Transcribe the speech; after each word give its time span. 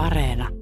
Areena. 0.00 0.59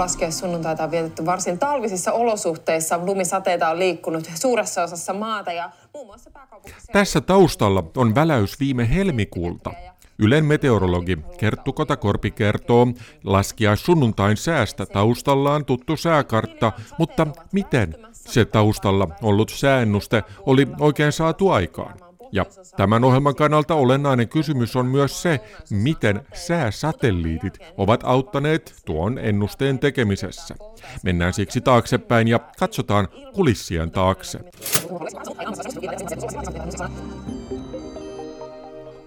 Laskiaissunnuntaita 0.00 0.84
on 0.84 0.90
vietetty 0.90 1.26
varsin 1.26 1.58
talvisissa 1.58 2.12
olosuhteissa. 2.12 2.98
Lumisateita 2.98 3.68
on 3.68 3.78
liikkunut 3.78 4.30
suuressa 4.34 4.82
osassa 4.82 5.12
maata 5.12 5.52
ja 5.52 5.70
muun 5.94 6.06
muassa 6.06 6.30
pääkaupunkissa... 6.30 6.92
Tässä 6.92 7.20
taustalla 7.20 7.84
on 7.96 8.14
väläys 8.14 8.60
viime 8.60 8.94
helmikuulta. 8.94 9.70
Ylen 10.18 10.44
meteorologi 10.44 11.18
Kerttu 11.38 11.72
Kotakorpi 11.72 12.30
kertoo 12.30 12.86
laskia 13.24 13.76
sunnuntain 13.76 14.36
säästä 14.36 14.86
taustallaan 14.86 15.64
tuttu 15.64 15.96
sääkartta, 15.96 16.72
mutta 16.98 17.26
miten 17.52 17.94
se 18.12 18.44
taustalla 18.44 19.08
ollut 19.22 19.50
sääennuste 19.54 20.22
oli 20.46 20.68
oikein 20.80 21.12
saatu 21.12 21.50
aikaan? 21.50 22.09
Ja 22.32 22.46
tämän 22.76 23.04
ohjelman 23.04 23.34
kannalta 23.34 23.74
olennainen 23.74 24.28
kysymys 24.28 24.76
on 24.76 24.86
myös 24.86 25.22
se, 25.22 25.40
miten 25.70 26.26
sääsatelliitit 26.34 27.58
ovat 27.76 28.00
auttaneet 28.04 28.74
tuon 28.84 29.18
ennusteen 29.18 29.78
tekemisessä. 29.78 30.54
Mennään 31.02 31.32
siksi 31.32 31.60
taaksepäin 31.60 32.28
ja 32.28 32.38
katsotaan 32.58 33.08
kulissien 33.34 33.90
taakse. 33.90 34.40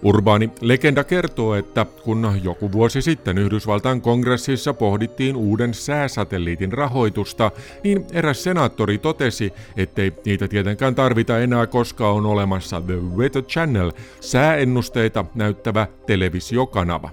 Urbaani 0.04 0.50
legenda 0.60 1.04
kertoo, 1.04 1.54
että 1.54 1.86
kun 2.04 2.40
joku 2.42 2.72
vuosi 2.72 3.02
sitten 3.02 3.38
Yhdysvaltain 3.38 4.00
kongressissa 4.00 4.74
pohdittiin 4.74 5.36
uuden 5.36 5.74
sääsatelliitin 5.74 6.72
rahoitusta, 6.72 7.50
niin 7.84 8.06
eräs 8.12 8.42
senaattori 8.42 8.98
totesi, 8.98 9.52
ettei 9.76 10.12
niitä 10.24 10.48
tietenkään 10.48 10.94
tarvita 10.94 11.38
enää, 11.38 11.66
koska 11.66 12.10
on 12.10 12.26
olemassa 12.26 12.80
The 12.80 12.94
Weather 12.94 13.42
Channel, 13.42 13.92
sääennusteita 14.20 15.24
näyttävä 15.34 15.86
televisiokanava. 16.06 17.10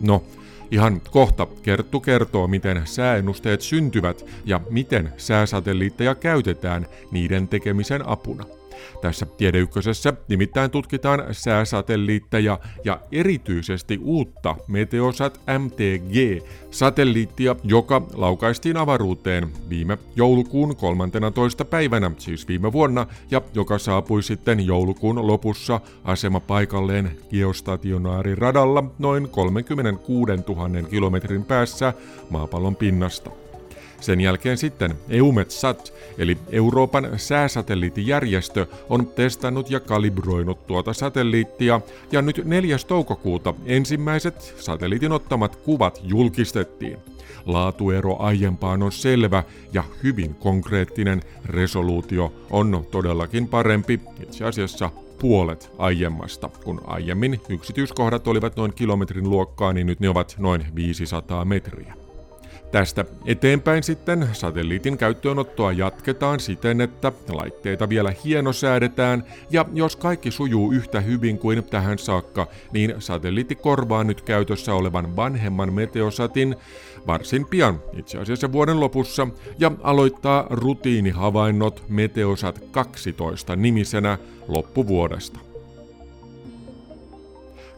No, 0.00 0.22
Ihan 0.70 1.00
kohta 1.10 1.46
Kerttu 1.62 2.00
kertoo, 2.00 2.46
miten 2.46 2.82
sääennusteet 2.84 3.60
syntyvät 3.60 4.24
ja 4.44 4.60
miten 4.70 5.12
sääsatelliitteja 5.16 6.14
käytetään 6.14 6.86
niiden 7.10 7.48
tekemisen 7.48 8.08
apuna. 8.08 8.44
Tässä 9.00 9.26
Tiedeykkösessä 9.26 10.12
nimittäin 10.28 10.70
tutkitaan 10.70 11.24
sääsatelliitteja 11.30 12.58
ja 12.84 13.00
erityisesti 13.12 14.00
uutta 14.02 14.56
Meteosat 14.68 15.40
MTG-satelliittia, 15.58 17.56
joka 17.64 18.02
laukaistiin 18.14 18.76
avaruuteen 18.76 19.48
viime 19.68 19.98
joulukuun 20.16 20.76
13. 20.76 21.64
päivänä, 21.64 22.10
siis 22.18 22.48
viime 22.48 22.72
vuonna, 22.72 23.06
ja 23.30 23.42
joka 23.54 23.78
saapui 23.78 24.22
sitten 24.22 24.66
joulukuun 24.66 25.26
lopussa 25.26 25.80
asemapaikalleen 26.04 27.10
geostationaariradalla 27.30 28.84
noin 28.98 29.28
36 29.28 30.32
000 30.48 30.88
kilometrin 30.90 31.44
päässä 31.44 31.92
maapallon 32.30 32.76
pinnasta. 32.76 33.41
Sen 34.02 34.20
jälkeen 34.20 34.58
sitten 34.58 34.94
EUMETSAT, 35.08 35.94
eli 36.18 36.38
Euroopan 36.50 37.08
sääsatelliittijärjestö, 37.16 38.66
on 38.88 39.06
testannut 39.06 39.70
ja 39.70 39.80
kalibroinut 39.80 40.66
tuota 40.66 40.92
satelliittia, 40.92 41.80
ja 42.12 42.22
nyt 42.22 42.42
4. 42.44 42.76
toukokuuta 42.86 43.54
ensimmäiset 43.66 44.54
satelliitin 44.58 45.12
ottamat 45.12 45.56
kuvat 45.56 46.00
julkistettiin. 46.04 46.98
Laatuero 47.46 48.16
aiempaan 48.18 48.82
on 48.82 48.92
selvä 48.92 49.44
ja 49.72 49.84
hyvin 50.02 50.34
konkreettinen. 50.34 51.22
Resoluutio 51.44 52.32
on 52.50 52.86
todellakin 52.90 53.48
parempi, 53.48 54.00
itse 54.22 54.44
asiassa 54.44 54.90
puolet 55.18 55.70
aiemmasta. 55.78 56.50
Kun 56.64 56.80
aiemmin 56.86 57.40
yksityiskohdat 57.48 58.28
olivat 58.28 58.56
noin 58.56 58.74
kilometrin 58.74 59.30
luokkaa, 59.30 59.72
niin 59.72 59.86
nyt 59.86 60.00
ne 60.00 60.08
ovat 60.08 60.36
noin 60.38 60.64
500 60.74 61.44
metriä. 61.44 62.01
Tästä 62.72 63.04
eteenpäin 63.26 63.82
sitten 63.82 64.28
satelliitin 64.32 64.98
käyttöönottoa 64.98 65.72
jatketaan 65.72 66.40
siten, 66.40 66.80
että 66.80 67.12
laitteita 67.28 67.88
vielä 67.88 68.12
hienosäädetään 68.24 69.24
ja 69.50 69.64
jos 69.74 69.96
kaikki 69.96 70.30
sujuu 70.30 70.72
yhtä 70.72 71.00
hyvin 71.00 71.38
kuin 71.38 71.64
tähän 71.64 71.98
saakka, 71.98 72.46
niin 72.72 72.94
satelliitti 72.98 73.54
korvaa 73.54 74.04
nyt 74.04 74.22
käytössä 74.22 74.74
olevan 74.74 75.16
vanhemman 75.16 75.72
Meteosatin 75.72 76.56
varsin 77.06 77.46
pian, 77.46 77.80
itse 77.92 78.18
asiassa 78.18 78.52
vuoden 78.52 78.80
lopussa, 78.80 79.28
ja 79.58 79.72
aloittaa 79.82 80.46
rutiinihavainnot 80.50 81.84
Meteosat 81.88 82.60
12 82.70 83.56
nimisenä 83.56 84.18
loppuvuodesta. 84.48 85.51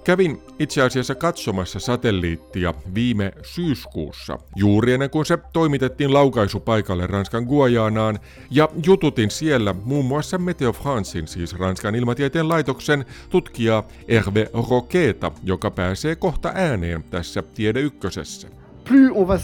Kävin 0.04 0.42
itse 0.58 0.82
asiassa 0.82 1.14
katsomassa 1.14 1.80
satelliittia 1.80 2.74
viime 2.94 3.32
syyskuussa, 3.42 4.38
juuri 4.56 4.92
ennen 4.92 5.10
kuin 5.10 5.26
se 5.26 5.38
toimitettiin 5.52 6.14
laukaisupaikalle 6.14 7.06
Ranskan 7.06 7.44
Guajanaan, 7.44 8.18
ja 8.50 8.68
jututin 8.86 9.30
siellä 9.30 9.74
muun 9.84 10.04
muassa 10.04 10.38
Meteo 10.38 10.72
Francein, 10.72 11.28
siis 11.28 11.58
Ranskan 11.58 11.94
ilmatieteen 11.94 12.48
laitoksen, 12.48 13.04
tutkijaa 13.30 13.88
Hervé 14.08 14.50
Roqueta, 14.70 15.32
joka 15.42 15.70
pääsee 15.70 16.16
kohta 16.16 16.52
ääneen 16.54 17.02
tässä 17.02 17.42
Tiede 17.42 17.80
Ykkösessä. 17.80 18.48
Plus 18.88 19.10
on 19.14 19.28
va 19.28 19.38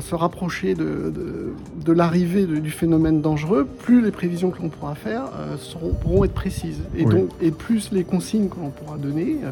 se 0.00 0.14
rapprocher 0.14 0.74
de, 0.74 1.10
de, 1.10 1.54
de 1.84 1.92
l'arrivée 1.92 2.46
du 2.46 2.70
phénomène 2.70 3.20
dangereux, 3.20 3.64
plus 3.64 4.02
les 4.02 4.10
prévisions 4.10 4.50
que 4.50 4.62
l'on 4.62 4.68
pourra 4.68 4.94
faire 4.94 5.22
euh, 5.24 5.56
seront, 5.56 5.92
pourront 5.94 6.24
être 6.24 6.34
précises. 6.34 6.80
Et, 6.96 7.04
oui. 7.04 7.14
donc, 7.14 7.30
et 7.40 7.50
plus 7.50 7.92
les 7.92 8.04
consignes 8.04 8.48
que 8.48 8.58
l'on 8.60 8.70
pourra 8.70 8.96
donner 8.96 9.38
euh, 9.44 9.50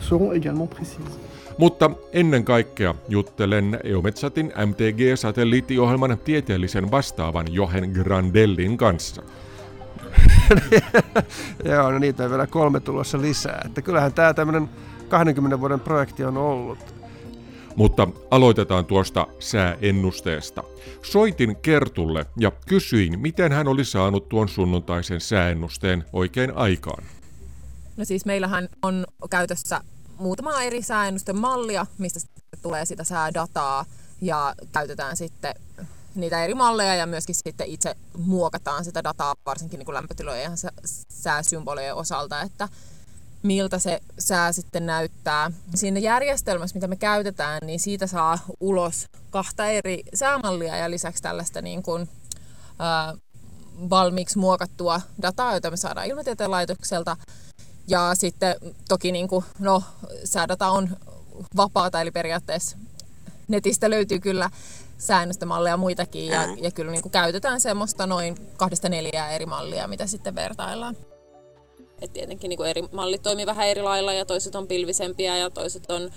seront 0.00 0.32
également 0.32 0.66
précises. 0.66 1.18
Mutta 1.58 1.90
ennen 2.12 2.44
kaikkea 2.44 2.94
juttelen 3.08 3.78
EUMETSATin 3.84 4.52
MTG-satelliittiohjelman 4.66 6.18
tieteellisen 6.24 6.90
vastaavan 6.90 7.46
Johen 7.54 7.90
Grandellin 7.90 8.76
kanssa. 8.76 9.22
Joo, 11.64 11.90
no 11.90 11.98
niitä 11.98 12.24
on 12.24 12.30
vielä 12.30 12.46
kolme 12.46 12.80
tulossa 12.80 13.20
lisää. 13.20 13.62
Että 13.66 13.82
kyllähän 13.82 14.12
tämä 14.12 14.34
tämmöinen 14.34 14.68
20 15.08 15.60
vuoden 15.60 15.80
projekti 15.80 16.24
on 16.24 16.36
ollut. 16.36 16.78
Mutta 17.80 18.08
aloitetaan 18.30 18.86
tuosta 18.86 19.26
sääennusteesta. 19.38 20.64
Soitin 21.02 21.56
Kertulle 21.56 22.26
ja 22.36 22.50
kysyin, 22.50 23.20
miten 23.20 23.52
hän 23.52 23.68
oli 23.68 23.84
saanut 23.84 24.28
tuon 24.28 24.48
sunnuntaisen 24.48 25.20
sääennusteen 25.20 26.04
oikein 26.12 26.56
aikaan. 26.56 27.04
No 27.96 28.04
siis 28.04 28.24
meillähän 28.24 28.68
on 28.82 29.06
käytössä 29.30 29.80
muutama 30.18 30.62
eri 30.62 30.82
sääennustemallia, 30.82 31.86
mistä 31.98 32.20
tulee 32.62 32.84
sitä 32.84 33.04
säädataa 33.04 33.84
ja 34.20 34.54
käytetään 34.72 35.16
sitten 35.16 35.54
niitä 36.14 36.44
eri 36.44 36.54
malleja 36.54 36.94
ja 36.94 37.06
myöskin 37.06 37.34
sitten 37.34 37.66
itse 37.66 37.94
muokataan 38.18 38.84
sitä 38.84 39.04
dataa 39.04 39.34
varsinkin 39.46 39.78
niin 39.78 39.86
kuin 39.86 39.94
lämpötilojen 39.94 40.42
ja 40.42 40.50
sääsymbolien 41.08 41.94
osalta, 41.94 42.42
että 42.42 42.68
miltä 43.42 43.78
se 43.78 44.00
sää 44.18 44.52
sitten 44.52 44.86
näyttää. 44.86 45.50
Siinä 45.74 46.00
järjestelmässä, 46.00 46.76
mitä 46.76 46.86
me 46.88 46.96
käytetään, 46.96 47.60
niin 47.66 47.80
siitä 47.80 48.06
saa 48.06 48.38
ulos 48.60 49.06
kahta 49.30 49.66
eri 49.66 50.02
säämallia 50.14 50.76
ja 50.76 50.90
lisäksi 50.90 51.22
tällaista 51.22 51.62
niin 51.62 51.82
kuin, 51.82 52.08
ää, 52.78 53.14
valmiiksi 53.90 54.38
muokattua 54.38 55.00
dataa, 55.22 55.54
jota 55.54 55.70
me 55.70 55.76
saadaan 55.76 56.06
ilmatieteen 56.06 56.50
laitokselta. 56.50 57.16
Ja 57.88 58.10
sitten 58.14 58.54
toki 58.88 59.12
niin 59.12 59.28
kuin, 59.28 59.44
no, 59.58 59.82
säädata 60.24 60.68
on 60.68 60.96
vapaata, 61.56 62.00
eli 62.00 62.10
periaatteessa 62.10 62.76
netistä 63.48 63.90
löytyy 63.90 64.18
kyllä 64.18 64.50
säännöstömalleja 64.98 65.76
muitakin, 65.76 66.26
ja, 66.26 66.42
ja 66.60 66.70
kyllä 66.70 66.92
niin 66.92 67.02
kuin 67.02 67.12
käytetään 67.12 67.60
semmoista 67.60 68.06
noin 68.06 68.34
kahdesta 68.56 68.88
neljää 68.88 69.30
eri 69.30 69.46
mallia, 69.46 69.88
mitä 69.88 70.06
sitten 70.06 70.34
vertaillaan. 70.34 70.96
Et 72.02 72.12
tietenkin 72.12 72.48
niin 72.48 72.66
eri 72.66 72.82
mallit 72.92 73.22
toimii 73.22 73.46
vähän 73.46 73.68
eri 73.68 73.82
lailla 73.82 74.12
ja 74.12 74.24
toiset 74.24 74.54
on 74.54 74.66
pilvisempiä 74.66 75.36
ja 75.36 75.50
toiset 75.50 75.90
on, 75.90 76.10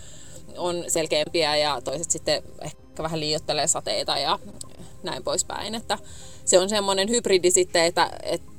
on 0.57 0.83
selkeämpiä 0.87 1.57
ja 1.57 1.81
toiset 1.81 2.11
sitten 2.11 2.43
ehkä 2.61 3.03
vähän 3.03 3.19
liiottelee 3.19 3.67
sateita 3.67 4.17
ja 4.17 4.39
näin 5.03 5.23
poispäin. 5.23 5.75
Että 5.75 5.97
se 6.45 6.59
on 6.59 6.69
semmoinen 6.69 7.09
hybridi 7.09 7.51
sitten, 7.51 7.83
että, 7.83 8.09
että 8.23 8.51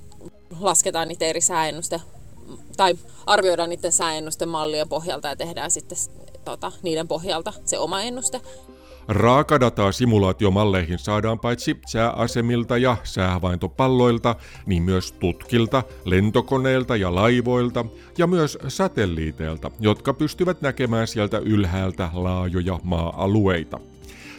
lasketaan 0.61 1.09
niitä 1.09 1.25
eri 1.25 1.41
sääennuste 1.41 2.01
tai 2.77 2.95
arvioidaan 3.27 3.71
niiden 3.71 3.93
sääennusten 3.93 4.49
mallien 4.49 4.89
pohjalta 4.89 5.29
ja 5.29 5.37
tehdään 5.37 5.71
sitten 5.71 5.99
tota, 6.45 6.73
niiden 6.83 7.09
pohjalta 7.09 7.53
se 7.65 7.79
oma 7.79 8.03
ennuste. 8.03 8.41
Raakadataa 9.09 9.93
simulaatiomalleihin 9.93 10.99
saadaan 10.99 11.39
paitsi 11.39 11.81
sääasemilta 11.87 12.79
ja 12.79 12.97
säähavaintopalloilta, 13.03 14.37
niin 14.67 14.83
myös 14.83 15.13
tutkilta, 15.13 15.83
lentokoneilta 16.05 16.97
ja 16.97 17.15
laivoilta 17.15 17.85
ja 18.19 18.27
myös 18.27 18.59
satelliiteilta, 18.69 19.71
jotka 19.81 20.15
pystyvät 20.15 20.63
näkemään 20.63 21.07
sieltä 21.07 21.39
ylhäältä 21.39 22.11
laajoja 22.13 22.79
maa-alueita. 22.83 23.81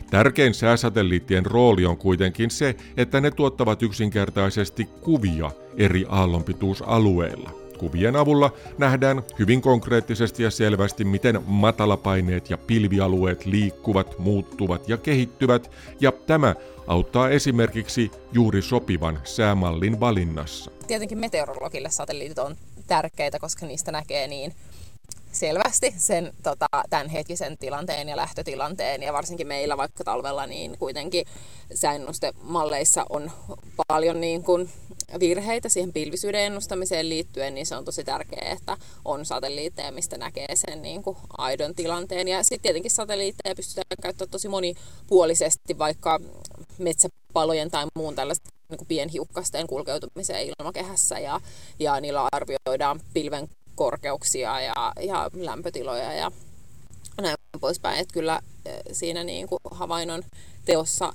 Tärkein 0.10 0.54
sääsatelliittien 0.54 1.46
rooli 1.46 1.86
on 1.86 1.98
kuitenkin 1.98 2.52
se, 2.52 2.76
että 2.98 3.22
ne 3.22 3.32
tuottavat 3.32 3.84
yksinkertaisesti 3.84 4.86
kuvia 5.02 5.52
eri 5.78 6.06
aallonpituusalueilla. 6.10 7.65
Kuvien 7.78 8.16
avulla 8.16 8.54
nähdään 8.78 9.24
hyvin 9.40 9.62
konkreettisesti 9.62 10.44
ja 10.44 10.52
selvästi, 10.52 11.04
miten 11.04 11.42
matalapaineet 11.46 12.50
ja 12.50 12.58
pilvialueet 12.58 13.46
liikkuvat, 13.46 14.20
muuttuvat 14.20 14.90
ja 14.90 14.98
kehittyvät, 14.98 15.72
ja 16.00 16.12
tämä 16.12 16.56
auttaa 16.88 17.30
esimerkiksi 17.30 18.12
juuri 18.32 18.62
sopivan 18.62 19.20
säämallin 19.24 20.00
valinnassa. 20.00 20.72
Tietenkin 20.88 21.18
meteorologille 21.18 21.90
satelliitit 21.90 22.40
on 22.40 22.56
tärkeitä, 22.88 23.40
koska 23.40 23.66
niistä 23.66 23.92
näkee 23.92 24.28
niin 24.28 24.54
selvästi 25.36 25.94
sen 25.98 26.34
tota, 26.44 26.68
tämänhetkisen 26.90 27.58
tilanteen 27.58 28.10
ja 28.10 28.18
lähtötilanteen. 28.18 29.04
Ja 29.04 29.14
varsinkin 29.14 29.48
meillä 29.48 29.78
vaikka 29.78 30.04
talvella, 30.04 30.48
niin 30.48 30.78
kuitenkin 30.78 31.26
sääennustemalleissa 31.74 33.06
on 33.10 33.32
paljon 33.88 34.22
niin 34.22 34.44
kuin 34.44 34.70
virheitä 35.20 35.70
siihen 35.70 35.94
pilvisyyden 35.94 36.42
ennustamiseen 36.42 37.10
liittyen, 37.10 37.56
niin 37.56 37.66
se 37.66 37.76
on 37.76 37.86
tosi 37.86 38.04
tärkeää, 38.04 38.52
että 38.52 38.78
on 39.06 39.26
satelliitteja, 39.26 39.92
mistä 39.92 40.18
näkee 40.18 40.56
sen 40.56 40.82
niin 40.82 41.04
kuin 41.04 41.18
aidon 41.38 41.76
tilanteen. 41.76 42.28
Ja 42.28 42.44
sitten 42.44 42.62
tietenkin 42.62 42.92
satelliitteja 42.92 43.56
pystytään 43.56 43.86
käyttämään 44.02 44.32
tosi 44.32 44.48
monipuolisesti, 44.48 45.78
vaikka 45.78 46.20
metsäpalojen 46.78 47.72
tai 47.72 47.86
muun 47.96 48.16
tällaista 48.16 48.50
niin 48.70 48.78
kuin 48.78 48.88
pienhiukkasten 48.88 49.68
kulkeutumiseen 49.68 50.54
ilmakehässä 50.60 51.20
ja, 51.20 51.42
ja 51.80 52.02
niillä 52.02 52.28
arvioidaan 52.32 53.02
pilven 53.14 53.50
korkeuksia 53.76 54.62
ja, 54.62 54.94
ja 55.02 55.30
lämpötiloja 55.34 56.14
ja 56.14 56.32
näin 57.22 57.36
poispäin. 57.60 58.00
Että 58.00 58.14
kyllä 58.14 58.40
eh, 58.66 58.82
siinä 58.92 59.24
niin 59.24 59.48
kuin 59.48 59.60
havainnon 59.72 60.24
teossa 60.66 61.14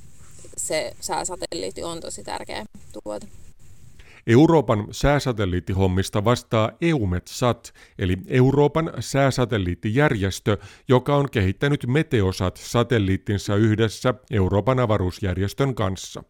se 0.57 0.97
sääsatelliitti 1.01 1.83
on 1.85 2.01
tosi 2.01 2.25
tärkeä 2.25 2.65
tuote. 2.93 3.27
Euroopan 4.31 4.87
sääsatelliittihommista 4.91 6.25
vastaa 6.25 6.73
EUMETSAT, 6.81 7.73
eli 7.99 8.17
Euroopan 8.27 8.93
sääsatelliittijärjestö, 9.01 10.59
joka 10.89 11.17
on 11.17 11.31
kehittänyt 11.31 11.87
Meteosat-satelliittinsa 11.87 13.57
yhdessä 13.57 14.15
Euroopan 14.31 14.79
avaruusjärjestön 14.79 15.75
kanssa. 15.75 16.25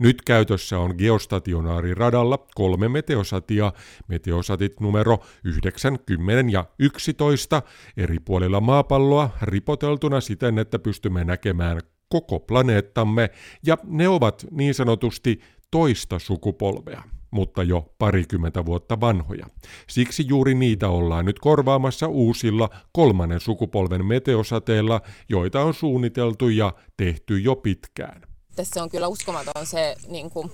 Nyt 0.00 0.22
käytössä 0.22 0.78
on 0.78 0.94
geostationaariradalla 0.98 2.46
kolme 2.54 2.88
meteosatia, 2.88 3.72
meteosatit 4.08 4.80
numero 4.80 5.18
9, 5.44 5.98
10 6.06 6.50
ja 6.50 6.64
11, 6.78 7.62
eri 7.96 8.18
puolilla 8.20 8.60
maapalloa 8.60 9.30
ripoteltuna 9.42 10.20
siten, 10.20 10.58
että 10.58 10.78
pystymme 10.78 11.24
näkemään 11.24 11.80
koko 12.08 12.40
planeettamme, 12.40 13.30
ja 13.66 13.78
ne 13.84 14.08
ovat 14.08 14.46
niin 14.50 14.74
sanotusti 14.74 15.40
toista 15.70 16.18
sukupolvea 16.18 17.02
mutta 17.30 17.62
jo 17.62 17.92
parikymmentä 17.98 18.66
vuotta 18.66 19.00
vanhoja. 19.00 19.46
Siksi 19.88 20.24
juuri 20.28 20.54
niitä 20.54 20.88
ollaan 20.88 21.24
nyt 21.24 21.38
korvaamassa 21.38 22.06
uusilla 22.08 22.68
kolmannen 22.92 23.40
sukupolven 23.40 24.06
meteosateilla, 24.06 25.00
joita 25.28 25.62
on 25.62 25.74
suunniteltu 25.74 26.48
ja 26.48 26.72
tehty 26.96 27.38
jo 27.38 27.56
pitkään. 27.56 28.22
Tässä 28.56 28.82
on 28.82 28.90
kyllä 28.90 29.08
uskomaton 29.08 29.66
se 29.66 29.96
niin 30.08 30.30
kuin, 30.30 30.50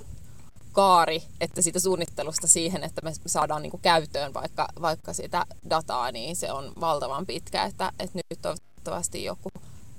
kaari, 0.76 1.22
että 1.40 1.62
siitä 1.62 1.80
suunnittelusta 1.80 2.46
siihen, 2.46 2.84
että 2.84 3.00
me 3.04 3.12
saadaan 3.26 3.62
niin 3.62 3.70
kuin, 3.70 3.80
käyttöön 3.80 4.34
vaikka, 4.34 4.68
vaikka 4.80 5.12
sitä 5.12 5.46
dataa, 5.70 6.12
niin 6.12 6.36
se 6.36 6.52
on 6.52 6.72
valtavan 6.80 7.26
pitkä, 7.26 7.64
että, 7.64 7.92
että 7.98 8.18
nyt 8.30 8.42
toivottavasti 8.42 9.24
joku 9.24 9.48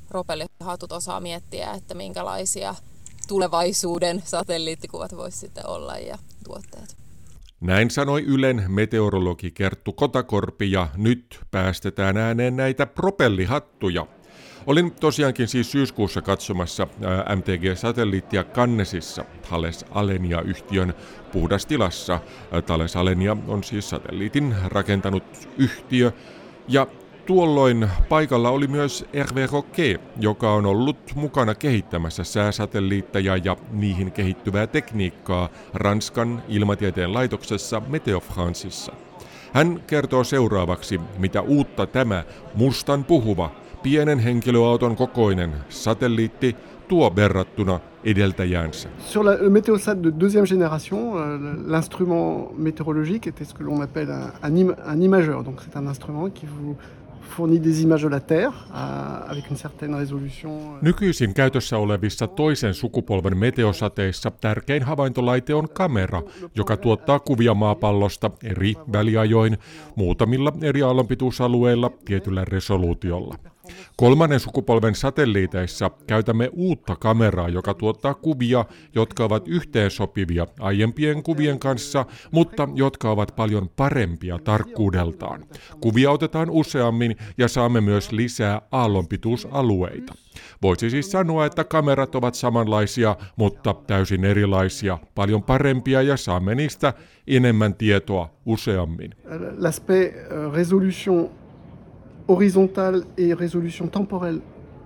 propellihatut 0.07 0.91
osaa 0.91 1.19
miettiä, 1.19 1.71
että 1.71 1.93
minkälaisia 1.93 2.75
tulevaisuuden 3.27 4.21
satelliittikuvat 4.25 5.17
voisi 5.17 5.37
sitten 5.37 5.67
olla 5.67 5.97
ja 5.97 6.17
tuotteet. 6.43 6.97
Näin 7.61 7.91
sanoi 7.91 8.23
Ylen 8.23 8.63
meteorologi 8.67 9.51
Kerttu 9.51 9.93
Kotakorpi 9.93 10.71
ja 10.71 10.87
nyt 10.97 11.39
päästetään 11.51 12.17
ääneen 12.17 12.55
näitä 12.55 12.85
propellihattuja. 12.85 14.07
Olin 14.67 14.91
tosiaankin 14.91 15.47
siis 15.47 15.71
syyskuussa 15.71 16.21
katsomassa 16.21 16.87
MTG-satelliittia 17.35 18.43
Kannesissa 18.43 19.25
Thales 19.41 19.85
Alenia-yhtiön 19.91 20.93
puhdastilassa. 21.31 22.19
Thales 22.65 22.95
Alenia 22.95 23.37
on 23.47 23.63
siis 23.63 23.89
satelliitin 23.89 24.55
rakentanut 24.65 25.23
yhtiö 25.57 26.11
ja 26.67 26.87
Tuolloin 27.27 27.89
paikalla 28.09 28.49
oli 28.49 28.67
myös 28.67 29.05
Hervé 29.13 29.47
Roquet, 29.51 30.01
joka 30.19 30.53
on 30.53 30.65
ollut 30.65 30.97
mukana 31.15 31.55
kehittämässä 31.55 32.23
sääsatelliitteja 32.23 33.37
ja 33.37 33.57
niihin 33.71 34.11
kehittyvää 34.11 34.67
tekniikkaa 34.67 35.49
Ranskan 35.73 36.43
ilmatieteen 36.47 37.13
laitoksessa 37.13 37.81
Meteo 37.87 38.19
Franceissa. 38.19 38.91
Hän 39.53 39.81
kertoo 39.87 40.23
seuraavaksi, 40.23 41.01
mitä 41.17 41.41
uutta 41.41 41.85
tämä 41.85 42.23
mustan 42.55 43.03
puhuva, 43.03 43.51
pienen 43.83 44.19
henkilöauton 44.19 44.95
kokoinen 44.95 45.53
satelliitti 45.69 46.55
tuo 46.87 47.15
verrattuna 47.15 47.79
edeltäjäänsä. 48.03 48.89
Sur 48.99 49.25
la, 49.25 49.31
météosat 49.49 50.03
de 50.03 50.11
deuxième 50.11 50.45
génération, 50.45 51.17
euh, 51.17 51.39
l'instrument 51.67 52.51
météorologique 52.57 53.27
était 53.27 53.45
ce 53.45 53.53
que 53.53 53.63
l'on 53.63 53.81
appelle 53.81 54.11
un, 54.11 54.51
un 54.85 55.01
imageur. 55.01 55.43
Donc 55.43 55.61
c'est 55.61 55.77
un 55.77 55.87
instrument 55.87 56.29
qui 56.29 56.45
vous 56.45 56.77
fournit 57.27 57.63
des 57.63 57.83
images 57.83 58.03
de 58.03 58.09
la 58.09 58.19
Terre 58.19 58.53
avec 59.27 59.49
une 59.49 59.57
certaine 59.57 59.95
résolution. 59.95 60.49
Euh. 60.49 60.81
Nykyisin 60.81 61.33
käytössä 61.33 61.77
olevissa 61.77 62.27
toisen 62.27 62.73
sukupolven 62.73 63.37
meteosateissa 63.37 64.31
tärkein 64.31 64.83
havaintolaite 64.83 65.53
on 65.53 65.69
kamera, 65.69 66.21
joka 66.55 66.77
tuottaa 66.77 67.19
kuvia 67.19 67.53
maapallosta 67.53 68.31
eri 68.43 68.73
väliajoin 68.91 69.57
muutamilla 69.95 70.53
eri 70.61 70.83
aallonpituusalueilla 70.83 71.91
tietyllä 72.05 72.45
resoluutiolla. 72.45 73.35
Kolmannen 73.97 74.39
sukupolven 74.39 74.95
satelliiteissa 74.95 75.91
käytämme 76.07 76.49
uutta 76.53 76.95
kameraa, 76.95 77.49
joka 77.49 77.73
tuottaa 77.73 78.13
kuvia, 78.13 78.65
jotka 78.95 79.23
ovat 79.23 79.47
yhteensopivia 79.47 80.47
aiempien 80.59 81.23
kuvien 81.23 81.59
kanssa, 81.59 82.05
mutta 82.31 82.69
jotka 82.75 83.11
ovat 83.11 83.33
paljon 83.35 83.69
parempia 83.75 84.39
tarkkuudeltaan. 84.39 85.45
Kuvia 85.81 86.11
otetaan 86.11 86.49
useammin 86.49 87.15
ja 87.37 87.47
saamme 87.47 87.81
myös 87.81 88.11
lisää 88.11 88.61
aallonpituusalueita. 88.71 90.13
Voisi 90.61 90.89
siis 90.89 91.11
sanoa, 91.11 91.45
että 91.45 91.63
kamerat 91.63 92.15
ovat 92.15 92.35
samanlaisia, 92.35 93.15
mutta 93.35 93.75
täysin 93.87 94.25
erilaisia, 94.25 94.97
paljon 95.15 95.43
parempia 95.43 96.01
ja 96.01 96.17
saamme 96.17 96.55
niistä 96.55 96.93
enemmän 97.27 97.75
tietoa 97.75 98.29
useammin. 98.45 99.15
L'aspect 99.57 100.31
euh, 100.31 100.53
résolution 100.53 101.29
horizontale 102.27 103.03
et 103.17 103.39
résolution 103.39 103.87
temporelle 103.87 104.41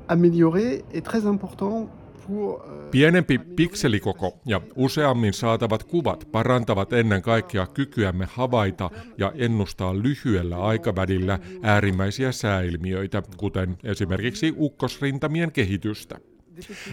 améliorée 0.08 0.84
est 0.94 1.02
très 1.02 1.26
important 1.26 1.90
euh, 2.30 2.90
Pienempi 2.92 3.38
pikselikoko 3.38 4.40
ja 4.46 4.62
useammin 4.76 5.34
saatavat 5.34 5.84
kuvat 5.84 6.28
parantavat 6.32 6.94
ennen 6.94 7.22
kaikkea 7.22 7.68
kykyämme 7.68 8.28
havaita 8.32 8.90
ja 9.18 9.32
ennustaa 9.36 9.96
lyhyellä 9.96 10.58
aikavälillä 10.58 11.40
äärimmäisiä 11.62 12.32
sääilmiöitä, 12.32 13.24
kuten 13.38 13.78
esimerkiksi 13.84 14.54
ukkosrintamien 14.58 15.52
kehitystä. 15.52 16.31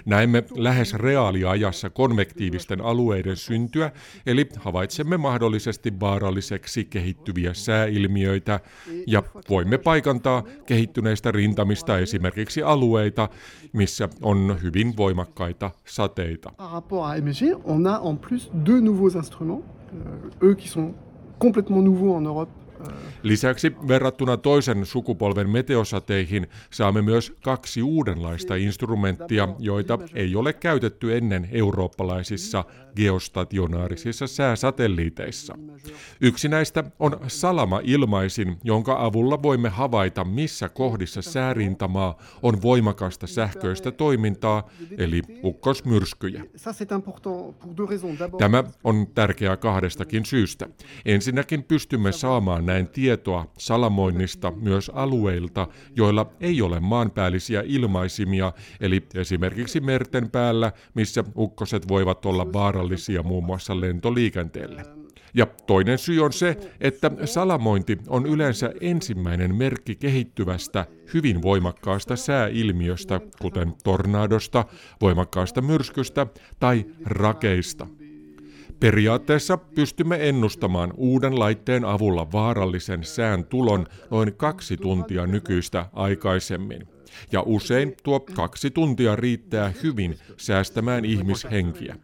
Näemme 0.04 0.44
lähes 0.56 0.94
reaaliajassa 0.94 1.90
konvektiivisten 1.90 2.80
alueiden 2.80 3.36
syntyä, 3.36 3.90
eli 4.26 4.46
havaitsemme 4.56 5.16
mahdollisesti 5.16 6.00
vaaralliseksi 6.00 6.84
kehittyviä 6.84 7.54
sääilmiöitä 7.54 8.60
ja 9.06 9.22
voimme 9.50 9.78
paikantaa 9.78 10.44
kehittyneistä 10.66 11.32
rintamista 11.32 11.98
esimerkiksi 11.98 12.62
alueita, 12.62 13.28
missä 13.72 14.08
on 14.22 14.58
hyvin 14.62 14.96
voimakkaita 14.96 15.70
sateita. 15.84 16.52
On 17.64 17.86
a 17.86 18.00
en 18.10 18.18
plus 18.18 18.50
deux 18.66 18.82
nouveaux 18.82 19.16
instruments, 19.16 19.64
euh, 19.92 20.50
eux 20.50 20.56
qui 20.56 20.68
sont 20.68 20.94
complètement 21.38 21.82
nouveaux 21.82 22.16
en 22.16 22.26
Europe 22.26 22.50
Lisäksi 23.22 23.72
verrattuna 23.88 24.36
toisen 24.36 24.86
sukupolven 24.86 25.50
meteosateihin 25.50 26.46
saamme 26.70 27.02
myös 27.02 27.32
kaksi 27.42 27.82
uudenlaista 27.82 28.54
instrumenttia, 28.54 29.48
joita 29.58 29.98
ei 30.14 30.36
ole 30.36 30.52
käytetty 30.52 31.16
ennen 31.16 31.48
eurooppalaisissa 31.52 32.64
geostationaarisissa 32.96 34.26
sääsatelliiteissa. 34.26 35.54
Yksi 36.20 36.48
näistä 36.48 36.84
on 36.98 37.20
salama-ilmaisin, 37.26 38.56
jonka 38.64 39.04
avulla 39.04 39.42
voimme 39.42 39.68
havaita, 39.68 40.24
missä 40.24 40.68
kohdissa 40.68 41.22
säärintamaa 41.22 42.18
on 42.42 42.62
voimakasta 42.62 43.26
sähköistä 43.26 43.90
toimintaa, 43.90 44.68
eli 44.98 45.22
ukkosmyrskyjä. 45.44 46.44
Tämä 48.38 48.64
on 48.84 49.06
tärkeää 49.14 49.56
kahdestakin 49.56 50.24
syystä. 50.24 50.68
Ensinnäkin 51.04 51.64
pystymme 51.64 52.12
saamaan 52.12 52.66
näin 52.78 52.88
tietoa 52.88 53.46
salamoinnista 53.58 54.50
myös 54.50 54.90
alueilta, 54.94 55.66
joilla 55.96 56.32
ei 56.40 56.62
ole 56.62 56.80
maanpäällisiä 56.80 57.62
ilmaisimia, 57.66 58.52
eli 58.80 59.06
esimerkiksi 59.14 59.80
merten 59.80 60.30
päällä, 60.30 60.72
missä 60.94 61.24
ukkoset 61.36 61.88
voivat 61.88 62.26
olla 62.26 62.52
vaarallisia 62.52 63.22
muun 63.22 63.44
muassa 63.44 63.80
lentoliikenteelle. 63.80 64.82
Ja 65.34 65.46
toinen 65.46 65.98
syy 65.98 66.24
on 66.24 66.32
se, 66.32 66.56
että 66.80 67.10
salamointi 67.24 67.98
on 68.08 68.26
yleensä 68.26 68.72
ensimmäinen 68.80 69.54
merkki 69.54 69.96
kehittyvästä, 69.96 70.86
hyvin 71.14 71.42
voimakkaasta 71.42 72.16
sääilmiöstä, 72.16 73.20
kuten 73.42 73.74
tornadosta, 73.84 74.64
voimakkaasta 75.00 75.60
myrskystä 75.60 76.26
tai 76.60 76.86
rakeista. 77.04 77.86
Periaatteessa 78.80 79.56
pystymme 79.56 80.28
ennustamaan 80.28 80.92
uuden 80.96 81.38
laitteen 81.38 81.84
avulla 81.84 82.32
vaarallisen 82.32 83.04
sään 83.04 83.44
tulon 83.44 83.86
noin 84.10 84.34
kaksi 84.34 84.76
tuntia 84.76 85.26
nykyistä 85.26 85.86
aikaisemmin. 85.92 86.88
Ja 87.32 87.42
usein 87.42 87.94
tuo 88.02 88.20
kaksi 88.20 88.70
tuntia 88.70 89.16
riittää 89.16 89.72
hyvin 89.82 90.18
säästämään 90.36 91.04
ihmishenkiä. 91.04 91.96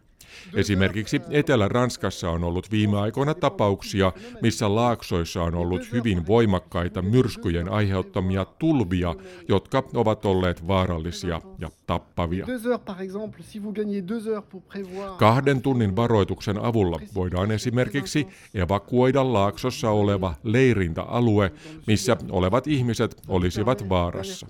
Esimerkiksi 0.53 1.21
Etelä-Ranskassa 1.29 2.29
on 2.29 2.43
ollut 2.43 2.71
viime 2.71 2.99
aikoina 2.99 3.33
tapauksia, 3.33 4.11
missä 4.41 4.75
laaksoissa 4.75 5.43
on 5.43 5.55
ollut 5.55 5.91
hyvin 5.91 6.27
voimakkaita 6.27 7.01
myrskyjen 7.01 7.69
aiheuttamia 7.69 8.45
tulvia, 8.45 9.15
jotka 9.47 9.83
ovat 9.93 10.25
olleet 10.25 10.67
vaarallisia 10.67 11.41
ja 11.59 11.69
tappavia. 11.87 12.45
Kahden 15.17 15.61
tunnin 15.61 15.95
varoituksen 15.95 16.57
avulla 16.57 16.99
voidaan 17.15 17.51
esimerkiksi 17.51 18.27
evakuoida 18.53 19.33
laaksossa 19.33 19.89
oleva 19.89 20.33
leirintäalue, 20.43 21.51
missä 21.87 22.17
olevat 22.29 22.67
ihmiset 22.67 23.21
olisivat 23.27 23.89
vaarassa. 23.89 24.47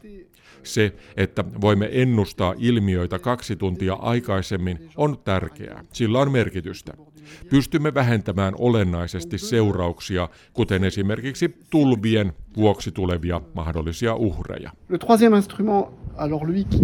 Se, 0.65 0.95
että 1.17 1.43
voimme 1.61 1.89
ennustaa 1.91 2.53
ilmiöitä 2.57 3.19
kaksi 3.19 3.55
tuntia 3.55 3.93
aikaisemmin, 3.93 4.89
on 4.97 5.17
tärkeää. 5.23 5.83
Sillä 5.93 6.19
on 6.19 6.31
merkitystä. 6.31 6.93
Pystymme 7.49 7.93
vähentämään 7.93 8.53
olennaisesti 8.57 9.37
seurauksia, 9.37 10.29
kuten 10.53 10.83
esimerkiksi 10.83 11.55
tulvien 11.69 12.33
vuoksi 12.57 12.91
tulevia 12.91 13.41
mahdollisia 13.53 14.15
uhreja. 14.15 14.71
Le 14.89 14.97
troisième 14.97 15.35
instrument, 15.37 15.87
alors 16.17 16.45
lui 16.47 16.65
qui, 16.65 16.79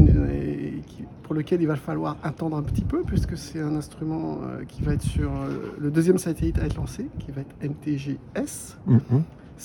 qui, 0.88 1.06
pour 1.24 1.36
lequel 1.36 1.62
il 1.62 1.68
va 1.68 1.76
falloir 1.76 2.18
attendre 2.24 2.58
un 2.58 2.64
petit 2.64 2.86
peu, 2.86 3.04
puisque 3.04 3.38
c'est 3.38 3.62
un 3.62 3.76
instrument 3.76 4.40
euh, 4.44 4.66
qui 4.66 4.84
va 4.84 4.94
être 4.94 5.06
sur 5.06 5.32
euh, 5.32 5.76
le 5.80 5.92
deuxième 5.92 6.18
satellite 6.18 6.60
à 6.60 6.66
être 6.66 6.76
lancé, 6.76 7.06
qui 7.20 7.32
va 7.32 7.42
être 7.42 7.56
MTGS. 7.62 8.78
Mm-hmm. 8.88 9.22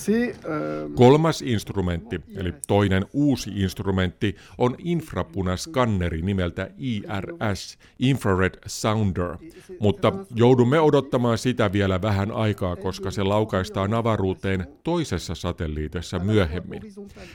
Ähm, 0.09 0.93
Kolmas 0.93 1.41
instrumentti, 1.41 2.21
eli 2.35 2.53
toinen 2.67 3.05
uusi 3.13 3.51
instrumentti, 3.55 4.35
on 4.57 4.75
infrapunaskanneri 4.77 6.21
nimeltä 6.21 6.69
IRS, 6.77 7.77
Infrared 7.99 8.53
Sounder, 8.65 9.37
mutta 9.79 10.13
joudumme 10.35 10.79
odottamaan 10.79 11.37
sitä 11.37 11.73
vielä 11.73 12.01
vähän 12.01 12.31
aikaa, 12.31 12.75
koska 12.75 13.11
se 13.11 13.23
laukaistaan 13.23 13.93
avaruuteen 13.93 14.67
toisessa 14.83 15.35
satelliitessa 15.35 16.19
myöhemmin. 16.19 16.81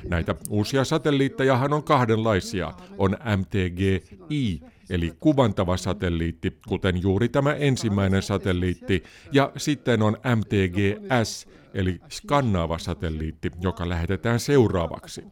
Näitä 0.08 0.34
uusia 0.50 0.84
satelliittejahan 0.84 1.72
on 1.72 1.82
kahdenlaisia, 1.82 2.72
on 2.98 3.16
MTG-I, 3.36 4.60
eli 4.90 5.12
kuvantava 5.20 5.76
satelliitti, 5.76 6.58
kuten 6.68 7.02
juuri 7.02 7.28
tämä 7.28 7.54
ensimmäinen 7.54 8.22
satelliitti, 8.22 9.02
ja 9.32 9.52
sitten 9.56 10.02
on 10.02 10.16
MTG-S, 10.36 11.46
eli 11.74 12.00
skannaava 12.08 12.78
satelliitti, 12.78 13.50
joka 13.60 13.88
lähetetään 13.88 14.40
seuraavaksi. 14.40 15.24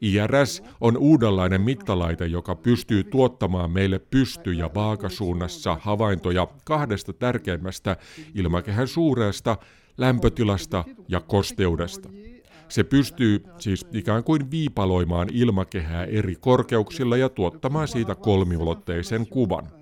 IRS 0.00 0.62
on 0.80 0.96
uudenlainen 0.96 1.60
mittalaite, 1.60 2.26
joka 2.26 2.54
pystyy 2.54 3.04
tuottamaan 3.04 3.70
meille 3.70 3.98
pysty- 3.98 4.52
ja 4.52 4.70
vaakasuunnassa 4.74 5.78
havaintoja 5.80 6.48
kahdesta 6.64 7.12
tärkeimmästä 7.12 7.96
ilmakehän 8.34 8.88
suureesta 8.88 9.56
lämpötilasta 9.98 10.84
ja 11.08 11.20
kosteudesta. 11.20 12.08
Se 12.68 12.84
pystyy 12.84 13.44
siis 13.58 13.86
ikään 13.92 14.24
kuin 14.24 14.50
viipaloimaan 14.50 15.28
ilmakehää 15.32 16.04
eri 16.04 16.36
korkeuksilla 16.40 17.16
ja 17.16 17.28
tuottamaan 17.28 17.88
siitä 17.88 18.14
kolmiulotteisen 18.14 19.26
kuvan. 19.26 19.81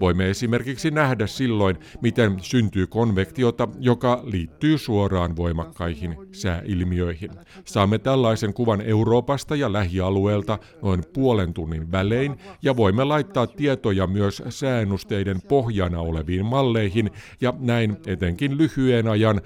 Voimme 0.00 0.30
esimerkiksi 0.30 0.90
nähdä 0.90 1.26
silloin, 1.26 1.76
miten 2.02 2.36
syntyy 2.42 2.86
konvektiota, 2.86 3.68
joka 3.80 4.22
liittyy 4.24 4.78
suoraan 4.78 5.36
voimakkaihin 5.36 6.16
sääilmiöihin. 6.32 7.30
Saamme 7.64 7.98
tällaisen 7.98 8.54
kuvan 8.54 8.80
Euroopasta 8.80 9.56
ja 9.56 9.72
lähialueelta 9.72 10.58
noin 10.82 11.02
puolen 11.12 11.54
tunnin 11.54 11.92
välein 11.92 12.38
ja 12.62 12.76
voimme 12.76 13.04
laittaa 13.04 13.46
tietoja 13.46 14.06
myös 14.06 14.42
sääennusteiden 14.48 15.42
pohjana 15.42 16.00
oleviin 16.00 16.46
malleihin 16.46 17.10
ja 17.40 17.54
näin 17.58 17.96
etenkin 18.06 18.58
lyhyen 18.58 19.08
ajan 19.08 19.40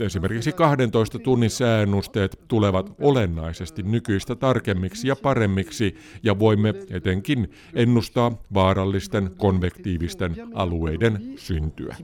Esimerkiksi 0.00 0.52
12 0.52 1.18
tunnin 1.18 1.50
sääennusteet 1.50 2.40
tulevat 2.48 2.94
olennaisesti 3.00 3.82
nykyistä 3.82 4.34
tarkemmiksi 4.34 5.08
ja 5.08 5.16
paremmiksi 5.16 5.94
ja 6.22 6.38
voimme 6.38 6.74
etenkin 6.90 7.50
ennustaa 7.74 8.32
vaarallisten 8.54 9.30
konvektiivisten 9.36 10.36
alueiden 10.54 11.32
syntyä. 11.36 11.96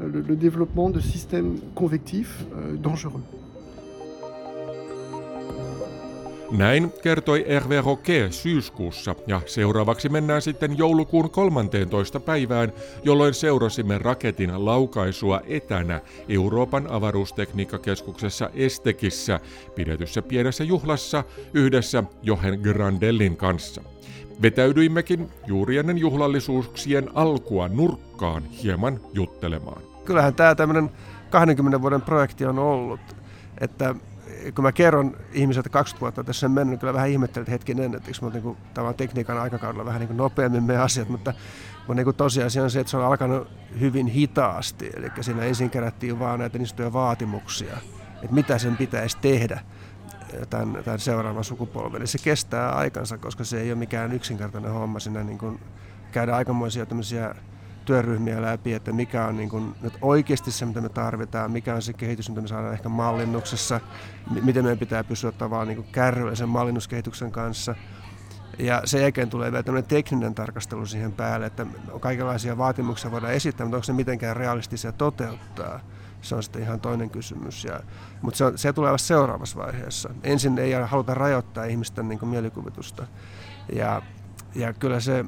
Euh, 0.00 0.12
le, 0.12 0.22
le 0.28 0.36
développement 0.36 0.90
de 0.90 1.00
systèmes 1.00 1.60
convectifs 1.74 2.46
euh, 2.52 2.76
dangereux. 2.82 3.22
Näin 6.50 6.92
kertoi 7.02 7.44
Hervé 7.48 7.80
Roque 7.80 8.30
syyskuussa 8.30 9.14
ja 9.26 9.40
seuraavaksi 9.46 10.08
mennään 10.08 10.42
sitten 10.42 10.78
joulukuun 10.78 11.30
13. 11.30 12.20
päivään, 12.20 12.72
jolloin 13.04 13.34
seurasimme 13.34 13.98
raketin 13.98 14.64
laukaisua 14.64 15.40
etänä 15.46 16.00
Euroopan 16.28 16.86
avaruustekniikkakeskuksessa 16.90 18.50
Estekissä 18.54 19.40
pidetyssä 19.74 20.22
pienessä 20.22 20.64
juhlassa 20.64 21.24
yhdessä 21.54 22.04
Johen 22.22 22.60
Grandellin 22.60 23.36
kanssa. 23.36 23.82
Vetäydyimmekin 24.42 25.28
juuri 25.46 25.76
ennen 25.76 25.98
juhlallisuuksien 25.98 27.10
alkua 27.14 27.68
nurkkaan 27.68 28.42
hieman 28.42 29.00
juttelemaan. 29.12 29.82
Kyllähän 30.04 30.34
tämä 30.34 30.54
tämmöinen 30.54 30.90
20 31.30 31.82
vuoden 31.82 32.02
projekti 32.02 32.44
on 32.44 32.58
ollut, 32.58 33.00
että 33.60 33.94
kun 34.54 34.64
mä 34.64 34.72
kerron 34.72 35.16
ihmiset 35.32 35.68
20 35.68 36.00
vuotta 36.00 36.24
tässä 36.24 36.48
mennyt, 36.48 36.70
niin 36.70 36.78
kyllä 36.78 36.94
vähän 36.94 37.08
ihmettelin, 37.08 37.42
että 37.42 37.52
hetkinen, 37.52 37.94
että 37.94 38.08
eikö 38.08 38.30
niin 38.30 38.42
kuin, 38.42 38.56
tekniikan 38.96 39.38
aikakaudella 39.38 39.84
vähän 39.84 40.00
niin 40.00 40.16
nopeammin 40.16 40.62
me 40.62 40.76
asiat, 40.76 41.08
mutta, 41.08 41.32
mutta 41.78 41.94
niin 41.94 42.16
tosiasia 42.16 42.62
on 42.62 42.70
se, 42.70 42.80
että 42.80 42.90
se 42.90 42.96
on 42.96 43.04
alkanut 43.04 43.48
hyvin 43.80 44.06
hitaasti. 44.06 44.90
Eli 44.96 45.10
siinä 45.20 45.44
ensin 45.44 45.70
kerättiin 45.70 46.18
vaan 46.18 46.38
näitä 46.38 46.58
niin 46.58 46.92
vaatimuksia, 46.92 47.76
että 48.22 48.34
mitä 48.34 48.58
sen 48.58 48.76
pitäisi 48.76 49.18
tehdä 49.20 49.60
tämän, 50.50 50.84
tämän 50.84 51.00
seuraavan 51.00 51.44
sukupolven. 51.44 52.00
Eli 52.00 52.06
se 52.06 52.18
kestää 52.18 52.70
aikansa, 52.70 53.18
koska 53.18 53.44
se 53.44 53.60
ei 53.60 53.70
ole 53.70 53.78
mikään 53.78 54.12
yksinkertainen 54.12 54.72
homma. 54.72 55.00
Siinä 55.00 55.24
niin 55.24 55.38
kuin 55.38 55.60
käydä 56.12 56.36
aikamoisia 56.36 56.86
tämmöisiä 56.86 57.34
työryhmiä 57.84 58.42
läpi, 58.42 58.72
että 58.72 58.92
mikä 58.92 59.26
on 59.26 59.36
niin 59.36 59.48
kuin 59.48 59.74
nyt 59.82 59.92
oikeasti 60.02 60.50
se, 60.50 60.66
mitä 60.66 60.80
me 60.80 60.88
tarvitaan, 60.88 61.50
mikä 61.50 61.74
on 61.74 61.82
se 61.82 61.92
kehitys, 61.92 62.28
mitä 62.28 62.40
me 62.40 62.48
saadaan 62.48 62.72
ehkä 62.72 62.88
mallinnuksessa, 62.88 63.80
miten 64.42 64.64
meidän 64.64 64.78
pitää 64.78 65.04
pysyä 65.04 65.32
tavallaan 65.32 65.68
niin 65.68 65.84
kärryillä 65.92 66.34
sen 66.34 66.48
mallinnuskehityksen 66.48 67.32
kanssa. 67.32 67.74
Ja 68.58 68.82
sen 68.84 69.02
jälkeen 69.02 69.30
tulee 69.30 69.52
vielä 69.52 69.62
tämmöinen 69.62 69.88
tekninen 69.88 70.34
tarkastelu 70.34 70.86
siihen 70.86 71.12
päälle, 71.12 71.46
että 71.46 71.66
kaikenlaisia 72.00 72.58
vaatimuksia 72.58 73.10
voidaan 73.10 73.32
esittää, 73.32 73.66
mutta 73.66 73.76
onko 73.76 73.84
se 73.84 73.92
mitenkään 73.92 74.36
realistisia 74.36 74.92
toteuttaa. 74.92 75.80
Se 76.22 76.34
on 76.34 76.42
sitten 76.42 76.62
ihan 76.62 76.80
toinen 76.80 77.10
kysymys. 77.10 77.64
Ja, 77.64 77.80
mutta 78.22 78.38
se, 78.38 78.44
on, 78.44 78.58
se 78.58 78.72
tulee 78.72 78.92
vasta 78.92 79.06
seuraavassa 79.06 79.58
vaiheessa. 79.58 80.10
Ensin 80.22 80.58
ei 80.58 80.72
haluta 80.72 81.14
rajoittaa 81.14 81.64
ihmisten 81.64 82.08
niin 82.08 82.28
mielikuvitusta. 82.28 83.06
Ja, 83.72 84.02
ja 84.54 84.72
kyllä 84.72 85.00
se 85.00 85.24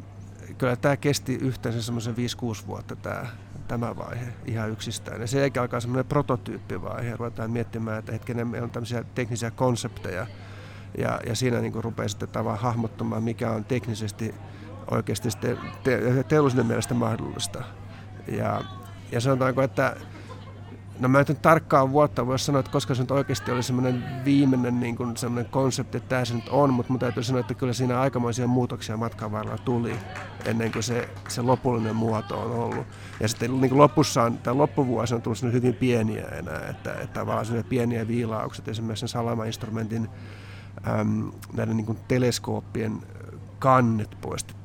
kyllä 0.59 0.77
tämä 0.77 0.97
kesti 0.97 1.35
yhteensä 1.35 1.83
semmoisen 1.83 2.15
5-6 2.15 2.67
vuotta 2.67 2.97
tämä, 2.97 3.27
tämä 3.69 3.97
vaihe 3.97 4.27
ihan 4.45 4.71
yksistään. 4.71 5.21
Ja 5.21 5.27
sen 5.27 5.41
jälkeen 5.41 5.63
alkaa 5.63 5.81
semmoinen 5.81 6.07
prototyyppivaihe, 6.07 7.17
ruvetaan 7.17 7.51
miettimään, 7.51 7.99
että 7.99 8.13
hetkinen, 8.13 8.49
meillä 8.49 8.65
on 8.65 8.71
tämmöisiä 8.71 9.05
teknisiä 9.15 9.51
konsepteja, 9.51 10.27
ja, 10.99 11.21
ja 11.27 11.35
siinä 11.35 11.61
niin 11.61 11.85
rupeaa 11.85 12.09
sitten 12.09 12.29
tavallaan 12.29 12.63
hahmottamaan, 12.63 13.23
mikä 13.23 13.51
on 13.51 13.65
teknisesti 13.65 14.35
oikeasti 14.91 15.31
sitten 15.31 15.59
te- 15.83 16.25
teollisuuden 16.29 16.67
mielestä 16.67 16.95
mahdollista. 16.95 17.65
Ja, 18.29 18.61
ja 19.13 19.21
sanotaanko, 19.21 19.63
että 19.63 19.97
No 21.01 21.09
mä 21.09 21.21
en 21.21 21.37
tarkkaan 21.43 21.93
vuotta 21.93 22.27
voi 22.27 22.39
sanoa, 22.39 22.61
että 22.61 22.73
koska 22.73 22.95
se 22.95 23.03
nyt 23.03 23.11
oikeasti 23.11 23.51
oli 23.51 23.63
semmoinen 23.63 24.05
viimeinen 24.25 24.81
niin 24.81 24.97
kuin 24.97 25.17
semmoinen 25.17 25.51
konsepti, 25.51 25.97
että 25.97 26.09
tämä 26.09 26.25
se 26.25 26.35
nyt 26.35 26.49
on, 26.49 26.75
mutta 26.75 26.93
mun 26.93 27.01
täytyy 27.01 27.23
sanoa, 27.23 27.41
että 27.41 27.55
kyllä 27.55 27.73
siinä 27.73 28.01
aikamoisia 28.01 28.47
muutoksia 28.47 28.97
matkan 28.97 29.33
varrella 29.33 29.59
tuli 29.59 29.97
ennen 30.45 30.73
kuin 30.73 30.83
se, 30.83 31.09
se 31.29 31.43
lopullinen 31.43 31.97
muoto 31.97 32.41
on 32.41 32.51
ollut. 32.51 32.87
Ja 33.21 33.29
sitten 33.29 33.61
niin 33.61 33.69
kuin 33.69 33.79
lopussaan, 33.79 34.39
tai 34.39 34.55
loppuvuosi 34.55 35.15
on 35.15 35.23
tullut 35.23 35.43
hyvin 35.43 35.75
pieniä 35.75 36.25
enää, 36.29 36.67
että, 36.71 36.93
että 36.93 37.21
tavallaan 37.21 37.65
pieniä 37.69 38.09
viilaukset, 38.09 38.69
esimerkiksi 38.69 39.01
sen 39.01 39.09
salama-instrumentin 39.09 40.09
äm, 40.89 41.33
näiden 41.53 41.77
niin 41.77 41.87
kuin 41.87 41.99
teleskooppien 42.09 43.03
kannet 43.59 44.17
poistettiin. 44.21 44.56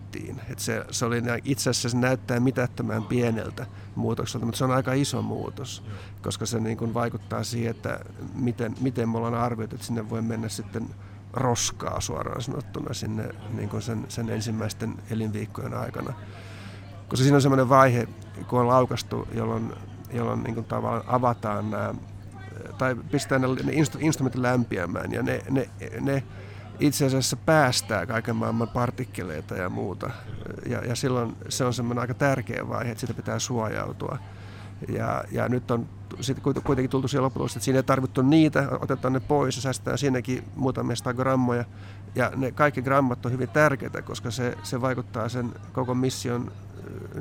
Et 0.50 0.60
se, 0.60 0.86
se 0.91 1.06
oli, 1.06 1.22
itse 1.44 1.70
asiassa 1.70 1.89
se 1.89 1.98
näyttää 1.98 2.39
mitättömän 2.39 3.03
pieneltä 3.03 3.65
muutokselta, 3.96 4.46
mutta 4.46 4.58
se 4.58 4.63
on 4.63 4.72
aika 4.72 4.94
iso 4.94 5.22
muutos, 5.22 5.84
koska 6.22 6.46
se 6.46 6.60
niin 6.60 6.77
kuin 6.77 6.94
vaikuttaa 6.94 7.44
siihen, 7.44 7.72
että 7.72 8.00
miten, 8.34 8.75
miten 8.82 9.10
me 9.10 9.18
ollaan 9.18 9.34
arvioitu, 9.34 9.75
että 9.75 9.88
sinne 9.88 10.10
voi 10.10 10.22
mennä 10.22 10.50
sitten 10.50 10.88
roskaa 11.34 12.01
suoraan 12.01 12.41
sanottuna 12.41 12.94
sinne 12.94 13.30
niin 13.53 13.70
kuin 13.70 13.82
sen, 13.82 14.06
sen 14.08 14.30
ensimmäisten 14.30 14.94
elinviikkojen 15.10 15.74
aikana. 15.74 16.13
Koska 17.08 17.24
siinä 17.24 17.36
on 17.36 17.41
semmoinen 17.41 17.70
vaihe, 17.70 18.08
kun 18.48 18.60
on 18.60 18.68
laukastu, 18.68 19.27
jolloin, 19.34 19.74
jolloin 20.13 20.44
niin 20.44 20.53
kuin 20.53 20.65
tavallaan 20.65 21.03
avataan 21.08 21.72
nämä, 21.72 21.94
tai 22.77 22.96
pistää 22.96 23.39
ne, 23.39 23.48
ne 23.48 23.74
instrumentit 24.00 24.41
lämpiämään 24.41 25.12
ja 25.12 25.24
ne, 25.24 25.41
ne, 25.50 25.70
ne 26.01 26.24
itse 26.80 27.06
asiassa 27.06 27.36
päästää 27.36 28.06
kaiken 28.06 28.36
maailman 28.36 28.68
partikkeleita 28.68 29.56
ja 29.56 29.70
muuta. 29.70 30.10
Ja, 30.70 30.86
ja 30.86 30.96
silloin 30.96 31.36
se 31.50 31.66
on 31.66 31.74
semmoinen 31.74 32.01
aika 32.01 32.13
tärkeä 32.13 32.70
vaihe, 32.70 32.92
että 32.92 33.00
siitä 33.00 33.13
pitää 33.13 33.40
suojautua. 33.40 34.18
Ja, 34.88 35.24
ja 35.32 35.50
nyt 35.50 35.72
on 35.72 35.90
sitten 36.22 36.54
kuitenkin 36.63 36.90
tultu 36.90 37.08
siihen 37.08 37.24
lopputulokseen, 37.24 37.60
että 37.60 37.66
siinä 37.66 37.80
ei 37.80 37.84
tarvittu 37.84 38.22
niitä, 38.22 38.68
otetaan 38.80 39.13
ne 39.13 39.20
pois 39.20 39.56
ja 39.56 39.62
säästetään 39.62 39.98
siinäkin 39.98 40.44
muutamia 40.56 40.96
sata 40.96 41.13
grammoja. 41.13 41.66
Ja 42.16 42.32
ne 42.36 42.51
kaikki 42.51 42.82
grammat 42.82 43.25
on 43.25 43.32
hyvin 43.32 43.50
tärkeitä, 43.50 44.01
koska 44.01 44.32
se, 44.32 44.58
se 44.63 44.82
vaikuttaa 44.82 45.30
sen 45.30 45.54
koko 45.74 45.96
mission 45.96 46.51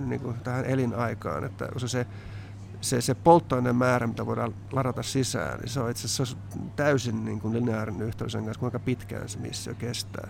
niin 0.06 0.20
kuin 0.20 0.34
tähän 0.44 0.64
elinaikaan. 0.64 1.44
Että 1.44 1.68
se, 1.76 1.88
se 1.88 2.06
se, 2.80 3.00
se 3.00 3.14
polttoaineen 3.14 3.76
määrä, 3.76 4.06
mitä 4.06 4.26
voidaan 4.26 4.54
ladata 4.72 5.02
sisään, 5.02 5.60
niin 5.60 5.68
se 5.68 5.80
on 5.80 5.90
itse 5.90 6.06
asiassa 6.06 6.36
täysin 6.76 7.24
niin 7.24 7.40
kuin 7.40 7.54
lineaarinen 7.54 8.06
yhteys 8.06 8.32
sen 8.32 8.44
kanssa, 8.44 8.60
kuinka 8.60 8.78
pitkään 8.78 9.28
se 9.28 9.38
missio 9.38 9.74
kestää. 9.74 10.28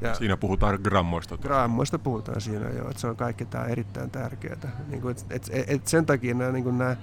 Ja 0.00 0.14
siinä 0.14 0.36
puhutaan 0.36 0.78
grammoista. 0.82 1.36
Grammoista 1.36 1.98
puhutaan 1.98 2.40
siinä 2.40 2.68
jo, 2.68 2.90
että 2.90 3.00
se 3.00 3.06
on 3.06 3.16
kaikki 3.16 3.44
tämä 3.44 3.64
erittäin 3.64 4.10
tärkeää. 4.10 4.56
Niin 4.88 5.02
kuin, 5.02 5.16
et, 5.30 5.50
et, 5.52 5.64
et 5.66 5.86
sen 5.88 6.06
takia 6.06 6.34
nämä, 6.34 6.52
niin 6.52 6.64
kuin 6.64 6.78
nämä 6.78 6.96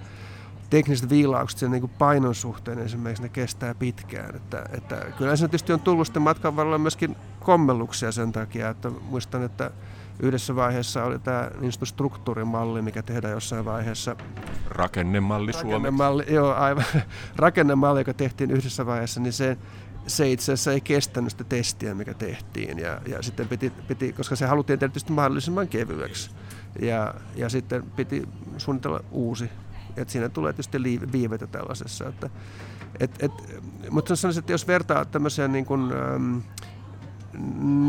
tekniset 0.70 1.10
viilaukset 1.10 1.60
sen 1.60 1.72
niin 1.72 1.82
kuin 1.82 1.92
painon 1.98 2.36
suhteen 2.36 2.80
esimerkiksi 2.80 3.24
ne 3.24 3.30
kestää 3.30 3.75
pitkään. 3.75 4.36
Että, 4.36 4.65
että 4.72 5.06
kyllä 5.18 5.36
se 5.36 5.48
tietysti 5.48 5.74
on 5.74 5.80
tullut 5.80 6.08
sitten 6.08 6.22
matkan 6.22 6.56
varrella 6.56 6.77
myöskin 6.77 7.15
kommelluksia 7.39 8.12
sen 8.12 8.32
takia, 8.32 8.70
että 8.70 8.89
muistan, 8.89 9.44
että 9.44 9.72
Yhdessä 10.19 10.55
vaiheessa 10.55 11.03
oli 11.03 11.19
tämä 11.19 11.51
niin 11.60 11.72
struktuurimalli, 11.84 12.81
mikä 12.81 13.03
tehdään 13.03 13.34
jossain 13.34 13.65
vaiheessa. 13.65 14.15
Rakennemalli 14.69 15.53
Suomessa. 15.53 15.74
Rakennemalli, 15.74 16.24
joo, 16.29 16.53
aivan. 16.53 16.86
Rakennemalli, 17.36 18.00
joka 18.00 18.13
tehtiin 18.13 18.51
yhdessä 18.51 18.86
vaiheessa, 18.86 19.19
niin 19.19 19.34
se, 19.34 19.57
se 20.07 20.31
itse 20.31 20.53
asiassa 20.53 20.72
ei 20.72 20.81
kestänyt 20.81 21.31
sitä 21.31 21.43
testiä, 21.43 21.93
mikä 21.93 22.13
tehtiin. 22.13 22.79
Ja, 22.79 23.01
ja 23.07 23.22
sitten 23.22 23.48
piti, 23.48 23.69
piti, 23.88 24.13
koska 24.13 24.36
se 24.36 24.45
haluttiin 24.45 24.79
tietysti 24.79 25.12
mahdollisimman 25.12 25.67
kevyeksi. 25.67 26.31
Ja, 26.81 27.13
ja 27.36 27.50
sitten 27.50 27.84
piti 27.84 28.27
suunnitella 28.57 29.00
uusi. 29.12 29.50
Et 29.98 30.10
siinä 30.10 30.29
tulee 30.29 30.53
tietysti 30.53 30.84
viiveitä 31.12 31.48
tällaisessa. 31.48 32.07
Että, 32.07 32.29
et, 33.00 33.12
et, 33.19 33.31
mutta 33.89 34.15
sanoisin, 34.15 34.39
että 34.39 34.51
jos 34.51 34.67
vertaa 34.67 35.05
tämmöisiä 35.05 35.48
niin 35.48 35.65
kuin, 35.65 35.81
ähm, 35.91 36.38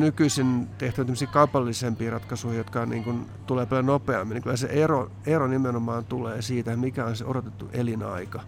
nykyisin 0.01 0.69
tehty 0.79 1.07
kaupallisempia 1.31 2.11
ratkaisuja, 2.11 2.59
jotka 2.59 2.87
niin 2.87 3.05
kuin 3.05 3.27
tulee 3.47 3.67
paljon 3.67 3.87
nopeammin, 3.87 4.35
niin 4.35 4.43
kyllä 4.43 4.57
se 4.57 4.67
ero, 4.67 5.11
ero 5.27 5.47
nimenomaan 5.47 6.05
tulee 6.05 6.43
siitä, 6.43 6.77
mikä 6.77 7.05
on 7.05 7.17
se 7.17 7.25
odotettu 7.25 7.69
elinaika. 7.73 8.41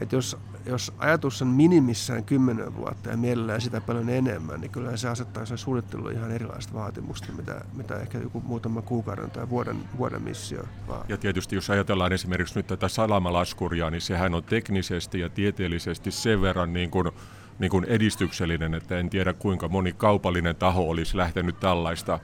Et 0.00 0.12
jos, 0.12 0.36
jos 0.66 0.92
ajatus 0.98 1.42
on 1.42 1.48
minimissään 1.48 2.24
10 2.24 2.76
vuotta 2.76 3.10
ja 3.10 3.16
mielellään 3.16 3.60
sitä 3.60 3.80
paljon 3.80 4.08
enemmän, 4.08 4.60
niin 4.60 4.70
kyllä 4.70 4.96
se 4.96 5.08
asettaa 5.08 5.46
sen 5.46 5.58
suunnitteluun 5.58 6.12
ihan 6.12 6.30
erilaiset 6.30 6.74
vaatimukset, 6.74 7.36
mitä, 7.36 7.64
mitä 7.74 7.96
ehkä 7.96 8.18
joku 8.18 8.40
muutama 8.40 8.82
kuukauden 8.82 9.30
tai 9.30 9.48
vuoden, 9.48 9.76
vuoden 9.98 10.22
missio 10.22 10.64
vaatii. 10.88 11.14
Ja 11.14 11.18
tietysti 11.18 11.54
jos 11.54 11.70
ajatellaan 11.70 12.12
esimerkiksi 12.12 12.58
nyt 12.58 12.66
tätä 12.66 12.88
salamalaskuria, 12.88 13.90
niin 13.90 14.00
sehän 14.00 14.34
on 14.34 14.44
teknisesti 14.44 15.20
ja 15.20 15.28
tieteellisesti 15.28 16.10
sen 16.10 16.42
verran 16.42 16.72
niin 16.72 16.90
kuin 16.90 17.10
niin 17.58 17.70
kuin 17.70 17.84
edistyksellinen, 17.84 18.74
että 18.74 18.98
en 18.98 19.10
tiedä 19.10 19.32
kuinka 19.32 19.68
moni 19.68 19.92
kaupallinen 19.92 20.56
taho 20.56 20.90
olisi 20.90 21.16
lähtenyt 21.16 21.60
tällaista 21.60 22.18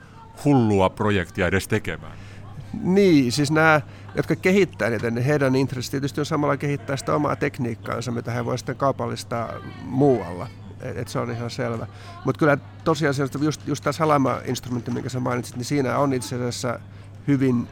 hullua 0.45 0.89
projektia 0.89 1.47
edes 1.47 1.67
tekemään. 1.67 2.17
Niin, 2.81 3.31
siis 3.31 3.51
nämä, 3.51 3.81
jotka 4.15 4.35
kehittää 4.35 4.89
niitä, 4.89 5.11
niin 5.11 5.25
heidän 5.25 5.55
intressi 5.55 5.91
tietysti 5.91 6.21
on 6.21 6.25
samalla 6.25 6.57
kehittää 6.57 6.97
sitä 6.97 7.15
omaa 7.15 7.35
tekniikkaansa, 7.35 8.11
mitä 8.11 8.31
he 8.31 8.45
voivat 8.45 8.59
sitten 8.59 8.75
kaupallistaa 8.75 9.53
muualla. 9.83 10.47
Et, 10.81 10.97
et 10.97 11.07
se 11.07 11.19
on 11.19 11.31
ihan 11.31 11.49
selvä. 11.49 11.87
Mutta 12.25 12.39
kyllä 12.39 12.57
tosiasiassa 12.83 13.39
just, 13.41 13.67
just 13.67 13.83
tämä 13.83 13.91
Salama-instrumentti, 13.91 14.91
minkä 14.91 15.09
sä 15.09 15.19
mainitsit, 15.19 15.55
niin 15.55 15.65
siinä 15.65 15.97
on 15.97 16.13
itse 16.13 16.35
asiassa 16.35 16.79
hyvin 17.27 17.67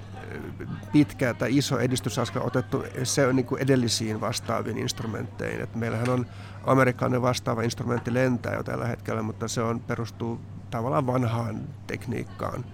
pitkä 0.92 1.34
tai 1.34 1.58
iso 1.58 1.80
edistysaskel 1.80 2.42
otettu 2.46 2.84
se 3.04 3.28
on 3.28 3.36
niin 3.36 3.46
kuin 3.46 3.62
edellisiin 3.62 4.22
vastaaviin 4.22 4.78
instrumentteihin. 4.78 5.62
Et 5.62 5.76
meillähän 5.76 6.10
on 6.10 6.26
amerikkalainen 6.64 7.22
vastaava 7.22 7.62
instrumentti 7.62 8.14
lentää 8.14 8.56
jo 8.56 8.64
tällä 8.64 8.88
hetkellä, 8.88 9.22
mutta 9.22 9.48
se 9.48 9.62
on, 9.62 9.80
perustuu 9.80 10.40
tavallaan 10.72 11.08
vanhaan 11.08 11.62
tekniikkaan. 11.88 12.66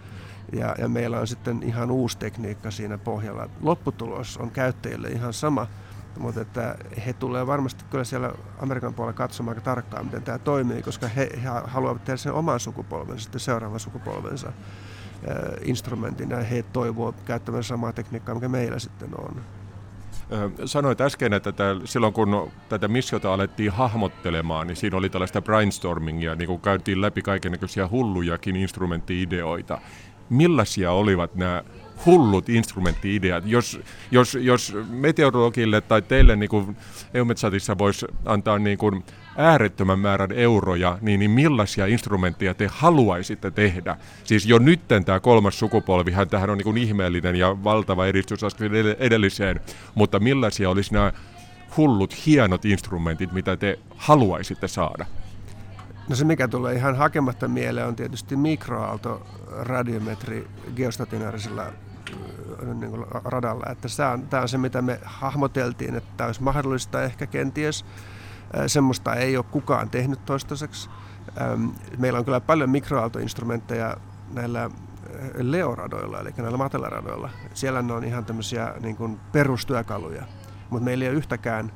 Ja, 0.51 0.75
ja 0.77 0.89
meillä 0.89 1.19
on 1.19 1.27
sitten 1.27 1.63
ihan 1.63 1.91
uusi 1.91 2.17
tekniikka 2.17 2.71
siinä 2.71 2.97
pohjalla. 2.97 3.49
Lopputulos 3.61 4.37
on 4.37 4.51
käyttäjille 4.51 5.07
ihan 5.07 5.33
sama, 5.33 5.67
mutta 6.19 6.41
että 6.41 6.75
he 7.05 7.13
tulee 7.13 7.47
varmasti 7.47 7.85
kyllä 7.89 8.03
siellä 8.03 8.31
Amerikan 8.59 8.93
puolella 8.93 9.17
katsomaan 9.17 9.57
aika 9.57 9.65
tarkkaan, 9.65 10.05
miten 10.05 10.23
tämä 10.23 10.37
toimii, 10.37 10.81
koska 10.81 11.07
he, 11.07 11.29
he 11.43 11.49
haluavat 11.63 12.03
tehdä 12.03 12.17
sen 12.17 12.33
oman 12.33 12.59
sukupolvensa, 12.59 13.23
sitten 13.23 13.39
seuraavan 13.39 13.79
sukupolvensa 13.79 14.53
instrumentin 15.61 16.29
ja 16.29 16.37
he 16.37 16.63
toivovat 16.73 17.21
käyttämään 17.25 17.63
samaa 17.63 17.93
tekniikkaa, 17.93 18.35
mikä 18.35 18.49
meillä 18.49 18.79
sitten 18.79 19.09
on. 19.19 19.41
Sanoit 20.65 21.01
äsken, 21.01 21.33
että 21.33 21.51
tämä, 21.51 21.75
silloin 21.85 22.13
kun 22.13 22.51
tätä 22.69 22.87
missiota 22.87 23.33
alettiin 23.33 23.71
hahmottelemaan, 23.71 24.67
niin 24.67 24.75
siinä 24.75 24.97
oli 24.97 25.09
tällaista 25.09 25.41
brainstormingia, 25.41 26.35
niin 26.35 26.47
kun 26.47 26.61
käytiin 26.61 27.01
läpi 27.01 27.21
kaikenlaisia 27.21 27.87
hullujakin 27.91 28.55
instrumentti-ideoita. 28.55 29.81
Millaisia 30.29 30.91
olivat 30.91 31.35
nämä 31.35 31.63
hullut 32.05 32.49
instrumentti-ideat? 32.49 33.45
Jos, 33.45 33.79
jos, 34.11 34.37
jos 34.41 34.75
meteorologille 34.89 35.81
tai 35.81 36.01
teille 36.01 36.35
niin 36.35 36.49
kuin 36.49 36.77
Eumetsatissa 37.13 37.77
voisi 37.77 38.05
antaa 38.25 38.59
niin 38.59 38.77
kuin 38.77 39.03
äärettömän 39.37 39.99
määrän 39.99 40.31
euroja, 40.31 40.97
niin, 41.01 41.19
niin 41.19 41.31
millaisia 41.31 41.85
instrumentteja 41.85 42.53
te 42.53 42.67
haluaisitte 42.71 43.51
tehdä? 43.51 43.97
Siis 44.23 44.45
jo 44.45 44.59
nytten 44.59 45.05
tämä 45.05 45.19
kolmas 45.19 45.59
sukupolvihan 45.59 46.29
tähän 46.29 46.49
on 46.49 46.57
niin 46.57 46.63
kuin 46.63 46.77
ihmeellinen 46.77 47.35
ja 47.35 47.63
valtava 47.63 48.05
edistysaskel 48.05 48.95
edelliseen, 48.99 49.59
mutta 49.95 50.19
millaisia 50.19 50.69
olisi 50.69 50.93
nämä 50.93 51.13
hullut, 51.77 52.25
hienot 52.25 52.65
instrumentit, 52.65 53.31
mitä 53.31 53.57
te 53.57 53.79
haluaisitte 53.95 54.67
saada? 54.67 55.05
No 56.09 56.15
se 56.15 56.25
mikä 56.25 56.47
tulee 56.47 56.75
ihan 56.75 56.95
hakematta 56.95 57.47
mieleen 57.47 57.87
on 57.87 57.95
tietysti 57.95 58.35
mikroaalto 58.35 59.27
radiometri 59.51 60.47
geostationaarisella 60.75 61.65
niin 62.73 62.91
kuin 62.91 63.05
radalla. 63.09 63.65
Että 63.71 63.87
tämä 63.97 64.11
on, 64.11 64.27
tämä 64.27 64.41
on 64.41 64.49
se, 64.49 64.57
mitä 64.57 64.81
me 64.81 64.99
hahmoteltiin, 65.03 65.95
että 65.95 66.25
olisi 66.25 66.43
mahdollista 66.43 67.03
ehkä 67.03 67.27
kenties 67.27 67.85
Semmoista 68.67 69.15
ei 69.15 69.37
ole 69.37 69.45
kukaan 69.51 69.89
tehnyt 69.89 70.25
toistaiseksi. 70.25 70.89
Meillä 71.97 72.19
on 72.19 72.25
kyllä 72.25 72.39
paljon 72.39 72.69
mikroaaltoinstrumentteja 72.69 73.97
näillä 74.33 74.69
leoradoilla, 75.37 76.19
eli 76.19 76.33
näillä 76.37 76.57
matelaradoilla. 76.57 77.29
Siellä 77.53 77.81
ne 77.81 77.93
on 77.93 78.03
ihan 78.03 78.25
tämmöisiä 78.25 78.73
niin 78.79 78.95
kuin 78.95 79.19
perustyökaluja, 79.31 80.23
mutta 80.69 80.85
meillä 80.85 81.05
ei 81.05 81.09
ole 81.09 81.17
yhtäkään 81.17 81.71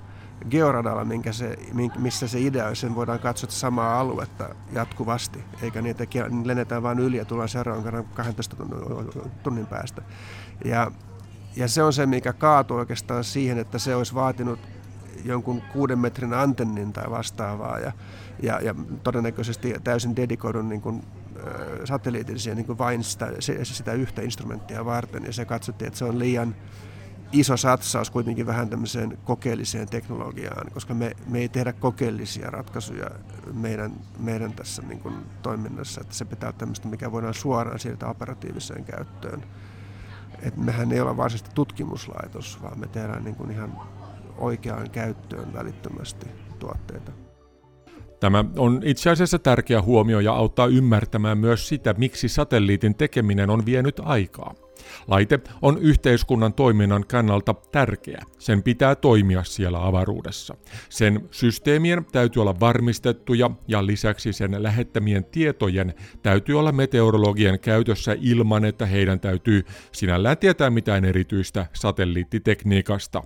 georadalla, 0.49 1.05
minkä 1.05 1.31
se, 1.31 1.57
missä 1.97 2.27
se 2.27 2.39
idea 2.39 2.67
on, 2.67 2.75
sen 2.75 2.95
voidaan 2.95 3.19
katsoa 3.19 3.49
samaa 3.49 3.99
aluetta 3.99 4.55
jatkuvasti, 4.73 5.43
eikä 5.61 5.81
niitä 5.81 6.03
lennetään 6.43 6.83
vain 6.83 6.99
yli 6.99 7.17
ja 7.17 7.25
tullaan 7.25 7.49
seuraavan 7.49 7.83
kerran 7.83 8.05
12 8.05 8.55
tunnin 9.43 9.67
päästä. 9.67 10.01
Ja, 10.65 10.91
ja 11.55 11.67
se 11.67 11.83
on 11.83 11.93
se, 11.93 12.05
mikä 12.05 12.33
kaatuu 12.33 12.77
oikeastaan 12.77 13.23
siihen, 13.23 13.57
että 13.57 13.79
se 13.79 13.95
olisi 13.95 14.15
vaatinut 14.15 14.59
jonkun 15.25 15.61
kuuden 15.61 15.99
metrin 15.99 16.33
antennin 16.33 16.93
tai 16.93 17.11
vastaavaa 17.11 17.79
ja, 17.79 17.91
ja, 18.41 18.59
ja 18.61 18.75
todennäköisesti 19.03 19.75
täysin 19.83 20.15
dedikoidun 20.15 20.69
niin 20.69 20.81
kuin, 20.81 21.03
satelliitin 21.85 22.39
siihen 22.39 22.57
niin 22.57 22.65
kuin 22.65 22.77
vain 22.77 23.03
sitä, 23.03 23.27
sitä 23.63 23.93
yhtä 23.93 24.21
instrumenttia 24.21 24.85
varten 24.85 25.23
ja 25.25 25.33
se 25.33 25.45
katsottiin, 25.45 25.87
että 25.87 25.99
se 25.99 26.05
on 26.05 26.19
liian 26.19 26.55
iso 27.31 27.57
satsaus 27.57 28.11
kuitenkin 28.11 28.45
vähän 28.45 28.69
tämmöiseen 28.69 29.17
kokeelliseen 29.23 29.89
teknologiaan, 29.89 30.71
koska 30.73 30.93
me, 30.93 31.11
me 31.29 31.39
ei 31.39 31.49
tehdä 31.49 31.73
kokeellisia 31.73 32.49
ratkaisuja 32.49 33.07
meidän, 33.53 33.91
meidän 34.19 34.53
tässä 34.53 34.81
niin 34.81 34.99
kuin 34.99 35.15
toiminnassa, 35.41 36.01
että 36.01 36.15
se 36.15 36.25
pitää 36.25 36.49
olla 36.49 36.57
tämmöistä, 36.57 36.87
mikä 36.87 37.11
voidaan 37.11 37.33
suoraan 37.33 37.79
siirtää 37.79 38.09
operatiiviseen 38.09 38.83
käyttöön. 38.83 39.43
Et 40.41 40.57
mehän 40.57 40.91
ei 40.91 41.01
ole 41.01 41.17
varsinaisesti 41.17 41.55
tutkimuslaitos, 41.55 42.61
vaan 42.61 42.79
me 42.79 42.87
tehdään 42.87 43.23
niin 43.23 43.35
kuin 43.35 43.51
ihan 43.51 43.79
oikeaan 44.37 44.89
käyttöön 44.89 45.53
välittömästi 45.53 46.27
tuotteita. 46.59 47.11
Tämä 48.19 48.45
on 48.57 48.81
itse 48.83 49.09
asiassa 49.09 49.39
tärkeä 49.39 49.81
huomio 49.81 50.19
ja 50.19 50.33
auttaa 50.33 50.67
ymmärtämään 50.67 51.37
myös 51.37 51.67
sitä, 51.67 51.95
miksi 51.97 52.29
satelliitin 52.29 52.95
tekeminen 52.95 53.49
on 53.49 53.65
vienyt 53.65 54.01
aikaa. 54.03 54.53
Laite 55.07 55.39
on 55.61 55.77
yhteiskunnan 55.77 56.53
toiminnan 56.53 57.05
kannalta 57.07 57.55
tärkeä. 57.71 58.21
Sen 58.39 58.63
pitää 58.63 58.95
toimia 58.95 59.43
siellä 59.43 59.85
avaruudessa. 59.87 60.55
Sen 60.89 61.27
systeemien 61.31 62.05
täytyy 62.11 62.41
olla 62.41 62.59
varmistettuja 62.59 63.51
ja 63.67 63.85
lisäksi 63.85 64.33
sen 64.33 64.63
lähettämien 64.63 65.25
tietojen 65.25 65.93
täytyy 66.23 66.59
olla 66.59 66.71
meteorologien 66.71 67.59
käytössä 67.59 68.15
ilman, 68.21 68.65
että 68.65 68.85
heidän 68.85 69.19
täytyy 69.19 69.65
sinällään 69.91 70.37
tietää 70.37 70.69
mitään 70.69 71.05
erityistä 71.05 71.65
satelliittitekniikasta. 71.73 73.23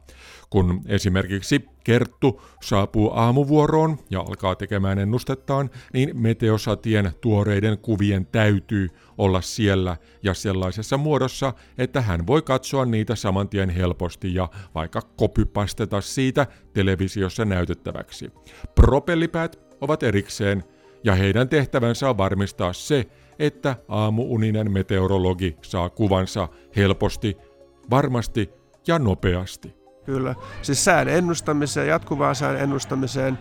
Kun 0.50 0.82
esimerkiksi 0.88 1.66
Kerttu 1.84 2.42
saapuu 2.64 3.12
aamuvuoroon 3.14 3.98
ja 4.10 4.20
alkaa 4.20 4.56
tekemään 4.56 5.00
ennustettaan, 5.00 5.70
niin 5.94 6.22
meteosatien 6.22 7.12
tuoreiden 7.22 7.78
kuvien 7.78 8.26
täytyy 8.26 8.88
olla 9.18 9.42
siellä 9.42 9.98
ja 10.24 10.34
sellaisessa 10.34 10.98
muodossa, 10.98 11.54
että 11.78 12.02
hän 12.02 12.28
voi 12.28 12.42
katsoa 12.42 12.86
niitä 12.86 13.16
saman 13.16 13.50
tien 13.50 13.70
helposti 13.70 14.34
ja 14.34 14.50
vaikka 14.76 15.02
kopypasteta 15.02 16.02
siitä 16.02 16.48
televisiossa 16.74 17.46
näytettäväksi. 17.46 18.32
Propellipäät 18.76 19.60
ovat 19.82 20.04
erikseen 20.04 20.64
ja 21.04 21.16
heidän 21.16 21.50
tehtävänsä 21.50 22.10
on 22.10 22.18
varmistaa 22.18 22.74
se, 22.74 23.06
että 23.40 23.76
aamuuninen 23.88 24.72
meteorologi 24.72 25.58
saa 25.62 25.90
kuvansa 25.90 26.48
helposti, 26.76 27.38
varmasti 27.90 28.50
ja 28.88 29.00
nopeasti. 29.00 29.85
Kyllä. 30.06 30.36
Siis 30.62 30.86
sään 30.86 31.08
ennustamiseen, 31.08 31.88
jatkuvaan 31.88 32.36
sään 32.36 32.58
ennustamiseen, 32.58 33.38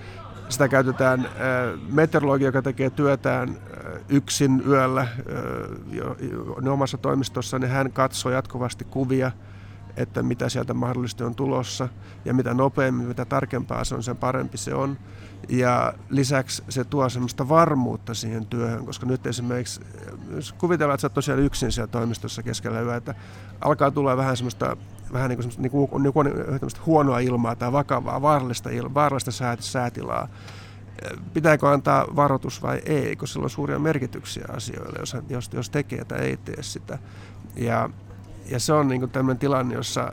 sitä 0.48 0.68
käytetään 0.68 1.20
äh, 1.20 1.30
meteorologi, 1.92 2.44
joka 2.44 2.62
tekee 2.62 2.90
työtään 2.90 3.48
äh, 3.48 4.00
yksin 4.08 4.62
yöllä 4.66 5.00
äh, 5.00 5.08
jo, 5.90 6.16
jo, 6.64 6.72
omassa 6.72 6.98
toimistossa, 6.98 7.58
niin 7.58 7.70
hän 7.70 7.92
katsoo 7.92 8.32
jatkuvasti 8.32 8.84
kuvia, 8.84 9.32
että 9.96 10.22
mitä 10.22 10.48
sieltä 10.48 10.74
mahdollisesti 10.74 11.24
on 11.24 11.34
tulossa. 11.34 11.88
Ja 12.24 12.34
mitä 12.34 12.54
nopeammin, 12.54 13.08
mitä 13.08 13.24
tarkempaa 13.24 13.84
se 13.84 13.94
on, 13.94 14.02
sen 14.02 14.16
parempi 14.16 14.58
se 14.58 14.74
on. 14.74 14.98
Ja 15.48 15.92
lisäksi 16.08 16.62
se 16.68 16.84
tuo 16.84 17.08
semmoista 17.08 17.48
varmuutta 17.48 18.14
siihen 18.14 18.46
työhön, 18.46 18.86
koska 18.86 19.06
nyt 19.06 19.26
esimerkiksi, 19.26 19.80
jos 20.34 20.52
kuvitellaan, 20.52 20.94
että 20.94 21.00
sä 21.00 21.06
oot 21.06 21.14
tosiaan 21.14 21.40
yksin 21.40 21.72
siellä 21.72 21.86
toimistossa 21.86 22.42
keskellä 22.42 22.80
yötä, 22.80 23.14
alkaa 23.60 23.90
tulla 23.90 24.16
vähän 24.16 24.36
semmoista 24.36 24.76
vähän 25.14 25.28
niin 25.28 25.38
kuin, 25.38 25.52
niin 25.58 25.70
kuin, 25.70 26.02
niin 26.02 26.60
kuin 26.60 26.70
huonoa 26.86 27.18
ilmaa 27.18 27.56
tai 27.56 27.72
vakavaa, 27.72 28.22
vaarallista, 28.22 28.70
il, 28.70 28.94
vaarallista 28.94 29.30
sää, 29.30 29.56
säätilaa. 29.60 30.28
Pitääkö 31.34 31.68
antaa 31.68 32.06
varoitus 32.16 32.62
vai 32.62 32.82
ei, 32.86 33.16
koska 33.16 33.32
sillä 33.32 33.44
on 33.44 33.50
suuria 33.50 33.78
merkityksiä 33.78 34.44
asioille, 34.48 34.98
jos, 34.98 35.16
jos, 35.28 35.50
jos 35.52 35.70
tekee 35.70 36.04
tai 36.04 36.18
ei 36.18 36.36
tee 36.36 36.62
sitä. 36.62 36.98
Ja, 37.56 37.90
ja 38.50 38.60
se 38.60 38.72
on 38.72 38.88
niin 38.88 39.00
kuin 39.00 39.10
tämmöinen 39.10 39.38
tilanne, 39.38 39.74
jossa 39.74 40.12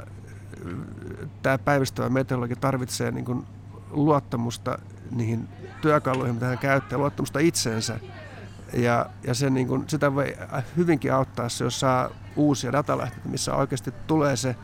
tämä 1.43 1.57
päivystävä 1.57 2.09
meteorologi 2.09 2.55
tarvitsee 2.55 3.11
niin 3.11 3.25
kuin 3.25 3.45
luottamusta 3.91 4.79
niihin 5.11 5.47
työkaluihin, 5.81 6.35
mitä 6.35 6.45
hän 6.45 6.57
käyttää, 6.57 6.97
luottamusta 6.97 7.39
itseensä. 7.39 7.99
Ja, 8.73 9.05
ja 9.23 9.33
se, 9.33 9.49
niin 9.49 9.67
kuin, 9.67 9.83
sitä 9.87 10.15
voi 10.15 10.37
hyvinkin 10.77 11.13
auttaa 11.13 11.49
se, 11.49 11.63
jos 11.63 11.79
saa 11.79 12.09
uusia 12.35 12.71
datalähteitä, 12.71 13.29
missä 13.29 13.55
oikeasti 13.55 13.91
tulee 14.07 14.35
se 14.35 14.55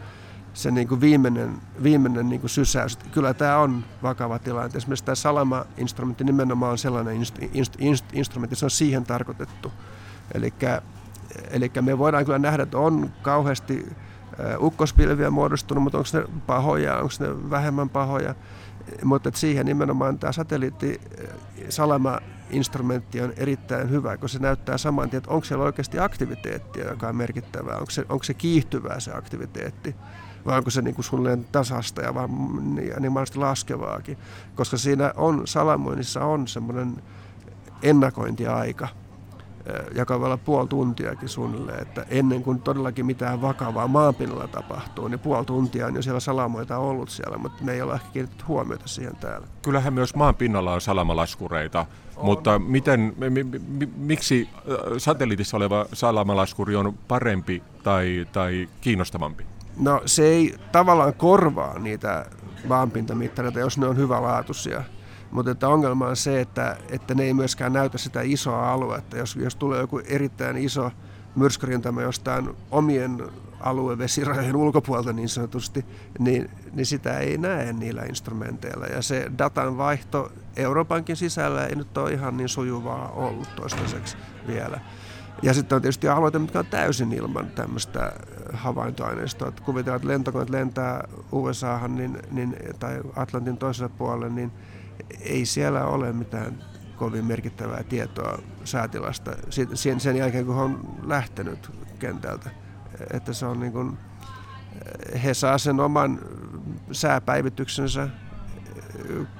se 0.57 0.71
niin 0.71 0.87
kuin 0.87 1.01
viimeinen, 1.01 1.61
viimeinen 1.83 2.29
niin 2.29 2.39
kuin 2.41 2.49
sysäys. 2.49 2.97
Kyllä 3.11 3.33
tämä 3.33 3.57
on 3.57 3.83
vakava 4.03 4.39
tilanne. 4.39 4.77
Esimerkiksi 4.77 5.05
tämä 5.05 5.15
Salama-instrumentti 5.15 6.23
nimenomaan 6.23 6.71
on 6.71 6.77
sellainen 6.77 7.15
inst, 7.15 7.35
inst, 7.53 7.73
inst, 7.79 8.05
instrumentti, 8.13 8.55
se 8.55 8.65
on 8.65 8.71
siihen 8.71 9.03
tarkoitettu. 9.03 9.71
Eli 11.51 11.71
me 11.81 11.97
voidaan 11.97 12.25
kyllä 12.25 12.39
nähdä, 12.39 12.63
että 12.63 12.77
on 12.77 13.11
kauheasti 13.21 13.95
ukkospilviä 14.59 15.29
muodostunut, 15.29 15.83
mutta 15.83 15.97
onko 15.97 16.09
ne 16.13 16.39
pahoja, 16.47 16.95
onko 16.95 17.13
ne 17.19 17.49
vähemmän 17.49 17.89
pahoja. 17.89 18.35
Mutta 19.03 19.31
siihen 19.33 19.65
nimenomaan 19.65 20.19
tämä 20.19 20.31
satelliitti 20.31 21.01
Salama-instrumentti 21.69 23.21
on 23.21 23.33
erittäin 23.37 23.89
hyvä, 23.89 24.17
kun 24.17 24.29
se 24.29 24.39
näyttää 24.39 24.77
saman 24.77 25.09
tien, 25.09 25.17
että 25.17 25.31
onko 25.31 25.45
siellä 25.45 25.65
oikeasti 25.65 25.99
aktiviteettia, 25.99 26.89
joka 26.89 27.07
on 27.07 27.15
merkittävää, 27.15 27.77
onko 27.77 27.91
se, 27.91 28.05
onko 28.09 28.23
se 28.23 28.33
kiihtyvää 28.33 28.99
se 28.99 29.13
aktiviteetti 29.13 29.95
vai 30.47 30.57
onko 30.57 30.69
se 30.69 30.81
niin 30.81 30.95
kuin 30.95 31.05
suunnilleen 31.05 31.45
tasasta 31.51 32.01
ja 32.01 32.13
vaan 32.13 32.29
niin, 32.75 32.93
niin 32.99 33.11
mahdollisesti 33.11 33.39
laskevaakin. 33.39 34.17
Koska 34.55 34.77
siinä 34.77 35.13
on, 35.17 35.41
salamoinnissa 35.47 36.25
on 36.25 36.47
semmoinen 36.47 37.03
ennakointiaika, 37.83 38.87
joka 39.95 40.19
voi 40.19 40.25
olla 40.25 40.37
puoli 40.37 40.67
tuntiakin 40.67 41.29
suunnilleen, 41.29 41.81
että 41.81 42.05
ennen 42.09 42.43
kuin 42.43 42.61
todellakin 42.61 43.05
mitään 43.05 43.41
vakavaa 43.41 43.87
maanpinnalla 43.87 44.47
tapahtuu, 44.47 45.07
niin 45.07 45.19
puoli 45.19 45.45
tuntia 45.45 45.85
on 45.85 45.95
jo 45.95 46.01
siellä 46.01 46.19
salamoita 46.19 46.77
ollut 46.77 47.09
siellä, 47.09 47.37
mutta 47.37 47.63
me 47.63 47.73
ei 47.73 47.81
ole 47.81 47.93
ehkä 47.93 48.07
kiinnitetty 48.13 48.45
huomiota 48.47 48.87
siihen 48.87 49.15
täällä. 49.15 49.47
Kyllähän 49.61 49.93
myös 49.93 50.15
maan 50.15 50.35
pinnalla 50.35 50.73
on 50.73 50.81
salamalaskureita, 50.81 51.85
on. 52.15 52.25
mutta 52.25 52.59
miten, 52.59 53.13
mi, 53.17 53.29
mi, 53.29 53.61
miksi 53.95 54.49
satelliitissa 54.97 55.57
oleva 55.57 55.85
salamalaskuri 55.93 56.75
on 56.75 56.93
parempi 57.07 57.63
tai, 57.83 58.27
tai 58.31 58.69
kiinnostavampi? 58.81 59.56
No 59.79 60.01
se 60.05 60.27
ei 60.27 60.55
tavallaan 60.71 61.13
korvaa 61.13 61.79
niitä 61.79 62.25
maanpintamittareita, 62.67 63.59
jos 63.59 63.77
ne 63.77 63.87
on 63.87 63.97
hyvälaatuisia. 63.97 64.83
Mutta 65.31 65.51
että 65.51 65.67
ongelma 65.67 66.07
on 66.07 66.15
se, 66.15 66.41
että, 66.41 66.77
että 66.89 67.15
ne 67.15 67.23
ei 67.23 67.33
myöskään 67.33 67.73
näytä 67.73 67.97
sitä 67.97 68.21
isoa 68.21 68.71
aluetta. 68.73 69.17
Jos, 69.17 69.35
jos 69.35 69.55
tulee 69.55 69.79
joku 69.79 70.01
erittäin 70.05 70.57
iso 70.57 70.91
myrskyrintama 71.35 72.01
jostain 72.01 72.49
omien 72.71 73.23
aluevesirajojen 73.59 74.55
ulkopuolelta 74.55 75.13
niin 75.13 75.29
sanotusti, 75.29 75.85
niin, 76.19 76.49
niin 76.73 76.85
sitä 76.85 77.19
ei 77.19 77.37
näe 77.37 77.73
niillä 77.73 78.01
instrumenteilla. 78.01 78.85
Ja 78.85 79.01
se 79.01 79.31
datan 79.37 79.77
vaihto 79.77 80.31
Euroopankin 80.55 81.15
sisällä 81.15 81.65
ei 81.65 81.75
nyt 81.75 81.97
ole 81.97 82.11
ihan 82.11 82.37
niin 82.37 82.49
sujuvaa 82.49 83.11
ollut 83.11 83.55
toistaiseksi 83.55 84.17
vielä. 84.47 84.79
Ja 85.41 85.53
sitten 85.53 85.75
on 85.75 85.81
tietysti 85.81 86.09
alueita, 86.09 86.39
mitkä 86.39 86.59
on 86.59 86.65
täysin 86.65 87.13
ilman 87.13 87.47
tämmöistä 87.47 88.13
havaintoaineistoa. 88.53 89.47
Että 89.47 89.63
kuvitellaan, 89.63 89.95
että 89.95 90.07
lentokoneet 90.07 90.49
lentää 90.49 91.07
USAhan 91.31 91.95
niin, 91.95 92.17
niin, 92.31 92.55
tai 92.79 93.01
Atlantin 93.15 93.57
toiselle 93.57 93.91
puolelle, 93.97 94.29
niin 94.29 94.51
ei 95.19 95.45
siellä 95.45 95.85
ole 95.85 96.13
mitään 96.13 96.63
kovin 96.95 97.25
merkittävää 97.25 97.83
tietoa 97.83 98.39
säätilasta 98.63 99.31
sen, 99.73 99.99
sen 99.99 100.15
jälkeen, 100.15 100.45
kun 100.45 100.55
on 100.55 100.97
lähtenyt 101.03 101.71
kentältä. 101.99 102.49
Että 103.13 103.33
se 103.33 103.45
on 103.45 103.59
niin 103.59 103.71
kuin, 103.71 103.97
he 105.23 105.33
saa 105.33 105.57
sen 105.57 105.79
oman 105.79 106.19
sääpäivityksensä 106.91 108.09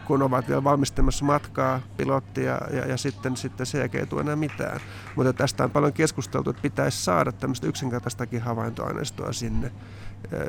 kun 0.05 0.21
ovat 0.21 0.47
vielä 0.47 0.63
valmistamassa 0.63 1.25
matkaa, 1.25 1.79
pilottia 1.97 2.61
ja, 2.71 2.87
ja 2.87 2.97
sitten, 2.97 3.37
sitten 3.37 3.65
se 3.65 3.89
ei 3.93 4.05
tule 4.05 4.21
enää 4.21 4.35
mitään. 4.35 4.79
Mutta 5.15 5.33
tästä 5.33 5.63
on 5.63 5.71
paljon 5.71 5.93
keskusteltu, 5.93 6.49
että 6.49 6.61
pitäisi 6.61 7.03
saada 7.03 7.31
tämmöistä 7.31 7.67
yksinkertaistakin 7.67 8.41
havaintoaineistoa 8.41 9.33
sinne, 9.33 9.71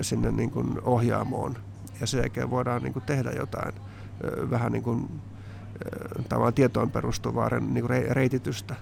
sinne 0.01 0.31
niin 0.31 0.51
kuin 0.51 0.81
ohjaamoon 0.83 1.57
ja 2.01 2.07
sen 2.07 2.19
jälkeen 2.19 2.51
voidaan 2.51 2.83
niin 2.83 2.93
kuin 2.93 3.05
tehdä 3.05 3.31
jotain 3.31 3.75
vähän 4.51 4.73
niin 4.73 4.83
kuin, 4.83 5.21
tavallaan 6.29 6.55
tietoon 6.55 6.91
perustuvaa 6.91 7.51
niin 7.61 7.87
kuin 7.87 8.07
reititystä. 8.11 8.75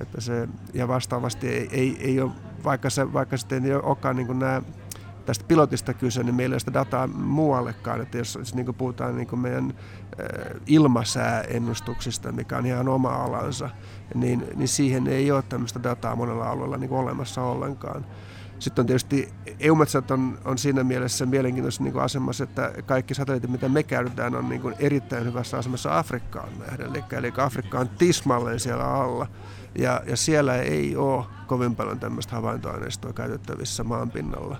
Että 0.00 0.20
se, 0.20 0.48
ja 0.74 0.88
vastaavasti 0.88 1.48
ei, 1.48 1.68
ei, 1.72 1.96
ei 2.00 2.20
ole, 2.20 2.30
vaikka, 2.64 2.90
se, 2.90 3.12
vaikka 3.12 3.36
sitten 3.36 3.64
ei 3.64 3.74
olekaan 3.74 4.16
niin 4.16 4.26
kuin 4.26 4.38
nämä 4.38 4.62
tästä 5.26 5.44
pilotista 5.48 5.94
kyse, 5.94 6.22
niin 6.22 6.34
meillä 6.34 6.52
ei 6.52 6.54
ole 6.54 6.60
sitä 6.60 6.74
dataa 6.74 7.06
muuallekaan. 7.06 8.00
Että 8.00 8.18
jos, 8.18 8.34
jos 8.34 8.54
niin 8.54 8.74
puhutaan 8.74 9.16
niin 9.16 9.38
meidän 9.38 9.74
ilmasääennustuksista, 10.66 12.32
mikä 12.32 12.58
on 12.58 12.66
ihan 12.66 12.88
oma 12.88 13.10
alansa, 13.10 13.70
niin, 14.14 14.46
niin 14.56 14.68
siihen 14.68 15.06
ei 15.06 15.30
ole 15.30 15.42
tämmöistä 15.42 15.82
dataa 15.82 16.16
monella 16.16 16.50
alueella 16.50 16.76
niin 16.76 16.90
olemassa 16.90 17.42
ollenkaan. 17.42 18.06
Sitten 18.58 18.82
on 18.82 18.86
tietysti 18.86 19.28
EUMETSAT 19.60 20.10
on, 20.10 20.38
on 20.44 20.58
siinä 20.58 20.84
mielessä 20.84 21.26
mielenkiintoisessa 21.26 21.82
niin 21.82 21.98
asemassa, 21.98 22.44
että 22.44 22.72
kaikki 22.86 23.14
satelliitit, 23.14 23.50
mitä 23.50 23.68
me 23.68 23.82
käytetään, 23.82 24.34
on 24.34 24.48
niin 24.48 24.74
erittäin 24.78 25.24
hyvässä 25.24 25.58
asemassa 25.58 25.98
Afrikkaan 25.98 26.48
nähden. 26.58 26.86
Eli, 26.86 27.04
eli 27.12 27.32
Afrikka 27.36 27.78
on 27.78 27.88
tismalleen 27.88 28.60
siellä 28.60 28.84
alla. 28.84 29.26
Ja, 29.78 30.02
ja 30.06 30.16
siellä 30.16 30.56
ei 30.56 30.96
ole 30.96 31.24
kovin 31.46 31.76
paljon 31.76 32.00
tämmöistä 32.00 32.36
havaintoaineistoa 32.36 33.12
käytettävissä 33.12 33.84
maan 33.84 34.10
pinnalla 34.10 34.56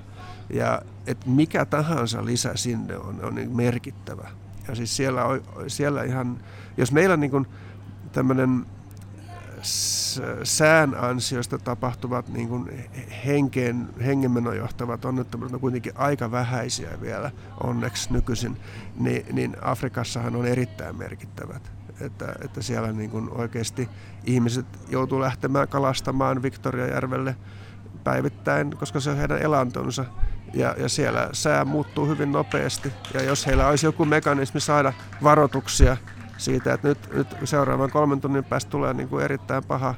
Ja 0.51 0.83
että 1.07 1.29
mikä 1.29 1.65
tahansa 1.65 2.25
lisä 2.25 2.53
sinne 2.55 2.97
on, 2.97 3.25
on 3.25 3.35
niin 3.35 3.57
merkittävä. 3.57 4.29
Ja 4.69 4.75
siis 4.75 4.97
siellä, 4.97 5.23
siellä 5.67 6.03
ihan, 6.03 6.39
jos 6.77 6.93
meillä 6.93 7.17
niin 7.17 7.31
kuin 7.31 7.47
tämmöinen 8.13 8.67
sään 10.43 10.95
ansiosta 10.95 11.59
tapahtuvat 11.59 12.29
niin 12.29 12.49
kuin 12.49 12.89
henkeen, 13.27 13.89
hengenmenon 14.05 14.57
johtavat 14.57 15.05
onnettomuudet 15.05 15.55
on 15.55 15.61
kuitenkin 15.61 15.93
aika 15.95 16.31
vähäisiä 16.31 17.01
vielä 17.01 17.31
onneksi 17.65 18.13
nykyisin, 18.13 18.57
niin, 18.99 19.27
niin 19.33 19.57
Afrikassahan 19.63 20.37
on 20.37 20.47
erittäin 20.47 20.97
merkittävät. 20.97 21.73
Että, 22.01 22.35
että 22.45 22.63
siellä 22.63 22.93
niin 22.93 23.11
kuin 23.11 23.31
oikeasti 23.31 23.89
ihmiset 24.25 24.67
joutuu 24.89 25.21
lähtemään 25.21 25.69
kalastamaan 25.69 26.43
Victoriajärvelle 26.43 27.37
päivittäin, 28.05 28.77
koska 28.77 29.01
se 29.01 29.11
on 29.11 29.17
heidän 29.17 29.43
elantonsa. 29.43 30.05
Ja, 30.55 30.75
ja 30.79 30.89
siellä 30.89 31.29
sää 31.33 31.65
muuttuu 31.65 32.07
hyvin 32.07 32.33
nopeasti. 32.33 32.93
Ja 33.15 33.23
jos 33.23 33.47
heillä 33.47 33.69
olisi 33.69 33.87
joku 33.87 34.05
mekanismi 34.05 34.61
saada 34.61 34.93
varoituksia 35.23 35.97
siitä, 36.37 36.75
että 36.75 36.89
nyt, 36.89 37.15
nyt 37.15 37.29
seuraavan 37.45 37.91
kolmen 37.91 38.21
tunnin 38.21 38.45
päästä 38.45 38.71
tulee 38.71 38.95
niin 38.95 39.09
kuin 39.09 39.25
erittäin 39.25 39.65
paha, 39.65 39.95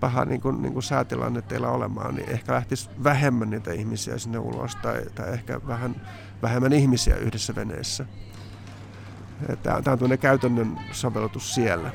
paha 0.00 0.24
niin 0.24 0.40
kuin, 0.40 0.62
niin 0.62 0.72
kuin 0.72 0.82
säätilanne 0.82 1.42
teillä 1.42 1.68
olemaan, 1.68 2.14
niin 2.14 2.30
ehkä 2.30 2.52
lähtisi 2.52 2.90
vähemmän 3.04 3.50
niitä 3.50 3.72
ihmisiä 3.72 4.18
sinne 4.18 4.38
ulos 4.38 4.76
tai, 4.76 5.02
tai 5.14 5.32
ehkä 5.32 5.60
vähän 5.66 6.02
vähemmän 6.42 6.72
ihmisiä 6.72 7.16
yhdessä 7.16 7.54
veneessä. 7.54 8.06
Tämä 9.62 9.76
on 9.76 9.84
tämmöinen 9.84 10.18
käytännön 10.18 10.78
sovellutus 10.92 11.54
siellä. 11.54 11.90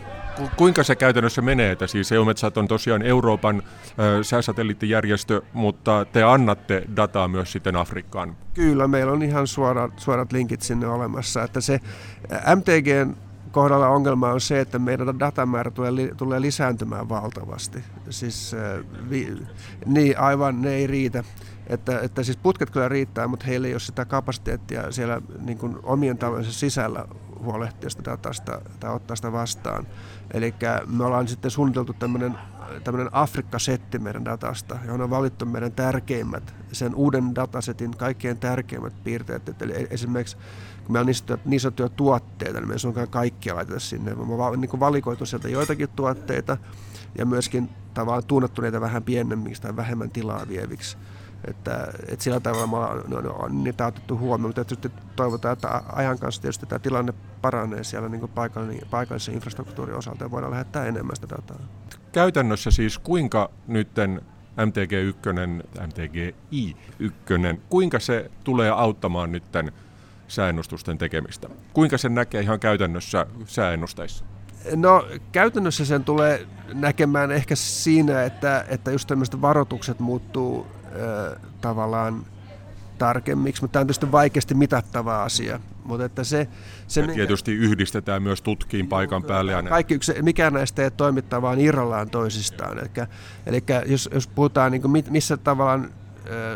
Kuinka 0.58 0.84
se 0.84 0.96
käytännössä 0.96 1.41
menee? 1.41 1.72
Että 1.72 1.88
siis 1.88 2.12
EUMETSAT 2.12 2.58
on 2.58 2.67
tosiaan 2.67 3.02
Euroopan 3.02 3.63
sääsatelliittijärjestö, 4.22 5.41
mutta 5.54 6.06
te 6.06 6.24
annatte 6.24 6.84
dataa 6.96 7.28
myös 7.28 7.52
sitten 7.52 7.76
Afrikkaan. 7.76 8.36
Kyllä, 8.54 8.88
meillä 8.88 9.12
on 9.12 9.24
ihan 9.24 9.48
suorat, 9.48 9.91
suorat 9.98 10.32
linkit 10.32 10.62
sinne 10.62 10.88
olemassa. 10.88 11.44
Että 11.44 11.62
se 11.62 11.80
MTGn 12.56 13.15
kohdalla 13.52 13.88
ongelma 13.88 14.30
on 14.30 14.41
se, 14.41 14.60
että 14.60 14.80
meidän 14.80 15.20
datamäärä 15.20 15.72
tulee, 15.72 16.15
tulee 16.17 16.41
lisääntymään 16.41 17.10
valtavasti. 17.10 17.84
Siis, 18.10 18.56
vi, 19.10 19.38
niin, 19.86 20.20
aivan, 20.20 20.62
ne 20.62 20.70
ei 20.70 20.88
riitä. 20.88 21.24
Että, 21.67 22.00
että 22.00 22.24
siis 22.24 22.38
putket 22.38 22.70
kyllä 22.70 22.89
riittää, 22.89 23.28
mutta 23.28 23.46
heillä 23.46 23.67
ei 23.67 23.74
ole 23.74 23.80
sitä 23.80 24.06
kapasiteettia 24.06 24.91
siellä 24.91 25.22
niin 25.39 25.58
kuin 25.58 25.78
omien 25.84 26.17
talojensa 26.17 26.52
sisällä 26.52 27.06
huolehtia 27.43 27.89
sitä 27.89 28.12
datasta 28.12 28.62
tai 28.80 28.93
ottaa 28.93 29.15
sitä 29.15 29.32
vastaan. 29.32 29.88
Eli 30.34 30.54
me 30.86 31.06
ollaan 31.06 31.27
sitten 31.27 31.51
suunniteltu 31.51 31.93
tämmöinen 31.93 32.38
tämmöinen 32.84 33.10
Afrikka-setti 33.12 33.99
meidän 33.99 34.25
datasta, 34.25 34.77
johon 34.86 35.01
on 35.01 35.10
valittu 35.10 35.45
meidän 35.45 35.71
tärkeimmät, 35.71 36.54
sen 36.71 36.95
uuden 36.95 37.36
datasetin 37.36 37.97
kaikkein 37.97 38.38
tärkeimmät 38.38 39.04
piirteet. 39.04 39.62
Eli 39.62 39.88
esimerkiksi 39.89 40.38
kun 40.84 40.93
meillä 40.93 41.12
on 41.32 41.39
niin, 41.45 41.60
sanottuja 41.60 41.89
tuotteita, 41.89 42.60
niin 42.60 42.67
me 42.67 42.73
ei 42.73 42.80
suinkaan 42.80 43.08
kaikkia 43.08 43.56
laiteta 43.56 43.80
sinne. 43.80 44.15
Me 44.15 44.34
on 44.34 44.62
niin 44.62 44.80
valikoitu 44.80 45.25
sieltä 45.25 45.49
joitakin 45.49 45.89
tuotteita 45.89 46.58
ja 47.17 47.25
myöskin 47.25 47.69
tavallaan 47.93 48.25
tuunnettu 48.25 48.62
niitä 48.62 48.82
vähän 48.82 49.04
pienemmiksi 49.04 49.62
tai 49.62 49.75
vähemmän 49.75 50.10
tilaa 50.10 50.47
vieviksi. 50.47 50.97
Että, 51.47 51.88
että 52.08 52.23
sillä 52.23 52.39
tavalla 52.39 53.04
no, 53.08 53.21
no, 53.21 53.47
niitä 53.49 53.88
otettu 53.88 54.17
huomioon, 54.17 54.49
mutta 54.49 54.65
tietysti 54.65 54.91
toivotaan, 55.15 55.54
että 55.54 55.82
ajan 55.93 56.19
kanssa 56.19 56.41
tietysti 56.41 56.65
tämä 56.65 56.80
tilanne 56.80 57.13
paranee 57.41 57.84
siellä 57.84 58.10
niin 58.10 58.30
paikallisen, 58.30 58.88
paikallisen 58.89 59.36
infrastruktuurin 59.36 59.95
osalta 59.95 60.23
ja 60.23 60.32
voidaan 60.32 60.51
lähettää 60.51 60.86
enemmän 60.86 61.15
sitä 61.15 61.27
dataa. 61.30 61.60
Käytännössä 62.12 62.71
siis 62.71 62.97
kuinka 62.97 63.49
nytten 63.67 64.21
MTG1, 64.58 65.63
MTGI1, 65.77 67.58
kuinka 67.69 67.99
se 67.99 68.32
tulee 68.43 68.69
auttamaan 68.69 69.32
nytten 69.32 69.71
sääennustusten 70.27 70.97
tekemistä? 70.97 71.49
Kuinka 71.73 71.97
sen 71.97 72.15
näkee 72.15 72.41
ihan 72.41 72.60
käytännössä 72.60 73.25
sääennusteissa? 73.45 74.25
No 74.75 75.08
käytännössä 75.32 75.86
sen 75.86 76.04
tulee 76.04 76.47
näkemään 76.73 77.32
ehkä 77.32 77.56
siinä, 77.56 78.23
että, 78.23 78.65
että 78.67 78.91
just 78.91 79.08
tämmöiset 79.08 79.41
varoitukset 79.41 79.99
muuttuu 79.99 80.67
tavallaan 81.62 82.25
tarkemmiksi, 82.97 83.62
mutta 83.62 83.73
tämä 83.73 83.82
on 83.82 83.88
tietysti 83.88 84.12
vaikeasti 84.12 84.54
mitattava 84.54 85.23
asia. 85.23 85.60
Mutta 85.84 86.06
että 86.06 86.23
se, 86.23 86.47
se 86.88 87.01
ja 87.01 87.08
tietysti 87.08 87.51
minkä, 87.51 87.65
yhdistetään 87.65 88.23
myös 88.23 88.41
tutkiin 88.41 88.88
paikan 88.88 89.23
päälle. 89.23 89.51
Ja 89.51 89.63
kaikki 89.63 89.93
yksi, 89.93 90.21
mikään 90.21 90.54
näistä 90.54 90.84
ei 90.84 90.91
toimittaa 90.91 91.41
vaan 91.41 91.60
irrallaan 91.60 92.10
toisistaan. 92.10 92.80
Eli, 92.80 92.89
eli 93.45 93.63
jos, 93.86 94.10
jos 94.13 94.27
puhutaan 94.27 94.71
niin 94.71 94.82
kuin 94.82 95.04
missä 95.10 95.38
tavallaan 95.38 95.89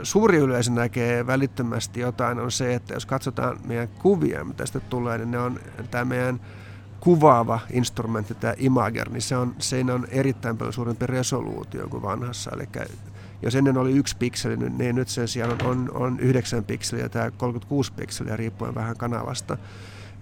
suuri 0.03 0.37
yleisö 0.37 0.71
näkee 0.71 1.27
välittömästi 1.27 1.99
jotain, 1.99 2.39
on 2.39 2.51
se, 2.51 2.73
että 2.73 2.93
jos 2.93 3.05
katsotaan 3.05 3.59
meidän 3.65 3.87
kuvia, 3.87 4.43
mitä 4.43 4.57
tästä 4.57 4.79
tulee, 4.79 5.17
niin 5.17 5.31
ne 5.31 5.39
on 5.39 5.59
tämä 5.91 6.05
meidän 6.05 6.41
kuvaava 6.99 7.59
instrumentti, 7.71 8.35
tämä 8.35 8.53
Imager, 8.57 9.09
niin 9.09 9.21
se 9.21 9.37
on, 9.37 9.55
siinä 9.59 9.93
on 9.93 10.07
erittäin 10.09 10.57
paljon 10.57 10.73
suurempi 10.73 11.07
resoluutio 11.07 11.87
kuin 11.87 12.03
vanhassa. 12.03 12.51
Eli 12.53 12.67
jos 13.45 13.55
ennen 13.55 13.77
oli 13.77 13.91
yksi 13.91 14.17
pikseli, 14.17 14.57
niin 14.57 14.95
nyt 14.95 15.07
sen 15.07 15.27
sijaan 15.27 15.65
on, 15.65 15.91
on 15.93 16.19
9 16.19 16.63
pikseliä 16.63 17.09
tai 17.09 17.31
36 17.37 17.93
pikseliä 17.93 18.37
riippuen 18.37 18.75
vähän 18.75 18.97
kanavasta. 18.97 19.57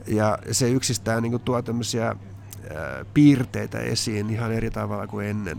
Ja 0.08 0.38
se 0.52 0.70
yksistään 0.70 1.24
niin 1.24 1.42
tuo 1.42 1.62
tämmöisiä 1.62 2.16
piirteitä 3.14 3.80
esiin 3.80 4.30
ihan 4.30 4.52
eri 4.52 4.70
tavalla 4.70 5.08
kuin 5.08 5.28
ennen. 5.28 5.58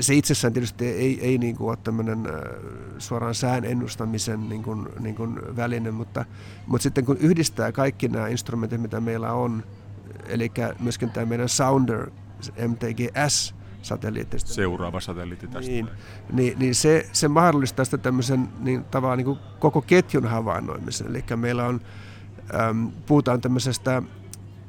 Se 0.00 0.14
itsessään 0.14 0.52
tietysti 0.52 0.86
ei, 0.86 1.20
ei 1.20 1.38
niin 1.38 1.56
kuin 1.56 1.68
ole 1.68 1.78
tämmöinen 1.84 2.18
suoraan 2.98 3.34
sään 3.34 3.64
ennustamisen 3.64 4.48
niin 4.48 4.62
kuin, 4.62 4.88
niin 5.00 5.14
kuin 5.14 5.56
väline, 5.56 5.90
mutta, 5.90 6.24
mutta 6.66 6.82
sitten 6.82 7.04
kun 7.04 7.16
yhdistää 7.16 7.72
kaikki 7.72 8.08
nämä 8.08 8.28
instrumentit, 8.28 8.80
mitä 8.80 9.00
meillä 9.00 9.32
on, 9.32 9.64
eli 10.26 10.52
myöskin 10.80 11.10
tämä 11.10 11.26
meidän 11.26 11.48
Sounder 11.48 12.10
MTGS, 12.68 13.54
satelliitista. 13.82 14.54
Seuraava 14.54 15.00
satelliitti 15.00 15.46
tästä. 15.46 15.70
Niin, 15.70 15.88
niin, 16.32 16.58
niin 16.58 16.74
se, 16.74 17.08
se 17.12 17.28
mahdollistaa 17.28 17.84
sitä 17.84 17.98
tämmöisen 17.98 18.48
niin, 18.60 18.84
tavallaan 18.84 19.18
niin 19.18 19.24
kuin 19.24 19.38
koko 19.58 19.82
ketjun 19.82 20.26
havainnoimisen. 20.26 21.06
Eli 21.06 21.24
meillä 21.36 21.64
on, 21.64 21.80
äm, 22.54 22.92
puhutaan 23.06 23.40
tämmöisestä 23.40 24.02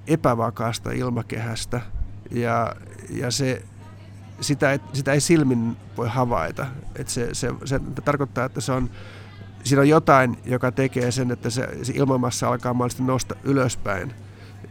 epävakaasta 0.08 0.92
ilmakehästä 0.92 1.82
ja, 2.32 2.76
ja 3.10 3.32
se 3.32 3.64
sitä 4.42 4.72
ei, 4.72 4.80
sitä 4.94 5.14
ei 5.14 5.22
silmin 5.22 5.78
voi 5.98 6.08
havaita. 6.08 6.68
Et 6.96 7.10
se, 7.10 7.30
se, 7.34 7.54
se 7.66 7.80
tarkoittaa, 8.06 8.46
että 8.46 8.62
se 8.62 8.72
on, 8.72 8.90
siinä 9.64 9.82
on 9.82 9.90
jotain, 9.90 10.38
joka 10.46 10.72
tekee 10.72 11.12
sen, 11.12 11.32
että 11.32 11.50
se, 11.50 11.70
se 11.84 11.94
ilmamassa 11.96 12.50
alkaa 12.50 12.74
mahdollisesti 12.74 13.04
nousta 13.04 13.36
ylöspäin. 13.44 14.14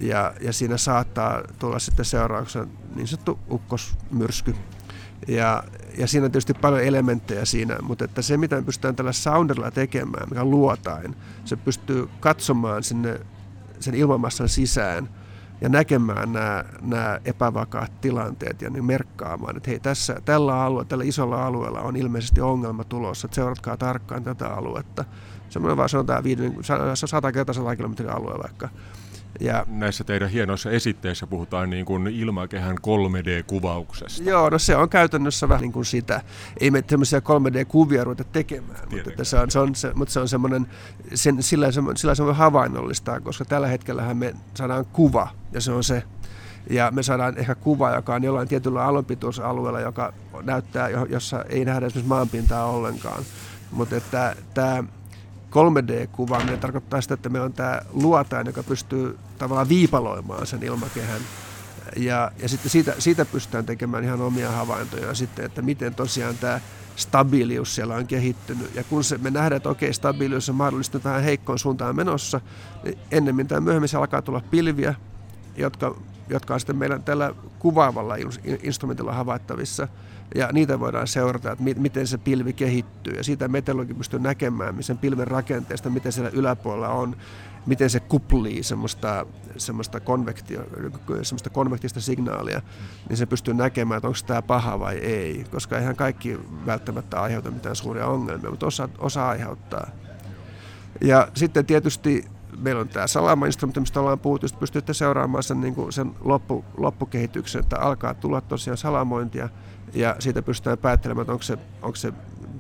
Ja, 0.00 0.34
ja 0.40 0.52
siinä 0.52 0.76
saattaa 0.76 1.42
tulla 1.58 1.78
sitten 1.78 2.04
seurauksena 2.04 2.66
niin 2.94 3.08
sanottu 3.08 3.38
ukkosmyrsky. 3.50 4.54
Ja, 5.28 5.64
ja 5.98 6.06
siinä 6.06 6.24
on 6.24 6.32
tietysti 6.32 6.54
paljon 6.54 6.82
elementtejä 6.82 7.44
siinä, 7.44 7.76
mutta 7.82 8.04
että 8.04 8.22
se 8.22 8.36
mitä 8.36 8.56
me 8.56 8.62
pystytään 8.62 8.96
tällä 8.96 9.12
sounderilla 9.12 9.70
tekemään, 9.70 10.28
mikä 10.30 10.44
luotain, 10.44 11.16
se 11.44 11.56
pystyy 11.56 12.08
katsomaan 12.20 12.82
sinne 12.82 13.20
sen 13.80 13.94
ilmamassan 13.94 14.48
sisään– 14.48 15.08
ja 15.60 15.68
näkemään 15.68 16.32
nämä, 16.32 16.64
nämä 16.80 17.20
epävakaat 17.24 18.00
tilanteet 18.00 18.62
ja 18.62 18.70
niin 18.70 18.84
merkkaamaan, 18.84 19.56
että 19.56 19.70
hei 19.70 19.80
tässä, 19.80 20.20
tällä 20.24 20.62
alueella, 20.62 20.88
tällä 20.88 21.04
isolla 21.04 21.46
alueella 21.46 21.80
on 21.80 21.96
ilmeisesti 21.96 22.40
ongelma 22.40 22.84
tulossa, 22.84 23.26
että 23.26 23.34
seuratkaa 23.34 23.76
tarkkaan 23.76 24.24
tätä 24.24 24.48
aluetta. 24.48 25.04
Semmoinen 25.48 25.76
vaan 25.76 25.88
sanotaan 25.88 26.24
100 26.94 27.32
kertaa 27.32 27.54
100 27.54 27.76
kilometrin 27.76 28.10
alue 28.10 28.34
vaikka. 28.42 28.68
Ja 29.40 29.66
Näissä 29.68 30.04
teidän 30.04 30.30
hienoissa 30.30 30.70
esitteissä 30.70 31.26
puhutaan 31.26 31.70
niin 31.70 31.84
kuin 31.84 32.06
ilmakehän 32.06 32.76
3D-kuvauksesta. 32.76 34.22
Joo, 34.22 34.50
no 34.50 34.58
se 34.58 34.76
on 34.76 34.88
käytännössä 34.88 35.48
vähän 35.48 35.62
niin 35.62 35.72
kuin 35.72 35.84
sitä. 35.84 36.20
Ei 36.60 36.70
me 36.70 36.82
tämmöisiä 36.82 37.18
3D-kuvia 37.18 38.04
ruveta 38.04 38.24
tekemään, 38.24 38.80
mutta, 38.90 39.10
että 39.10 39.24
se 39.24 39.38
on, 39.38 39.50
se 39.50 39.58
on, 39.58 39.74
se, 39.74 39.92
mutta 39.94 40.12
se 40.12 40.20
on 40.20 40.28
semmoinen, 40.28 40.66
sen, 41.14 41.42
sillä, 41.42 41.68
sillä 41.96 42.14
se 42.14 42.22
on 42.22 42.36
havainnollistaa, 42.36 43.20
koska 43.20 43.44
tällä 43.44 43.66
hetkellä 43.66 44.14
me 44.14 44.34
saadaan 44.54 44.86
kuva, 44.86 45.28
ja 45.52 45.60
se 45.60 45.72
on 45.72 45.84
se. 45.84 46.02
Ja 46.70 46.90
me 46.90 47.02
saadaan 47.02 47.38
ehkä 47.38 47.54
kuva, 47.54 47.94
joka 47.94 48.14
on 48.14 48.24
jollain 48.24 48.48
tietyllä 48.48 48.84
aluepituusalueella, 48.84 49.80
joka 49.80 50.12
näyttää, 50.42 50.88
jossa 50.88 51.44
ei 51.48 51.64
nähdä 51.64 51.86
esimerkiksi 51.86 52.08
maanpintaa 52.08 52.66
ollenkaan. 52.66 53.22
Mutta 53.70 53.96
että 53.96 54.36
tämä 54.54 54.84
3D-kuvaaminen 55.50 56.58
tarkoittaa 56.58 57.00
sitä, 57.00 57.14
että 57.14 57.28
meillä 57.28 57.46
on 57.46 57.52
tämä 57.52 57.80
luotain, 57.92 58.46
joka 58.46 58.62
pystyy 58.62 59.18
tavallaan 59.38 59.68
viipaloimaan 59.68 60.46
sen 60.46 60.62
ilmakehän. 60.62 61.20
Ja, 61.96 62.32
ja 62.42 62.48
sitten 62.48 62.70
siitä, 62.70 62.94
siitä 62.98 63.24
pystytään 63.24 63.66
tekemään 63.66 64.04
ihan 64.04 64.20
omia 64.20 64.50
havaintoja 64.50 65.14
sitten, 65.14 65.44
että 65.44 65.62
miten 65.62 65.94
tosiaan 65.94 66.38
tämä 66.38 66.60
stabiilius 66.96 67.74
siellä 67.74 67.94
on 67.94 68.06
kehittynyt. 68.06 68.74
Ja 68.74 68.84
kun 68.84 69.04
se, 69.04 69.18
me 69.18 69.30
nähdään, 69.30 69.56
että 69.56 69.68
okei, 69.68 69.92
stabiilius 69.92 70.48
on 70.48 70.54
mahdollisesti 70.54 71.04
vähän 71.04 71.22
heikkoon 71.22 71.58
suuntaan 71.58 71.96
menossa, 71.96 72.40
niin 72.84 72.98
ennemmin 73.10 73.48
tai 73.48 73.60
myöhemmin 73.60 73.88
se 73.88 73.96
alkaa 73.96 74.22
tulla 74.22 74.42
pilviä, 74.50 74.94
jotka, 75.56 75.96
jotka 76.28 76.54
on 76.54 76.60
sitten 76.60 76.76
meillä 76.76 76.98
tällä 76.98 77.34
kuvaavalla 77.58 78.16
instrumentilla 78.62 79.12
havaittavissa. 79.12 79.88
Ja 80.34 80.48
niitä 80.52 80.80
voidaan 80.80 81.06
seurata, 81.06 81.52
että 81.52 81.64
miten 81.78 82.06
se 82.06 82.18
pilvi 82.18 82.52
kehittyy. 82.52 83.14
Ja 83.14 83.24
siitä 83.24 83.48
meteorologi 83.48 83.94
pystyy 83.94 84.20
näkemään 84.20 84.82
sen 84.82 84.98
pilven 84.98 85.26
rakenteesta, 85.26 85.90
miten 85.90 86.12
siellä 86.12 86.30
yläpuolella 86.34 86.88
on, 86.88 87.16
miten 87.66 87.90
se 87.90 88.00
kuplii 88.00 88.62
semmoista, 88.62 89.26
semmoista, 89.56 90.00
konvektio, 90.00 90.64
semmoista 91.22 91.50
konvektista 91.50 92.00
signaalia, 92.00 92.62
niin 93.08 93.16
se 93.16 93.26
pystyy 93.26 93.54
näkemään, 93.54 93.96
että 93.96 94.08
onko 94.08 94.18
tämä 94.26 94.42
paha 94.42 94.78
vai 94.78 94.96
ei. 94.96 95.44
Koska 95.50 95.78
eihän 95.78 95.96
kaikki 95.96 96.38
välttämättä 96.66 97.20
aiheuta 97.20 97.50
mitään 97.50 97.76
suuria 97.76 98.06
ongelmia, 98.06 98.50
mutta 98.50 98.66
osa, 98.66 98.88
osa 98.98 99.28
aiheuttaa. 99.28 99.90
Ja 101.00 101.28
sitten 101.34 101.66
tietysti 101.66 102.24
meillä 102.58 102.80
on 102.80 102.88
tämä 102.88 103.06
salama-instrumentti, 103.06 103.80
mistä 103.80 104.00
ollaan 104.00 104.18
puhuttu, 104.18 104.46
että 104.46 104.58
pystytte 104.58 104.94
seuraamaan 104.94 105.42
sen, 105.42 105.60
niin 105.60 105.74
kuin 105.74 105.92
sen 105.92 106.14
loppu, 106.20 106.64
loppukehityksen, 106.76 107.60
että 107.60 107.78
alkaa 107.78 108.14
tulla 108.14 108.40
tosiaan 108.40 108.76
salamointia 108.76 109.48
ja 109.94 110.16
siitä 110.18 110.42
pystytään 110.42 110.78
päättelemään, 110.78 111.22
että 111.22 111.32
onko 111.32 111.42
se, 111.42 111.58
onko 111.82 111.96
se 111.96 112.12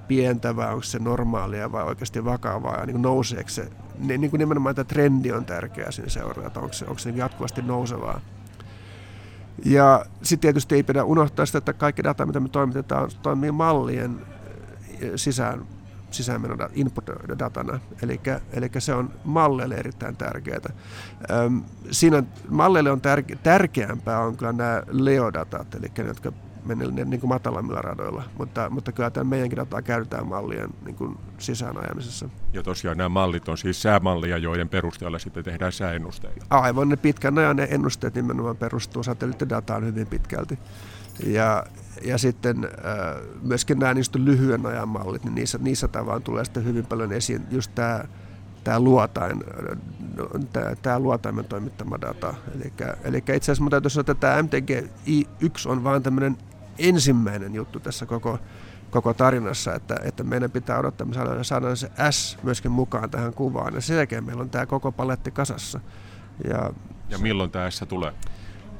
pientä 0.08 0.56
vai 0.56 0.68
onko 0.68 0.82
se 0.82 0.98
normaalia 0.98 1.72
vai 1.72 1.84
oikeasti 1.84 2.24
vakavaa 2.24 2.80
ja 2.80 2.86
niin 2.86 3.02
nouseeko 3.02 3.48
se. 3.48 3.70
Niin 3.98 4.30
kuin 4.30 4.38
nimenomaan 4.38 4.74
tämä 4.74 4.84
trendi 4.84 5.32
on 5.32 5.44
tärkeä 5.44 5.90
siinä 5.90 6.10
seurata, 6.10 6.46
että 6.46 6.60
onko 6.60 6.72
se, 6.72 6.84
onko 6.84 6.98
se 6.98 7.10
jatkuvasti 7.10 7.62
nousevaa. 7.62 8.20
Ja 9.64 10.04
sitten 10.22 10.40
tietysti 10.40 10.74
ei 10.74 10.82
pidä 10.82 11.04
unohtaa 11.04 11.46
sitä, 11.46 11.58
että 11.58 11.72
kaikki 11.72 12.04
data, 12.04 12.26
mitä 12.26 12.40
me 12.40 12.48
toimitetaan, 12.48 13.10
toimii 13.22 13.52
mallien 13.52 14.20
sisään 15.16 15.66
sisäänmenon 16.10 16.58
input-datana, 16.72 17.80
eli, 18.02 18.70
se 18.78 18.94
on 18.94 19.10
malleille 19.24 19.74
erittäin 19.74 20.16
tärkeää. 20.16 20.60
Siinä 21.90 22.22
malleille 22.48 22.90
on 22.90 23.00
tärke, 23.00 23.36
tärkeämpää 23.36 24.20
on 24.20 24.36
kyllä 24.36 24.52
nämä 24.52 24.82
Leo-datat, 24.90 25.74
eli 25.74 25.92
ne, 25.98 26.04
jotka 26.04 26.32
menevät 26.68 27.08
niin 27.08 27.20
kuin 27.20 27.28
matalammilla 27.28 27.82
radoilla, 27.82 28.22
mutta, 28.38 28.70
mutta 28.70 28.92
kyllä 28.92 29.10
tämä 29.10 29.24
meidänkin 29.24 29.56
dataa 29.56 29.82
käytetään 29.82 30.26
mallien 30.26 30.70
niin 30.84 30.94
kuin 30.94 31.18
sisäänajamisessa. 31.38 32.28
Ja 32.52 32.62
tosiaan 32.62 32.96
nämä 32.96 33.08
mallit 33.08 33.48
on 33.48 33.58
siis 33.58 33.82
säämallia, 33.82 34.38
joiden 34.38 34.68
perusteella 34.68 35.18
sitten 35.18 35.44
tehdään 35.44 35.72
sääennusteita. 35.72 36.46
Aivan, 36.50 36.88
ne 36.88 36.96
pitkän 36.96 37.38
ajan 37.38 37.56
ne 37.56 37.68
ennusteet 37.70 38.14
nimenomaan 38.14 38.56
perustuu 38.56 39.02
satelliittidataan 39.02 39.84
hyvin 39.84 40.06
pitkälti. 40.06 40.58
Ja, 41.26 41.64
ja 42.04 42.18
sitten 42.18 42.64
äh, 42.64 42.70
myöskin 43.42 43.78
nämä 43.78 43.94
niistä 43.94 44.18
lyhyen 44.18 44.66
ajan 44.66 44.88
mallit, 44.88 45.24
niin 45.24 45.34
niissä, 45.34 45.58
niissä 45.58 45.88
tavallaan 45.88 46.22
tulee 46.22 46.44
sitten 46.44 46.64
hyvin 46.64 46.86
paljon 46.86 47.12
esiin 47.12 47.42
just 47.50 47.70
tämä 47.74 48.04
tämä 48.64 48.80
luotain, 48.80 49.44
tämä, 50.52 50.76
tämä 50.82 50.98
luotaimen 50.98 51.44
toimittama 51.44 52.00
data. 52.00 52.34
Eli 53.04 53.18
itse 53.18 53.34
asiassa 53.34 53.62
minun 53.62 53.70
täytyy 53.70 53.90
sanoa, 53.90 54.00
että 54.00 54.14
tämä 54.14 54.42
MTG 54.42 54.70
I1 55.06 55.70
on 55.70 55.84
vain 55.84 56.02
tämmöinen 56.02 56.36
ensimmäinen 56.78 57.54
juttu 57.54 57.80
tässä 57.80 58.06
koko, 58.06 58.38
koko 58.90 59.14
tarinassa, 59.14 59.74
että, 59.74 59.96
että 60.02 60.24
meidän 60.24 60.50
pitää 60.50 60.78
odottaa, 60.78 61.04
että 61.04 61.18
me 61.18 61.24
saadaan, 61.24 61.44
saadaan 61.44 61.76
se 61.76 61.90
S 62.10 62.38
myöskin 62.42 62.70
mukaan 62.70 63.10
tähän 63.10 63.34
kuvaan. 63.34 63.74
Ja 63.74 63.80
sen 63.80 63.96
jälkeen 63.96 64.24
meillä 64.24 64.42
on 64.42 64.50
tämä 64.50 64.66
koko 64.66 64.92
paletti 64.92 65.30
kasassa. 65.30 65.80
Ja, 66.48 66.72
ja 67.08 67.18
milloin 67.18 67.50
tämä 67.50 67.70
S 67.70 67.84
tulee? 67.88 68.12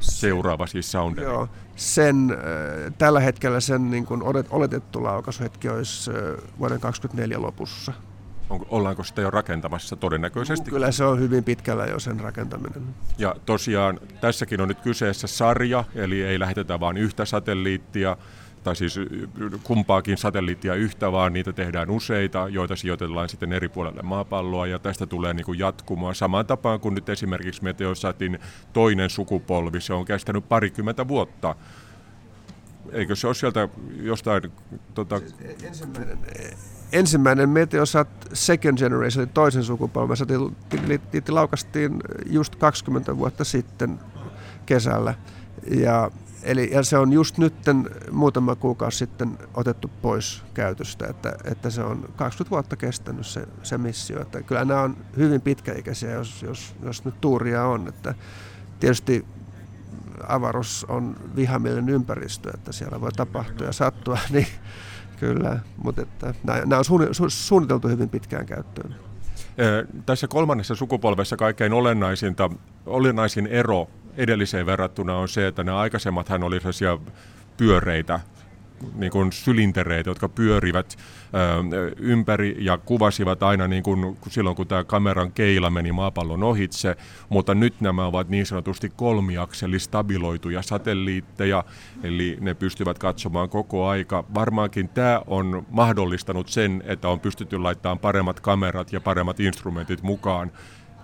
seuraava 0.01 0.67
siis 0.67 0.93
Sounderi? 0.93 1.27
Joo, 1.27 1.49
sen, 1.77 2.31
äh, 2.31 2.93
tällä 2.99 3.21
hetkellä 3.21 3.61
sen 3.61 3.91
niin 3.91 4.07
kuin 4.07 4.23
oletettu 4.51 5.03
laukaisuhetki 5.03 5.69
olisi 5.69 6.11
äh, 6.11 6.17
vuoden 6.59 6.81
2024 6.81 7.43
lopussa. 7.43 7.93
On, 8.51 8.67
ollaanko 8.69 9.05
sitä 9.05 9.23
jo 9.23 9.31
rakentamassa 9.31 9.97
todennäköisesti? 9.97 10.71
Kyllä 10.71 10.93
se 10.93 11.05
on 11.05 11.21
hyvin 11.21 11.45
pitkällä 11.45 11.87
jo 11.87 11.99
sen 11.99 12.21
rakentaminen. 12.21 12.83
Ja 13.19 13.35
tosiaan 13.47 14.01
tässäkin 14.21 14.61
on 14.61 14.69
nyt 14.69 14.81
kyseessä 14.81 15.27
sarja, 15.27 15.85
eli 15.95 16.23
ei 16.23 16.39
lähetetä 16.39 16.81
vain 16.81 16.97
yhtä 16.97 17.25
satelliittia, 17.25 18.17
tai 18.65 18.77
siis 18.77 19.01
kumpaakin 19.63 20.19
satelliittia 20.19 20.75
yhtä, 20.75 21.13
vaan 21.13 21.33
niitä 21.33 21.53
tehdään 21.53 21.91
useita, 21.91 22.49
joita 22.49 22.77
sijoitellaan 22.77 23.29
sitten 23.29 23.53
eri 23.53 23.69
puolelle 23.69 24.03
maapalloa, 24.03 24.67
ja 24.67 24.79
tästä 24.79 25.07
tulee 25.07 25.35
niin 25.35 25.45
kuin 25.45 25.59
jatkumoa. 25.59 26.15
Samaan 26.15 26.47
tapaan 26.47 26.81
kuin 26.81 26.95
nyt 26.95 27.09
esimerkiksi 27.09 27.65
Meteosatin 27.65 28.39
toinen 28.73 29.11
sukupolvi, 29.11 29.81
se 29.81 29.93
on 29.93 30.05
kestänyt 30.05 30.49
parikymmentä 30.49 31.09
vuotta. 31.09 31.55
Eikö 32.93 33.17
se 33.17 33.27
ole 33.27 33.35
sieltä 33.35 33.69
jostain... 34.03 34.43
Tota... 34.95 35.21
Ensimmäinen, 35.63 36.19
ensimmäinen 36.93 37.49
Meteosat 37.49 38.09
Second 38.33 38.79
Generation, 38.79 39.25
eli 39.25 39.31
toisen 39.35 39.65
sukupolven 39.65 40.17
satelliitti 40.17 41.23
laukastiin 41.29 42.01
just 42.27 42.57
20 42.57 43.17
vuotta 43.17 43.45
sitten 43.45 44.01
kesällä. 44.67 45.15
Ja 45.71 46.11
Eli, 46.43 46.71
ja 46.73 46.83
se 46.83 46.99
on 46.99 47.13
just 47.13 47.39
nyt 47.39 47.55
muutama 48.11 48.55
kuukausi 48.55 48.99
sitten 48.99 49.39
otettu 49.55 49.91
pois 50.03 50.43
käytöstä, 50.55 51.07
että, 51.07 51.37
että 51.45 51.71
se 51.71 51.83
on 51.83 52.09
20 52.17 52.51
vuotta 52.51 52.77
kestänyt 52.77 53.27
se, 53.27 53.49
se 53.63 53.79
missio. 53.79 54.23
Että 54.23 54.43
kyllä 54.43 54.65
nämä 54.65 54.83
on 54.83 54.97
hyvin 55.17 55.41
pitkäikäisiä, 55.41 56.11
jos, 56.11 56.43
jos, 56.43 56.75
jos 56.83 57.05
nyt 57.05 57.21
tuuria 57.21 57.65
on. 57.65 57.89
Että 57.89 58.15
tietysti 58.81 59.25
avaruus 60.29 60.87
on 60.89 61.17
vihamielinen 61.37 61.95
ympäristö, 61.95 62.51
että 62.55 62.73
siellä 62.73 63.01
voi 63.01 63.13
tapahtua 63.13 63.67
ja 63.67 63.73
sattua, 63.73 64.19
niin 64.31 64.47
kyllä, 65.21 65.61
mutta 65.77 66.03
että 66.03 66.35
nämä 66.45 66.79
on 66.79 67.31
suunniteltu 67.31 67.89
hyvin 67.89 68.09
pitkään 68.09 68.47
käyttöön. 68.47 68.97
Tässä 70.07 70.29
kolmannessa 70.29 70.75
sukupolvessa 70.75 71.37
kaikkein 71.37 71.73
olennaisinta, 71.73 72.51
olennaisin 72.87 73.47
ero 73.47 73.91
edelliseen 74.17 74.67
verrattuna 74.67 75.17
on 75.17 75.29
se, 75.29 75.47
että 75.47 75.65
nämä 75.65 75.79
aikaisemmathan 75.79 76.43
oli 76.43 76.57
sellaisia 76.57 76.99
pyöreitä 77.57 78.21
niin 78.95 79.13
kuin 79.13 79.33
sylintereitä, 79.33 80.11
jotka 80.11 80.29
pyörivät 80.29 80.97
ö, 81.79 81.95
ympäri 81.97 82.57
ja 82.59 82.79
kuvasivat 82.79 83.43
aina 83.43 83.69
niin 83.69 83.83
kuin 83.83 84.17
silloin, 84.29 84.57
kun 84.57 84.67
tämä 84.67 84.85
kameran 84.85 85.33
keila 85.33 85.71
meni 85.71 85.93
maapallon 85.93 86.43
ohitse, 86.43 86.97
mutta 87.29 87.55
nyt 87.55 87.81
nämä 87.81 88.07
ovat 88.07 88.29
niin 88.29 88.47
sanotusti 88.47 88.93
kolmiakseli 88.97 89.79
stabiloituja 89.79 90.63
satelliitteja, 90.63 91.65
eli 92.03 92.39
ne 92.41 92.55
pystyvät 92.55 92.99
katsomaan 92.99 93.49
koko 93.49 93.87
aika. 93.87 94.25
Varmaankin 94.35 94.89
tämä 94.89 95.23
on 95.27 95.67
mahdollistanut 95.71 96.49
sen, 96.49 96.83
että 96.87 97.09
on 97.09 97.21
pystytty 97.21 97.59
laittamaan 97.59 97.99
paremmat 97.99 98.41
kamerat 98.41 98.93
ja 98.93 99.01
paremmat 99.01 99.41
instrumentit 99.41 100.03
mukaan 100.03 100.51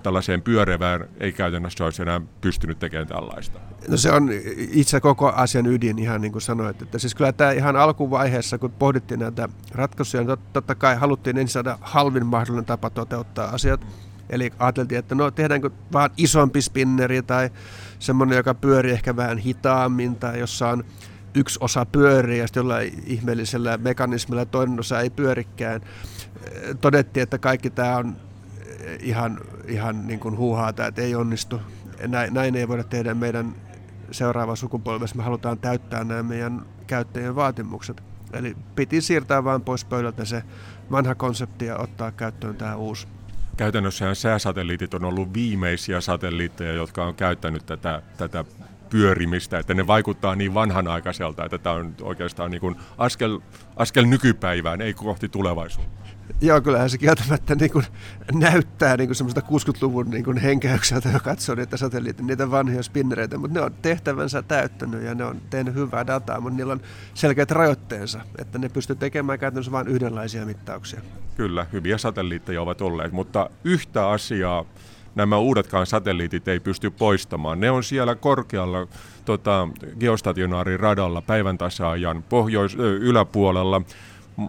tällaiseen 0.05 0.43
pyörevään 0.43 1.09
ei 1.21 1.33
käytännössä 1.33 1.85
olisi 1.85 2.03
enää 2.03 2.21
pystynyt 2.41 2.79
tekemään 2.79 3.07
tällaista? 3.07 3.59
No 3.89 3.97
se 3.97 4.13
on 4.13 4.31
itse 4.57 5.01
koko 5.01 5.29
asian 5.29 5.67
ydin 5.67 5.99
ihan 5.99 6.21
niin 6.21 6.33
kuin 6.33 6.43
sanoit. 6.43 6.83
Että 6.83 6.99
siis 6.99 7.15
kyllä 7.15 7.33
tämä 7.33 7.53
ihan 7.53 7.77
alkuvaiheessa, 7.77 8.59
kun 8.59 8.73
pohdittiin 8.73 9.21
näitä 9.21 9.49
ratkaisuja, 9.73 10.25
niin 10.25 10.39
totta 10.53 10.75
kai 10.75 10.97
haluttiin 10.97 11.39
ensin 11.39 11.53
saada 11.53 11.79
halvin 11.81 12.27
mahdollinen 12.27 12.65
tapa 12.65 12.91
toteuttaa 12.91 13.49
asiat. 13.49 13.87
Eli 14.31 14.53
ajateltiin, 14.59 14.99
että 14.99 15.15
no 15.15 15.31
tehdäänkö 15.31 15.71
vaan 15.93 16.11
isompi 16.17 16.63
spinneri 16.63 17.23
tai 17.23 17.51
semmoinen, 17.99 18.37
joka 18.37 18.55
pyörii 18.55 18.93
ehkä 18.93 19.17
vähän 19.17 19.39
hitaammin 19.39 20.17
tai 20.17 20.39
jossa 20.39 20.69
on 20.69 20.85
yksi 21.35 21.59
osa 21.63 21.87
pyörii 21.87 22.39
ja 22.39 22.47
sitten 22.47 22.61
jollain 22.61 23.03
ihmeellisellä 23.07 23.79
mekanismilla 23.79 24.45
toinen 24.45 24.81
osa 24.81 25.01
ei 25.01 25.11
pyörikään. 25.11 25.81
Todettiin, 26.81 27.23
että 27.23 27.39
kaikki 27.39 27.71
tämä 27.71 27.97
on 27.97 28.17
ihan, 29.01 29.41
ihan 29.69 30.07
niin 30.07 30.21
kuin 30.21 30.37
huuhaata, 30.37 30.87
että 30.87 31.03
ei 31.03 31.15
onnistu. 31.15 31.61
Näin, 32.07 32.35
näin 32.35 32.57
ei 32.57 32.69
voida 32.69 32.85
tehdä 32.85 33.15
meidän 33.15 33.55
seuraava 34.11 34.57
sukupolvessa. 34.57 35.17
Me 35.17 35.23
halutaan 35.23 35.59
täyttää 35.59 36.05
nämä 36.05 36.23
meidän 36.23 36.63
käyttäjien 36.87 37.35
vaatimukset. 37.35 38.03
Eli 38.33 38.57
piti 38.75 39.01
siirtää 39.01 39.45
vain 39.45 39.63
pois 39.63 39.85
pöydältä 39.85 40.25
se 40.25 40.43
vanha 40.91 41.15
konsepti 41.15 41.67
ja 41.67 41.77
ottaa 41.77 42.13
käyttöön 42.13 42.57
tämä 42.57 42.77
uusi. 42.77 43.09
Käytännössähän 43.57 44.17
sääsatelliitit 44.17 44.95
on 44.95 45.05
ollut 45.05 45.35
viimeisiä 45.35 46.01
satelliitteja, 46.01 46.73
jotka 46.73 47.05
on 47.05 47.15
käyttänyt 47.15 47.67
tätä, 47.67 48.03
tätä 48.17 48.45
pyörimistä, 48.91 49.59
että 49.59 49.75
ne 49.75 49.87
vaikuttaa 49.87 50.37
niin 50.37 50.55
vanhanaikaiselta, 50.55 51.45
että 51.45 51.59
tämä 51.59 51.75
on 51.75 51.95
oikeastaan 52.03 52.51
niin 52.51 52.61
kuin 52.61 52.77
askel, 52.99 53.41
askel 53.77 54.05
nykypäivään, 54.05 54.81
ei 54.81 54.95
kohti 54.95 55.29
tulevaisuutta. 55.29 56.04
Joo, 56.41 56.61
kyllähän 56.61 56.91
se 56.91 56.99
kieltämättä 56.99 57.55
niin 57.55 57.71
kuin 57.71 57.85
näyttää 58.33 58.97
niin 58.97 59.09
kuin 59.09 59.17
semmoista 59.17 59.41
60-luvun 59.41 60.11
niin 60.11 60.25
kuin 60.25 60.37
henkäykseltä, 60.37 61.09
kun 61.09 61.21
katsoo 61.21 61.55
niitä 61.55 61.77
satelliitteja, 61.77 62.27
niitä 62.27 62.51
vanhoja 62.51 62.83
spinnereitä, 62.83 63.39
mutta 63.39 63.59
ne 63.59 63.65
on 63.65 63.75
tehtävänsä 63.83 64.43
täyttänyt 64.43 65.03
ja 65.03 65.15
ne 65.15 65.25
on 65.25 65.41
tehnyt 65.51 65.75
hyvää 65.75 66.07
dataa, 66.07 66.41
mutta 66.41 66.57
niillä 66.57 66.73
on 66.73 66.81
selkeät 67.15 67.51
rajoitteensa, 67.51 68.21
että 68.39 68.59
ne 68.59 68.69
pystyy 68.69 68.97
tekemään 68.97 69.39
käytännössä 69.39 69.73
vain 69.73 69.89
yhdenlaisia 69.89 70.47
mittauksia. 70.47 71.01
Kyllä, 71.37 71.67
hyviä 71.73 71.99
satelliitteja 71.99 72.63
ovat 72.63 72.81
olleet, 72.81 73.13
mutta 73.13 73.51
yhtä 73.65 74.09
asiaa 74.09 74.65
nämä 75.15 75.39
uudetkaan 75.39 75.87
satelliitit 75.87 76.49
ei 76.49 76.61
pysty 76.61 76.91
poistamaan. 76.91 77.61
Ne 77.61 77.71
on 77.71 77.85
siellä 77.85 78.15
korkealla 78.15 78.87
tota, 79.25 79.69
geostationaarin 80.01 80.81
radalla 80.81 81.23
päivän 81.23 81.59
tasaajan 81.59 82.25
pohjois- 82.29 82.77
yläpuolella 82.79 83.83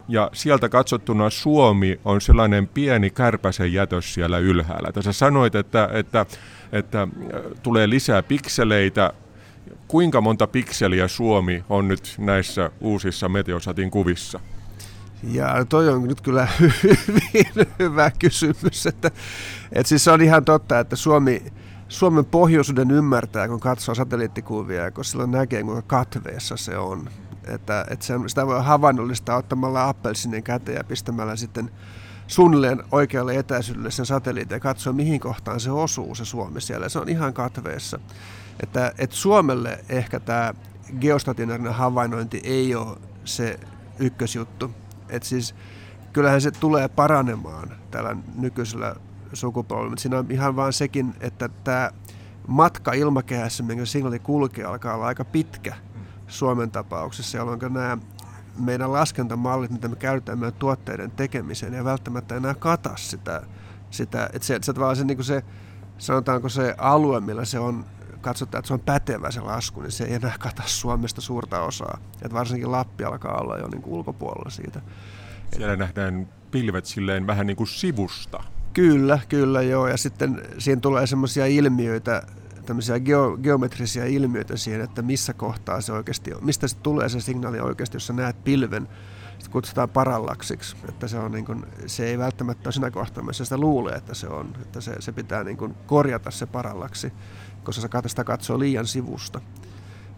ja 0.07 0.29
sieltä 0.33 0.69
katsottuna 0.69 1.29
Suomi 1.29 1.99
on 2.05 2.21
sellainen 2.21 2.67
pieni 2.67 3.09
kärpäsen 3.09 3.73
jätös 3.73 4.13
siellä 4.13 4.37
ylhäällä. 4.37 4.91
Tässä 4.91 5.11
sanoit, 5.11 5.55
että, 5.55 5.89
että, 5.93 6.25
että 6.71 7.01
äh, 7.01 7.09
tulee 7.63 7.89
lisää 7.89 8.23
pikseleitä. 8.23 9.13
Kuinka 9.87 10.21
monta 10.21 10.47
pikseliä 10.47 11.07
Suomi 11.07 11.63
on 11.69 11.87
nyt 11.87 12.15
näissä 12.17 12.71
uusissa 12.81 13.29
Meteosatin 13.29 13.91
kuvissa? 13.91 14.39
Ja 15.23 15.65
toi 15.69 15.89
on 15.89 16.07
nyt 16.07 16.21
kyllä 16.21 16.47
hyvin 16.83 17.67
hyvä 17.79 18.11
kysymys. 18.19 18.87
Että, 18.87 19.11
että 19.71 19.89
siis 19.89 20.03
se 20.03 20.11
on 20.11 20.21
ihan 20.21 20.45
totta, 20.45 20.79
että 20.79 20.95
Suomi, 20.95 21.43
Suomen 21.87 22.25
pohjoisuuden 22.25 22.91
ymmärtää, 22.91 23.47
kun 23.47 23.59
katsoo 23.59 23.95
satelliittikuvia, 23.95 24.91
kun 24.91 25.05
silloin 25.05 25.31
näkee, 25.31 25.63
kuinka 25.63 25.81
katveessa 25.81 26.57
se 26.57 26.77
on. 26.77 27.09
Että, 27.47 27.85
että 27.89 28.05
sen, 28.05 28.29
sitä 28.29 28.47
voi 28.47 28.63
havainnollistaa 28.63 29.37
ottamalla 29.37 29.89
appelsinin 29.89 30.43
käteen 30.43 30.77
ja 30.77 30.83
pistämällä 30.83 31.35
sitten 31.35 31.71
suunnilleen 32.27 32.83
oikealle 32.91 33.35
etäisyydelle 33.35 33.91
sen 33.91 34.05
satelliitin 34.05 34.55
ja 34.55 34.59
katsoa, 34.59 34.93
mihin 34.93 35.19
kohtaan 35.19 35.59
se 35.59 35.71
osuu 35.71 36.15
se 36.15 36.25
Suomi 36.25 36.61
siellä. 36.61 36.89
Se 36.89 36.99
on 36.99 37.09
ihan 37.09 37.33
katveessa. 37.33 37.99
Että, 38.63 38.93
että 38.97 39.15
Suomelle 39.15 39.79
ehkä 39.89 40.19
tämä 40.19 40.53
geostationaarinen 40.99 41.73
havainnointi 41.73 42.41
ei 42.43 42.75
ole 42.75 42.97
se 43.25 43.59
ykkösjuttu. 43.99 44.71
Että 45.09 45.27
siis 45.27 45.55
kyllähän 46.13 46.41
se 46.41 46.51
tulee 46.51 46.87
paranemaan 46.87 47.71
tällä 47.91 48.15
nykyisellä 48.35 48.95
sukupolvella. 49.33 49.97
Siinä 49.97 50.19
on 50.19 50.25
ihan 50.29 50.55
vaan 50.55 50.73
sekin, 50.73 51.15
että 51.19 51.49
tämä 51.63 51.91
matka 52.47 52.93
ilmakehässä, 52.93 53.63
minkä 53.63 53.85
signaali 53.85 54.19
kulkee, 54.19 54.65
alkaa 54.65 54.95
olla 54.95 55.05
aika 55.05 55.25
pitkä 55.25 55.75
Suomen 56.27 56.71
tapauksessa, 56.71 57.37
jolloin 57.37 57.59
nämä 57.59 57.97
meidän 58.57 58.93
laskentamallit, 58.93 59.71
mitä 59.71 59.87
me 59.87 59.95
käytetään 59.95 60.39
meidän 60.39 60.59
tuotteiden 60.59 61.11
tekemiseen, 61.11 61.73
ei 61.73 61.83
välttämättä 61.83 62.35
enää 62.35 62.53
kata 62.53 62.95
sitä. 62.95 63.41
sitä 63.91 64.29
että 64.33 64.45
se, 64.45 64.59
se, 64.61 64.73
se, 64.95 65.03
niin 65.03 65.23
se, 65.23 65.43
sanotaanko 65.97 66.49
se 66.49 66.75
alue, 66.77 67.19
millä 67.19 67.45
se 67.45 67.59
on 67.59 67.85
katsotaan, 68.21 68.59
että 68.59 68.67
se 68.67 68.73
on 68.73 68.79
pätevä 68.79 69.31
se 69.31 69.39
lasku, 69.39 69.81
niin 69.81 69.91
se 69.91 70.03
ei 70.03 70.13
enää 70.13 70.35
kata 70.39 70.63
Suomesta 70.65 71.21
suurta 71.21 71.61
osaa. 71.61 71.99
Et 72.21 72.33
varsinkin 72.33 72.71
Lappi 72.71 73.03
alkaa 73.03 73.41
olla 73.41 73.57
jo 73.57 73.67
niin 73.67 73.81
kuin 73.81 73.93
ulkopuolella 73.93 74.49
siitä. 74.49 74.81
Siellä 75.55 75.73
Et, 75.73 75.79
nähdään 75.79 76.27
pilvet 76.51 76.85
silleen 76.85 77.27
vähän 77.27 77.47
niin 77.47 77.57
kuin 77.57 77.67
sivusta. 77.67 78.43
Kyllä, 78.73 79.19
kyllä 79.29 79.61
joo. 79.61 79.87
Ja 79.87 79.97
sitten 79.97 80.41
siinä 80.57 80.81
tulee 80.81 81.07
semmoisia 81.07 81.45
ilmiöitä, 81.45 82.23
tämmöisiä 82.65 82.99
geo, 82.99 83.37
geometrisia 83.37 84.05
ilmiöitä 84.05 84.57
siihen, 84.57 84.81
että 84.81 85.01
missä 85.01 85.33
kohtaa 85.33 85.81
se 85.81 85.93
oikeasti 85.93 86.33
on, 86.33 86.45
mistä 86.45 86.67
se 86.67 86.77
tulee 86.77 87.09
se 87.09 87.19
signaali 87.19 87.59
oikeasti, 87.59 87.95
jos 87.95 88.07
sä 88.07 88.13
näet 88.13 88.43
pilven, 88.43 88.87
sitä 89.39 89.51
kutsutaan 89.51 89.89
parallaksiksi, 89.89 90.75
että 90.89 91.07
se, 91.07 91.19
on 91.19 91.31
niin 91.31 91.45
kuin, 91.45 91.65
se 91.85 92.05
ei 92.05 92.17
välttämättä 92.17 92.67
ole 92.67 92.73
siinä 92.73 92.91
kohtaa, 92.91 93.23
missä 93.23 93.43
sitä 93.43 93.57
luulee, 93.57 93.95
että 93.95 94.13
se 94.13 94.27
on, 94.27 94.53
että 94.61 94.81
se, 94.81 94.95
se 94.99 95.11
pitää 95.11 95.43
niin 95.43 95.57
kuin 95.57 95.75
korjata 95.85 96.31
se 96.31 96.45
parallaksi, 96.45 97.13
koska 97.63 97.81
se 97.81 98.09
sitä 98.09 98.23
katsoo 98.23 98.59
liian 98.59 98.87
sivusta. 98.87 99.41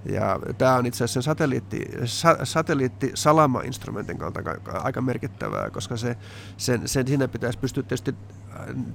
Ja 0.06 0.40
tämä 0.58 0.76
on 0.76 0.86
itse 0.86 1.04
asiassa 1.04 1.22
satelliitti, 1.22 1.86
sa, 2.06 2.38
satelliitti 2.44 3.12
salama-instrumentin 3.14 4.18
kautta 4.18 4.42
aika 4.84 5.02
merkittävää, 5.02 5.70
koska 5.70 5.98
se, 5.98 6.18
sen, 6.58 6.88
sen, 6.88 7.08
siinä 7.08 7.28
pitäisi 7.28 7.60
pystyä 7.60 7.84
tietysti 7.84 8.16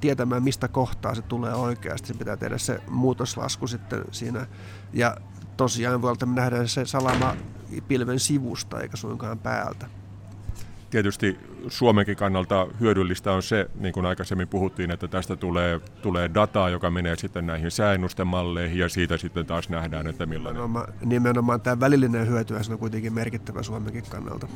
tietämään, 0.01 0.43
mistä 0.43 0.69
kohtaa 0.69 1.15
se 1.15 1.23
tulee 1.23 1.55
oikeasti. 1.55 2.09
Se 2.09 2.15
pitää 2.15 2.37
tehdä 2.37 2.59
se 2.59 2.81
muutoslasku 2.91 3.67
sitten 3.67 4.05
siinä. 4.11 4.47
Ja 4.93 5.17
tosiaan 5.57 6.03
voi 6.03 6.15
nähdä 6.35 6.67
se 6.67 6.85
salama 6.85 7.37
pilven 7.89 8.21
sivusta 8.21 8.81
eikä 8.81 8.97
suinkaan 8.97 9.39
päältä 9.39 10.02
tietysti 10.93 11.39
Suomenkin 11.69 12.17
kannalta 12.17 12.67
hyödyllistä 12.81 13.33
on 13.33 13.43
se, 13.43 13.71
niin 13.81 13.93
kuin 13.93 14.07
aikaisemmin 14.07 14.49
puhuttiin, 14.49 14.91
että 14.91 15.09
tästä 15.09 15.37
tulee, 15.37 15.81
tulee 16.03 16.31
dataa, 16.35 16.69
joka 16.71 16.91
menee 16.91 17.17
sitten 17.17 17.47
näihin 17.47 17.71
sääennusten 17.71 18.27
malleihin 18.27 18.79
ja 18.79 18.89
siitä 18.89 19.17
sitten 19.17 19.47
taas 19.47 19.69
nähdään, 19.69 20.07
että 20.07 20.27
millainen. 20.27 20.55
Nimenomaan, 20.55 20.93
nimenomaan 21.05 21.61
tämä 21.61 21.81
välillinen 21.81 22.29
hyöty 22.29 22.55
on 22.71 22.79
kuitenkin 22.79 23.13
merkittävä 23.13 23.63
Suomenkin 23.63 24.05
kannalta. 24.11 24.49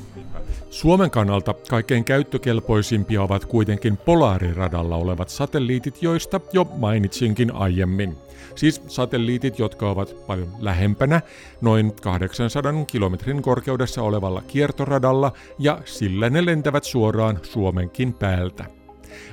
Suomen 0.70 1.10
kannalta 1.10 1.54
kaikkein 1.70 2.04
käyttökelpoisimpia 2.04 3.22
ovat 3.22 3.44
kuitenkin 3.44 3.96
polaariradalla 3.96 4.96
olevat 4.96 5.28
satelliitit, 5.28 6.02
joista 6.02 6.40
jo 6.52 6.64
mainitsinkin 6.64 7.52
aiemmin 7.52 8.16
siis 8.56 8.82
satelliitit, 8.86 9.58
jotka 9.58 9.90
ovat 9.90 10.26
paljon 10.26 10.48
lähempänä, 10.58 11.20
noin 11.60 11.92
800 12.02 12.72
kilometrin 12.86 13.42
korkeudessa 13.42 14.02
olevalla 14.02 14.42
kiertoradalla, 14.42 15.32
ja 15.58 15.80
sillä 15.84 16.30
ne 16.30 16.46
lentävät 16.46 16.84
suoraan 16.84 17.38
Suomenkin 17.42 18.12
päältä. 18.12 18.64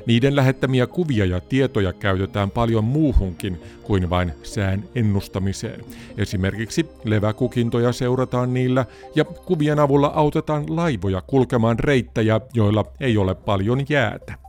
Niiden 0.05 0.35
lähettämiä 0.35 0.87
kuvia 0.87 1.25
ja 1.25 1.39
tietoja 1.39 1.93
käytetään 1.93 2.51
paljon 2.51 2.83
muuhunkin 2.83 3.61
kuin 3.83 4.09
vain 4.09 4.33
sään 4.43 4.83
ennustamiseen. 4.95 5.85
Esimerkiksi 6.17 6.85
leväkukintoja 7.03 7.91
seurataan 7.91 8.53
niillä 8.53 8.85
ja 9.15 9.23
kuvien 9.23 9.79
avulla 9.79 10.07
autetaan 10.07 10.75
laivoja 10.75 11.21
kulkemaan 11.21 11.79
reittejä, 11.79 12.41
joilla 12.53 12.85
ei 12.99 13.17
ole 13.17 13.35
paljon 13.35 13.85
jäätä. 13.89 14.43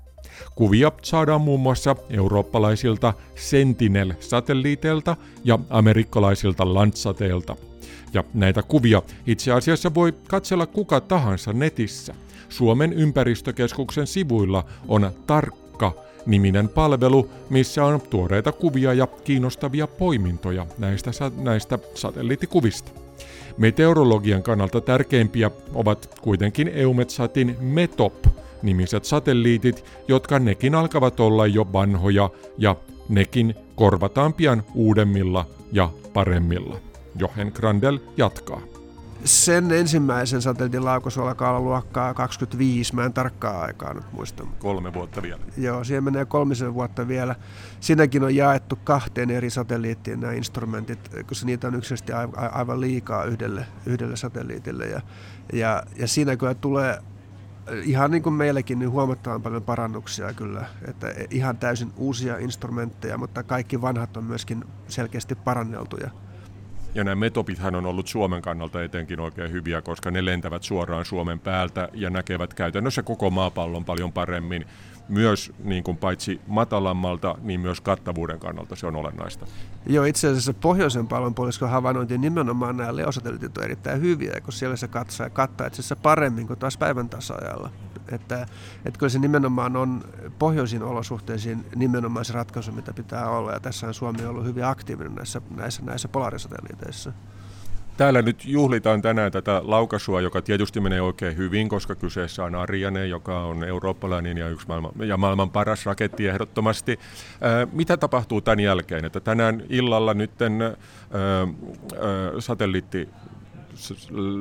Kuvia 0.55 0.93
saadaan 1.03 1.41
muun 1.41 1.61
muassa 1.61 1.97
eurooppalaisilta 2.11 3.15
Sentinel-satelliiteilta 3.35 5.17
ja 5.45 5.59
amerikkalaisilta 5.71 6.75
Landsateilta. 6.75 7.57
Ja 8.13 8.25
näitä 8.35 8.63
kuvia 8.63 9.03
itse 9.27 9.53
asiassa 9.53 9.95
voi 9.95 10.15
katsella 10.29 10.67
kuka 10.67 11.01
tahansa 11.01 11.53
netissä. 11.53 12.15
Suomen 12.49 12.93
ympäristökeskuksen 12.93 14.07
sivuilla 14.07 14.65
on 14.89 15.11
Tarkka 15.27 15.93
niminen 16.27 16.69
palvelu, 16.69 17.31
missä 17.51 17.85
on 17.85 18.01
tuoreita 18.01 18.53
kuvia 18.53 18.93
ja 18.93 19.07
kiinnostavia 19.07 19.87
poimintoja 19.87 20.67
näistä, 20.79 21.11
näistä 21.37 21.79
satelliittikuvista. 21.95 22.91
Meteorologian 23.59 24.43
kannalta 24.43 24.81
tärkeimpiä 24.81 25.51
ovat 25.75 26.21
kuitenkin 26.21 26.71
EUMETSATin 26.75 27.57
METOP 27.61 28.15
nimiset 28.65 29.05
satelliitit, 29.05 29.85
jotka 30.09 30.39
nekin 30.39 30.75
alkavat 30.75 31.21
olla 31.21 31.47
jo 31.47 31.73
vanhoja 31.73 32.31
ja 32.59 32.77
nekin 33.09 33.55
korvataan 33.75 34.33
pian 34.33 34.63
uudemmilla 34.75 35.47
ja 35.73 35.91
paremmilla. 36.13 36.77
Johen 37.19 37.53
Grandel 37.55 37.99
jatkaa. 38.17 38.61
Sen 39.25 39.73
ensimmäisen 39.73 40.43
satelliitin 40.43 40.85
laukaus 40.85 41.19
alkaa 41.19 41.51
olla 41.51 41.61
luokkaa 41.61 42.15
25, 42.15 42.95
mä 42.95 43.05
en 43.05 43.13
tarkkaa 43.13 43.61
aikaa 43.61 43.95
nyt 43.95 44.13
muista. 44.13 44.47
Kolme 44.59 44.95
vuotta 44.95 45.23
vielä. 45.23 45.41
Joo, 45.57 45.85
siihen 45.85 46.05
menee 46.05 46.25
kolmisen 46.25 46.75
vuotta 46.75 47.09
vielä. 47.09 47.35
Siinäkin 47.81 48.25
on 48.25 48.37
jaettu 48.37 48.79
kahteen 48.85 49.31
eri 49.31 49.51
satelliittiin 49.51 50.21
nämä 50.21 50.33
instrumentit, 50.33 50.99
koska 51.27 51.47
niitä 51.47 51.67
on 51.67 51.75
yksisesti 51.75 52.13
aivan 52.53 52.81
liikaa 52.81 53.25
yhdelle, 53.25 53.67
yhdelle 53.87 54.17
satelliitille. 54.17 54.87
Ja, 54.87 55.01
ja, 55.53 55.83
ja 55.97 56.09
siinä 56.09 56.37
kyllä 56.37 56.55
tulee 56.55 56.99
ihan 57.85 58.11
niin 58.11 58.23
kuin 58.23 58.33
meilläkin 58.33 58.79
niin 58.79 58.91
huomattavan 58.91 59.43
paljon 59.43 59.63
parannuksia 59.63 60.33
kyllä, 60.33 60.65
että 60.89 61.15
ihan 61.31 61.57
täysin 61.57 61.93
uusia 61.97 62.39
instrumentteja, 62.39 63.19
mutta 63.19 63.43
kaikki 63.43 63.81
vanhat 63.81 64.17
on 64.17 64.25
myöskin 64.25 64.65
selkeästi 64.89 65.35
paranneltuja. 65.35 66.11
Ja 66.95 67.05
nämä 67.05 67.15
metopithan 67.15 67.75
on 67.75 67.87
ollut 67.87 68.09
Suomen 68.09 68.43
kannalta 68.43 68.83
etenkin 68.83 69.21
oikein 69.21 69.53
hyviä, 69.53 69.83
koska 69.83 70.11
ne 70.11 70.25
lentävät 70.25 70.63
suoraan 70.63 71.05
Suomen 71.05 71.39
päältä 71.39 71.89
ja 71.93 72.11
näkevät 72.11 72.55
käytännössä 72.55 73.03
koko 73.03 73.31
maapallon 73.31 73.85
paljon 73.85 74.13
paremmin. 74.13 74.67
Myös 75.09 75.53
niin 75.65 75.85
kuin 75.85 75.97
paitsi 75.97 76.41
matalammalta, 76.47 77.35
niin 77.43 77.61
myös 77.61 77.81
kattavuuden 77.81 78.39
kannalta 78.39 78.77
se 78.77 78.87
on 78.87 78.97
olennaista. 78.97 79.47
Joo, 79.87 80.05
itse 80.05 80.29
asiassa 80.29 80.55
pohjoisen 80.55 81.09
pallonpuoliskon 81.09 81.71
havainnointi 81.71 82.19
nimenomaan 82.19 82.77
nämä 82.77 82.97
leosatelliitit 82.97 83.59
on 83.59 83.65
erittäin 83.65 84.01
hyviä, 84.01 84.41
kun 84.45 84.53
siellä 84.53 84.77
se 84.77 84.89
katsaa, 84.89 85.31
kattaa 85.31 85.67
itse 85.67 85.81
asiassa 85.81 85.97
paremmin 85.97 86.47
kuin 86.47 86.59
taas 86.59 86.77
päivän 86.77 87.09
tasajalla. 87.09 87.71
Että, 88.13 88.47
että 88.85 88.99
kyllä 88.99 89.11
se 89.11 89.19
nimenomaan 89.19 89.77
on 89.77 90.05
pohjoisiin 90.39 90.83
olosuhteisiin 90.83 91.65
nimenomaan 91.77 92.25
se 92.25 92.33
ratkaisu, 92.33 92.73
mitä 92.73 92.93
pitää 92.93 93.29
olla. 93.31 93.53
Ja 93.53 93.61
tässä 93.61 93.87
on 93.87 93.95
Suomi 93.95 94.27
ollut 94.27 94.45
hyvin 94.45 94.65
aktiivinen 94.65 95.15
näissä, 95.15 95.41
näissä, 95.57 95.83
näissä 95.83 96.09
polarisatelliiteissa. 96.09 97.13
Täällä 97.97 98.23
nyt 98.23 98.45
juhlitaan 98.45 99.03
tänään 99.03 99.33
tätä 99.33 99.61
laukaisua, 99.65 100.21
joka 100.21 100.43
tietysti 100.43 100.81
menee 100.81 101.01
oikein 101.01 101.37
hyvin, 101.37 101.69
koska 101.69 101.95
kyseessä 101.95 102.45
on 102.45 102.55
Ariane, 102.55 103.07
joka 103.07 103.45
on 103.45 103.65
eurooppalainen 103.65 104.39
ja 104.39 104.49
yksi 104.49 104.69
maailman, 104.69 104.93
ja 104.99 105.17
maailman 105.17 105.51
paras 105.51 105.87
raketti 105.87 106.29
ehdottomasti. 106.29 106.99
Ää, 107.41 107.67
mitä 107.73 107.97
tapahtuu 107.97 108.41
tämän 108.41 108.61
jälkeen? 108.61 109.05
Että 109.05 109.21
tänään 109.21 109.63
illalla 109.69 110.15
nyt 110.15 110.31
satelliitti 112.39 113.09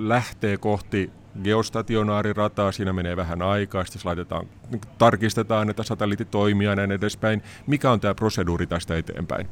lähtee 0.08 0.58
kohti 0.58 1.12
geostationaarirataa, 1.44 2.72
siinä 2.72 2.94
menee 2.94 3.18
vähän 3.18 3.42
aikaa, 3.42 3.86
sitten 3.86 4.02
laitetaan, 4.04 4.48
tarkistetaan, 4.98 5.70
että 5.70 5.84
satelliitti 5.84 6.26
toimii 6.26 6.68
ja 6.68 6.76
näin 6.76 6.92
edespäin. 6.92 7.44
Mikä 7.68 7.92
on 7.92 8.00
tämä 8.00 8.16
proseduuri 8.16 8.68
tästä 8.68 8.98
eteenpäin? 8.98 9.48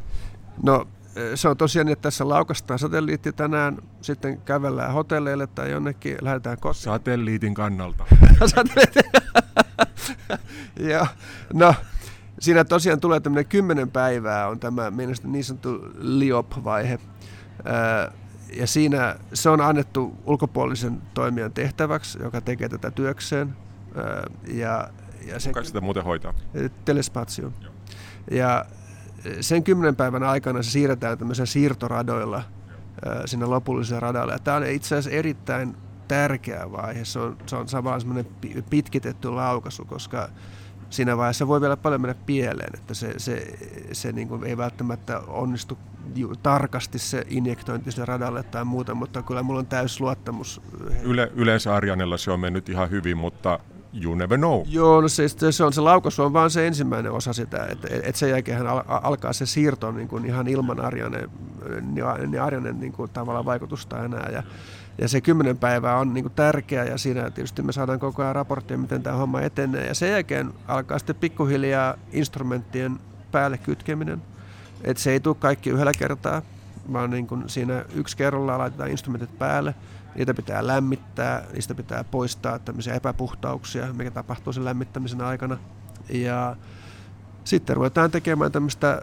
No 0.63 0.87
se 1.35 1.47
on 1.49 1.57
tosiaan 1.57 1.85
niin, 1.85 1.93
että 1.93 2.03
tässä 2.03 2.29
laukastaan 2.29 2.79
satelliitti 2.79 3.31
tänään, 3.33 3.77
sitten 4.01 4.41
kävellään 4.41 4.93
hotelleille 4.93 5.47
tai 5.47 5.71
jonnekin, 5.71 6.17
lähdetään 6.21 6.57
kotiin. 6.59 6.83
Satelliitin 6.83 7.53
kannalta. 7.53 8.05
Joo, 10.89 11.07
no 11.53 11.75
siinä 12.39 12.63
tosiaan 12.63 12.99
tulee 12.99 13.19
tämmöinen 13.19 13.45
kymmenen 13.45 13.91
päivää 13.91 14.47
on 14.47 14.59
tämä 14.59 14.91
niin 15.23 15.43
sanottu 15.43 15.79
LIOP-vaihe. 15.97 16.99
Ja 18.53 18.67
siinä 18.67 19.15
se 19.33 19.49
on 19.49 19.61
annettu 19.61 20.17
ulkopuolisen 20.25 21.01
toimijan 21.13 21.51
tehtäväksi, 21.51 22.19
joka 22.23 22.41
tekee 22.41 22.69
tätä 22.69 22.91
työkseen. 22.91 23.55
Ja, 24.47 24.89
ja 25.27 25.39
se, 25.39 25.49
Kuka 25.49 25.63
sitä 25.63 25.81
muuten 25.81 26.03
hoitaa? 26.03 26.33
Telespatio. 26.85 27.53
Ja 28.31 28.65
sen 29.41 29.63
kymmenen 29.63 29.95
päivän 29.95 30.23
aikana 30.23 30.63
se 30.63 30.71
siirretään 30.71 31.17
tämmöisellä 31.17 31.45
siirtoradoilla 31.45 32.43
sinne 33.25 33.45
lopulliselle 33.45 33.99
radalle. 33.99 34.33
Ja 34.33 34.39
tämä 34.39 34.57
on 34.57 34.65
itse 34.67 34.95
asiassa 34.95 35.17
erittäin 35.17 35.75
tärkeä 36.07 36.71
vaihe. 36.71 37.05
Se 37.05 37.19
on, 37.19 37.37
se 37.45 37.55
on 37.55 37.67
samalla 37.67 37.99
semmoinen 37.99 38.27
pitkitetty 38.69 39.29
laukaisu, 39.29 39.85
koska 39.85 40.29
siinä 40.89 41.17
vaiheessa 41.17 41.47
voi 41.47 41.61
vielä 41.61 41.77
paljon 41.77 42.01
mennä 42.01 42.15
pieleen, 42.25 42.71
että 42.73 42.93
se, 42.93 43.13
se, 43.17 43.57
se 43.91 44.11
niin 44.11 44.27
kuin 44.27 44.43
ei 44.43 44.57
välttämättä 44.57 45.19
onnistu 45.19 45.77
tarkasti 46.43 46.99
se 46.99 47.25
injektointi 47.27 47.91
sille 47.91 48.05
radalle 48.05 48.43
tai 48.43 48.65
muuta, 48.65 48.95
mutta 48.95 49.21
kyllä 49.21 49.43
mulla 49.43 49.59
on 49.59 49.67
täys 49.67 50.01
luottamus. 50.01 50.61
Yle, 51.03 51.31
yleensä 51.35 51.75
Arjanella 51.75 52.17
se 52.17 52.31
on 52.31 52.39
mennyt 52.39 52.69
ihan 52.69 52.89
hyvin, 52.89 53.17
mutta 53.17 53.59
you 53.93 54.15
never 54.15 54.37
know. 54.37 54.61
Joo, 54.67 55.01
no 55.01 55.07
se, 55.07 55.27
se, 55.51 55.63
on, 55.63 55.73
se 55.73 55.81
laukaisu 55.81 56.23
on 56.23 56.33
vaan 56.33 56.49
se 56.49 56.67
ensimmäinen 56.67 57.11
osa 57.11 57.33
sitä, 57.33 57.65
että 57.65 57.87
et 58.03 58.15
sen 58.15 58.29
jälkeen 58.29 58.67
al, 58.67 58.81
alkaa 58.87 59.33
se 59.33 59.45
siirto 59.45 59.91
niin 59.91 60.07
kuin 60.07 60.25
ihan 60.25 60.47
ilman 60.47 60.79
Arjanen, 60.79 61.29
niin 62.27 62.41
Arjanen 62.41 62.79
niin 62.79 62.91
kuin 62.91 63.11
tavallaan 63.11 63.45
vaikutusta 63.45 64.05
enää. 64.05 64.29
Ja, 64.31 64.43
ja 64.97 65.07
se 65.07 65.21
kymmenen 65.21 65.57
päivää 65.57 65.97
on 65.97 66.13
niin 66.13 66.23
kuin 66.23 66.33
tärkeä 66.33 66.85
ja 66.85 66.97
siinä 66.97 67.29
tietysti 67.29 67.61
me 67.61 67.71
saadaan 67.71 67.99
koko 67.99 68.21
ajan 68.21 68.35
raporttia, 68.35 68.77
miten 68.77 69.03
tämä 69.03 69.15
homma 69.15 69.41
etenee. 69.41 69.87
Ja 69.87 69.93
sen 69.93 70.11
jälkeen 70.11 70.53
alkaa 70.67 70.99
sitten 70.99 71.15
pikkuhiljaa 71.15 71.95
instrumenttien 72.11 72.99
päälle 73.31 73.57
kytkeminen. 73.57 74.21
Et 74.83 74.97
se 74.97 75.11
ei 75.11 75.19
tule 75.19 75.35
kaikki 75.39 75.69
yhdellä 75.69 75.91
kertaa, 75.97 76.41
vaan 76.93 77.09
niin 77.09 77.27
kuin 77.27 77.43
siinä 77.49 77.85
yksi 77.95 78.17
kerrallaan 78.17 78.59
laitetaan 78.59 78.91
instrumentit 78.91 79.39
päälle. 79.39 79.75
Niitä 80.15 80.33
pitää 80.33 80.67
lämmittää, 80.67 81.43
niistä 81.53 81.75
pitää 81.75 82.03
poistaa 82.03 82.59
tämmöisiä 82.59 82.93
epäpuhtauksia, 82.93 83.93
mikä 83.93 84.11
tapahtuu 84.11 84.53
sen 84.53 84.65
lämmittämisen 84.65 85.21
aikana. 85.21 85.57
Ja 86.09 86.55
sitten 87.43 87.75
ruvetaan 87.75 88.11
tekemään 88.11 88.51
tämmöistä 88.51 89.01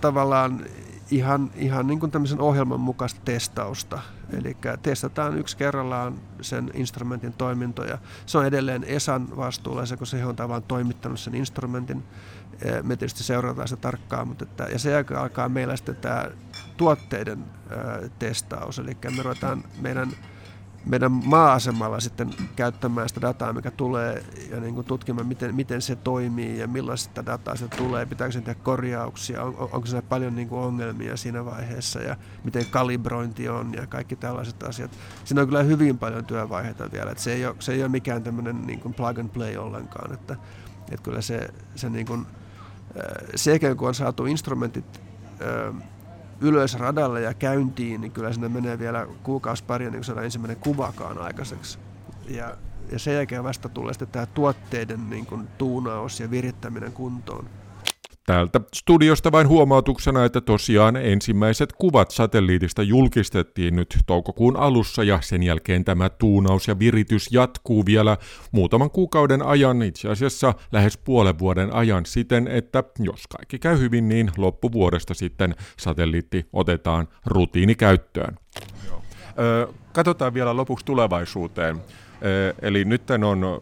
tavallaan 0.00 0.64
ihan, 1.10 1.50
ihan 1.54 1.86
niin 1.86 2.00
kuin 2.00 2.12
tämmöisen 2.12 2.40
ohjelman 2.40 2.80
mukaista 2.80 3.20
testausta. 3.24 3.98
Eli 4.38 4.56
testataan 4.82 5.38
yksi 5.38 5.56
kerrallaan 5.56 6.14
sen 6.40 6.70
instrumentin 6.74 7.32
toimintoja. 7.32 7.98
Se 8.26 8.38
on 8.38 8.46
edelleen 8.46 8.84
ESAn 8.84 9.36
vastuulla, 9.36 9.82
kun 9.98 10.06
se 10.06 10.26
on 10.26 10.36
tavallaan 10.36 10.62
toimittanut 10.62 11.20
sen 11.20 11.34
instrumentin. 11.34 12.02
Me 12.82 12.96
tietysti 12.96 13.22
seurataan 13.22 13.68
sitä 13.68 13.80
tarkkaan, 13.80 14.28
mutta 14.28 14.44
että, 14.44 14.64
ja 14.64 14.78
sen 14.78 14.92
jälkeen 14.92 15.20
alkaa 15.20 15.48
meillä 15.48 15.76
sitten 15.76 15.96
tämä 15.96 16.24
tuotteiden 16.82 17.44
testaus. 18.18 18.78
Eli 18.78 18.96
me 19.16 19.22
ruvetaan 19.22 19.64
meidän 19.80 20.10
meidän 20.86 21.12
maa-asemalla 21.12 22.00
sitten 22.00 22.30
käyttämään 22.56 23.08
sitä 23.08 23.20
dataa, 23.20 23.52
mikä 23.52 23.70
tulee 23.70 24.24
ja 24.50 24.60
niin 24.60 24.74
kuin 24.74 24.86
tutkimaan, 24.86 25.26
miten, 25.26 25.54
miten 25.54 25.82
se 25.82 25.96
toimii 25.96 26.58
ja 26.58 26.68
millaista 26.68 27.26
dataa 27.26 27.56
se 27.56 27.68
tulee, 27.68 28.06
pitääkö 28.06 28.32
sen 28.32 28.42
tehdä 28.42 28.60
korjauksia, 28.62 29.42
on, 29.42 29.56
onko 29.58 29.86
siinä 29.86 30.02
paljon 30.02 30.36
niin 30.36 30.48
kuin 30.48 30.60
ongelmia 30.60 31.16
siinä 31.16 31.44
vaiheessa 31.44 32.00
ja 32.00 32.16
miten 32.44 32.66
kalibrointi 32.70 33.48
on 33.48 33.74
ja 33.74 33.86
kaikki 33.86 34.16
tällaiset 34.16 34.62
asiat. 34.62 34.90
Siinä 35.24 35.42
on 35.42 35.48
kyllä 35.48 35.62
hyvin 35.62 35.98
paljon 35.98 36.24
työvaiheita 36.24 36.92
vielä, 36.92 37.10
että 37.10 37.22
se 37.22 37.32
ei 37.32 37.46
ole, 37.46 37.56
se 37.58 37.72
ei 37.72 37.82
ole 37.82 37.88
mikään 37.88 38.22
tämmöinen 38.22 38.66
niin 38.66 38.80
kuin 38.80 38.94
plug 38.94 39.18
and 39.18 39.28
play 39.28 39.56
ollenkaan, 39.56 40.14
että, 40.14 40.36
että 40.80 41.02
kyllä 41.02 41.20
se, 41.20 41.48
se 41.74 41.90
niin 41.90 42.06
kuin, 42.06 42.26
sekä 43.34 43.74
kun 43.74 43.88
on 43.88 43.94
saatu 43.94 44.26
instrumentit 44.26 45.00
ylös 46.42 46.78
radalle 46.78 47.20
ja 47.20 47.34
käyntiin, 47.34 48.00
niin 48.00 48.12
kyllä 48.12 48.32
sinne 48.32 48.48
menee 48.48 48.78
vielä 48.78 49.06
kuukausi 49.22 49.64
pari 49.64 49.84
niin 49.84 49.92
kuin 49.92 50.04
saadaan 50.04 50.24
ensimmäinen 50.24 50.56
kuvakaan 50.56 51.18
aikaiseksi. 51.18 51.78
Ja, 52.28 52.56
ja 52.92 52.98
sen 52.98 53.14
jälkeen 53.14 53.44
vasta 53.44 53.68
tulee 53.68 53.92
sitten 53.92 54.08
tämä 54.08 54.26
tuotteiden 54.26 55.10
niin 55.10 55.26
kuin, 55.26 55.48
tuunaus 55.58 56.20
ja 56.20 56.30
virittäminen 56.30 56.92
kuntoon. 56.92 57.48
Täältä 58.26 58.60
studiosta 58.74 59.32
vain 59.32 59.48
huomautuksena, 59.48 60.24
että 60.24 60.40
tosiaan 60.40 60.96
ensimmäiset 60.96 61.72
kuvat 61.72 62.10
satelliitista 62.10 62.82
julkistettiin 62.82 63.76
nyt 63.76 63.98
toukokuun 64.06 64.56
alussa 64.56 65.04
ja 65.04 65.18
sen 65.20 65.42
jälkeen 65.42 65.84
tämä 65.84 66.08
tuunaus 66.08 66.68
ja 66.68 66.78
viritys 66.78 67.32
jatkuu 67.32 67.86
vielä 67.86 68.16
muutaman 68.52 68.90
kuukauden 68.90 69.42
ajan, 69.42 69.82
itse 69.82 70.08
asiassa 70.08 70.54
lähes 70.72 70.98
puolen 70.98 71.38
vuoden 71.38 71.74
ajan 71.74 72.06
siten, 72.06 72.48
että 72.48 72.84
jos 72.98 73.26
kaikki 73.26 73.58
käy 73.58 73.78
hyvin, 73.78 74.08
niin 74.08 74.30
loppuvuodesta 74.36 75.14
sitten 75.14 75.54
satelliitti 75.78 76.46
otetaan 76.52 77.08
rutiinikäyttöön. 77.26 78.36
Ö, 79.38 79.68
katsotaan 79.92 80.34
vielä 80.34 80.56
lopuksi 80.56 80.86
tulevaisuuteen. 80.86 81.80
Eli 82.62 82.84
nyt 82.84 83.02
on 83.10 83.60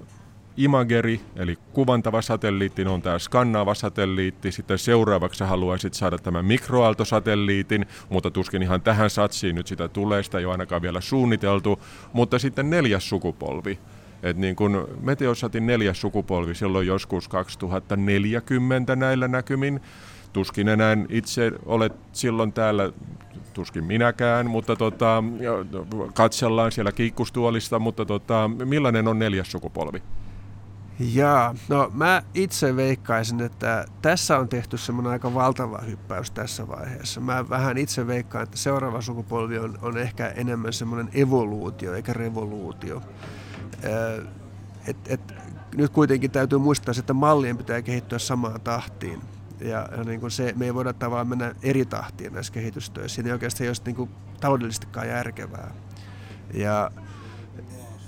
Imageri, 0.56 1.20
eli 1.36 1.58
kuvantava 1.72 2.22
satelliitti, 2.22 2.84
on 2.84 3.02
tämä 3.02 3.18
skannaava 3.18 3.74
satelliitti. 3.74 4.52
Sitten 4.52 4.78
seuraavaksi 4.78 5.44
haluaisit 5.44 5.94
saada 5.94 6.18
tämän 6.18 6.44
mikroaaltosatelliitin, 6.44 7.86
mutta 8.08 8.30
tuskin 8.30 8.62
ihan 8.62 8.82
tähän 8.82 9.10
satsiin 9.10 9.54
nyt 9.54 9.66
sitä 9.66 9.88
tulee, 9.88 10.22
sitä 10.22 10.38
ei 10.38 10.44
ole 10.44 10.52
ainakaan 10.52 10.82
vielä 10.82 11.00
suunniteltu. 11.00 11.80
Mutta 12.12 12.38
sitten 12.38 12.70
neljäs 12.70 13.08
sukupolvi. 13.08 13.78
Et 14.22 14.36
niin 14.36 14.56
kun 14.56 14.88
Meteosatin 15.00 15.66
neljäs 15.66 16.00
sukupolvi 16.00 16.54
silloin 16.54 16.86
joskus 16.86 17.28
2040 17.28 18.96
näillä 18.96 19.28
näkymin. 19.28 19.80
Tuskin 20.32 20.68
enää 20.68 20.96
itse 21.08 21.52
olet 21.66 21.92
silloin 22.12 22.52
täällä 22.52 22.92
tuskin 23.54 23.84
minäkään, 23.84 24.50
mutta 24.50 24.76
tota, 24.76 25.24
katsellaan 26.14 26.72
siellä 26.72 26.92
kiikkustuolista, 26.92 27.78
mutta 27.78 28.04
tota, 28.04 28.50
millainen 28.64 29.08
on 29.08 29.18
neljäs 29.18 29.52
sukupolvi? 29.52 30.02
Jaa, 31.00 31.54
no 31.68 31.90
mä 31.94 32.22
itse 32.34 32.76
veikkaisin, 32.76 33.40
että 33.40 33.84
tässä 34.02 34.38
on 34.38 34.48
tehty 34.48 34.78
semmoinen 34.78 35.12
aika 35.12 35.34
valtava 35.34 35.78
hyppäys 35.86 36.30
tässä 36.30 36.68
vaiheessa. 36.68 37.20
Mä 37.20 37.48
vähän 37.48 37.78
itse 37.78 38.06
veikkaan, 38.06 38.44
että 38.44 38.56
seuraava 38.56 39.00
sukupolvi 39.00 39.58
on, 39.58 39.78
on 39.82 39.98
ehkä 39.98 40.28
enemmän 40.28 40.72
semmoinen 40.72 41.10
evoluutio 41.14 41.94
eikä 41.94 42.12
revoluutio. 42.12 43.02
et, 44.86 44.96
et, 45.06 45.34
nyt 45.76 45.90
kuitenkin 45.92 46.30
täytyy 46.30 46.58
muistaa, 46.58 46.94
että 46.98 47.14
mallien 47.14 47.56
pitää 47.56 47.82
kehittyä 47.82 48.18
samaan 48.18 48.60
tahtiin. 48.60 49.20
Ja, 49.60 49.88
ja 49.96 50.04
niin 50.04 50.20
kuin 50.20 50.30
se, 50.30 50.52
me 50.56 50.64
ei 50.64 50.74
voida 50.74 50.92
tavallaan 50.92 51.28
mennä 51.28 51.54
eri 51.62 51.84
tahtiin 51.84 52.32
näissä 52.32 52.52
kehitystöissä. 52.52 53.14
Siinä 53.14 53.28
ei 53.28 53.32
oikeastaan 53.32 53.68
ole 53.68 53.76
niin 53.84 53.96
kuin 53.96 54.10
taloudellisestikaan 54.40 55.08
järkevää. 55.08 55.70
Ja 56.54 56.90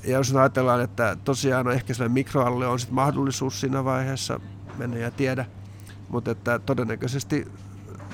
ja 0.04 0.12
jos 0.12 0.36
ajatellaan, 0.36 0.80
että 0.80 1.16
tosiaan 1.24 1.66
on 1.66 1.72
ehkä 1.72 1.94
sille 1.94 2.08
mikroalle 2.08 2.66
on 2.66 2.80
sit 2.80 2.90
mahdollisuus 2.90 3.60
siinä 3.60 3.84
vaiheessa, 3.84 4.40
mennä 4.78 4.96
ja 4.96 5.10
tiedä, 5.10 5.44
mutta 6.08 6.30
että 6.30 6.58
todennäköisesti 6.58 7.46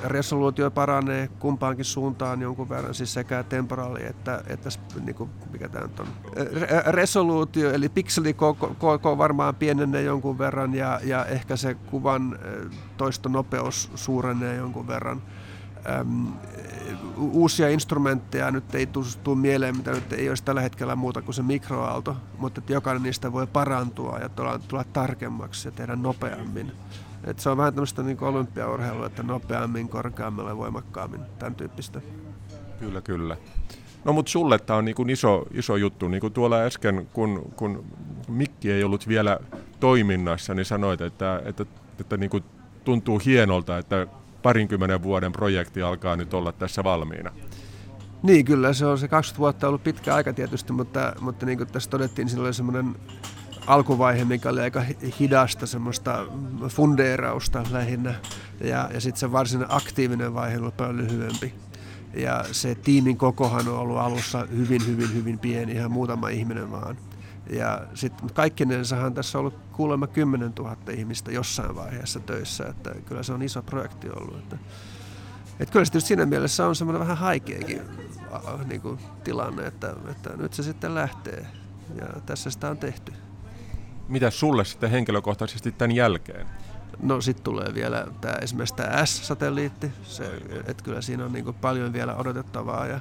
resoluutio 0.04 0.70
paranee 0.70 1.28
kumpaankin 1.38 1.84
suuntaan 1.84 2.40
jonkun 2.42 2.68
verran, 2.68 2.94
siis 2.94 3.14
sekä 3.14 3.42
temporaali 3.42 4.06
että, 4.06 4.42
että 4.46 4.68
niin 5.04 5.14
kuin, 5.14 5.30
mikä 5.52 5.68
tämä 5.68 5.88
on. 6.00 6.06
Resoluutio, 6.86 7.72
eli 7.72 7.88
pikselikoko 7.88 9.18
varmaan 9.18 9.54
pienenee 9.54 10.02
jonkun 10.02 10.38
verran 10.38 10.74
ja, 10.74 11.00
ja 11.04 11.24
ehkä 11.24 11.56
se 11.56 11.74
kuvan 11.74 12.38
toistonopeus 12.96 13.90
suurenee 13.94 14.56
jonkun 14.56 14.86
verran. 14.86 15.22
Uusia 17.16 17.68
instrumentteja 17.68 18.50
nyt 18.50 18.74
ei 18.74 18.86
tule 19.24 19.36
mieleen, 19.36 19.76
mitä 19.76 19.90
nyt 19.90 20.12
ei 20.12 20.28
olisi 20.28 20.44
tällä 20.44 20.60
hetkellä 20.60 20.96
muuta 20.96 21.22
kuin 21.22 21.34
se 21.34 21.42
mikroaalto, 21.42 22.16
mutta 22.38 22.60
että 22.60 22.72
jokainen 22.72 23.02
niistä 23.02 23.32
voi 23.32 23.46
parantua 23.46 24.18
ja 24.18 24.28
tulla, 24.28 24.60
tulla 24.68 24.84
tarkemmaksi 24.84 25.68
ja 25.68 25.72
tehdä 25.72 25.96
nopeammin. 25.96 26.72
Et 27.24 27.38
se 27.38 27.50
on 27.50 27.56
vähän 27.56 27.74
tämmöistä 27.74 28.02
niin 28.02 28.20
olympiaurheilua, 28.20 29.06
että 29.06 29.22
nopeammin, 29.22 29.88
korkeammalla 29.88 30.50
ja 30.50 30.56
voimakkaammin, 30.56 31.20
tämän 31.38 31.54
tyyppistä. 31.54 32.00
Kyllä, 32.78 33.00
kyllä. 33.00 33.36
No 34.04 34.12
mutta 34.12 34.30
sulle 34.30 34.58
tämä 34.58 34.76
on 34.76 34.84
niin 34.84 34.94
kuin 34.94 35.10
iso, 35.10 35.46
iso 35.52 35.76
juttu. 35.76 36.08
Niin 36.08 36.20
kuin 36.20 36.32
tuolla 36.32 36.56
äsken, 36.56 37.08
kun, 37.12 37.52
kun 37.56 37.84
mikki 38.28 38.72
ei 38.72 38.84
ollut 38.84 39.08
vielä 39.08 39.38
toiminnassa, 39.80 40.54
niin 40.54 40.64
sanoit, 40.64 41.00
että, 41.00 41.42
että, 41.44 41.66
että 42.00 42.16
niin 42.16 42.30
kuin 42.30 42.44
tuntuu 42.84 43.20
hienolta, 43.24 43.78
että 43.78 44.06
parinkymmenen 44.48 45.02
vuoden 45.02 45.32
projekti 45.32 45.82
alkaa 45.82 46.16
nyt 46.16 46.34
olla 46.34 46.52
tässä 46.52 46.84
valmiina. 46.84 47.32
Niin, 48.22 48.44
kyllä 48.44 48.72
se 48.72 48.86
on 48.86 48.98
se 48.98 49.08
20 49.08 49.38
vuotta 49.38 49.68
ollut 49.68 49.84
pitkä 49.84 50.14
aika 50.14 50.32
tietysti, 50.32 50.72
mutta, 50.72 51.14
mutta 51.20 51.46
niin 51.46 51.58
kuin 51.58 51.68
tässä 51.68 51.90
todettiin, 51.90 52.28
siinä 52.28 52.42
oli 52.42 52.54
semmoinen 52.54 52.96
alkuvaihe, 53.66 54.24
mikä 54.24 54.48
oli 54.48 54.60
aika 54.60 54.82
hidasta 55.20 55.66
semmoista 55.66 56.26
fundeerausta 56.68 57.62
lähinnä. 57.70 58.14
Ja, 58.60 58.90
ja 58.94 59.00
sitten 59.00 59.20
se 59.20 59.32
varsinainen 59.32 59.76
aktiivinen 59.76 60.34
vaihe 60.34 60.58
oli 60.58 60.70
paljon 60.76 60.96
lyhyempi. 60.96 61.54
Ja 62.14 62.44
se 62.52 62.74
tiimin 62.74 63.16
kokohan 63.16 63.68
on 63.68 63.78
ollut 63.78 63.98
alussa 63.98 64.46
hyvin, 64.56 64.86
hyvin, 64.86 65.14
hyvin 65.14 65.38
pieni, 65.38 65.72
ihan 65.72 65.90
muutama 65.90 66.28
ihminen 66.28 66.70
vaan. 66.70 66.96
Ja 67.48 67.80
sitten 67.94 68.30
kaikkinensahan 68.34 69.14
tässä 69.14 69.38
on 69.38 69.40
ollut 69.40 69.58
kuulemma 69.72 70.06
10 70.06 70.52
000 70.58 70.76
ihmistä 70.90 71.32
jossain 71.32 71.74
vaiheessa 71.74 72.20
töissä, 72.20 72.66
että 72.66 72.94
kyllä 73.06 73.22
se 73.22 73.32
on 73.32 73.42
iso 73.42 73.62
projekti 73.62 74.10
ollut. 74.10 74.38
Että, 74.38 74.58
että 75.60 75.72
kyllä 75.72 75.84
se 75.84 75.92
tietysti 75.92 76.08
siinä 76.08 76.26
mielessä 76.26 76.66
on 76.66 76.76
semmoinen 76.76 77.00
vähän 77.00 77.16
haikeakin 77.16 77.82
niin 78.66 78.80
kuin, 78.80 78.98
tilanne, 79.24 79.66
että, 79.66 79.94
että 80.10 80.36
nyt 80.36 80.54
se 80.54 80.62
sitten 80.62 80.94
lähtee 80.94 81.46
ja 82.00 82.20
tässä 82.26 82.50
sitä 82.50 82.70
on 82.70 82.78
tehty. 82.78 83.12
Mitä 84.08 84.30
sulle 84.30 84.64
sitten 84.64 84.90
henkilökohtaisesti 84.90 85.72
tämän 85.72 85.96
jälkeen? 85.96 86.46
No 87.02 87.20
sitten 87.20 87.44
tulee 87.44 87.74
vielä 87.74 88.06
tämä, 88.20 88.34
esimerkiksi 88.34 88.74
tämä 88.74 89.06
S-satelliitti, 89.06 89.92
se, 90.02 90.42
että 90.66 90.84
kyllä 90.84 91.02
siinä 91.02 91.24
on 91.24 91.32
niin 91.32 91.54
paljon 91.54 91.92
vielä 91.92 92.16
odotettavaa 92.16 92.86
ja, 92.86 93.00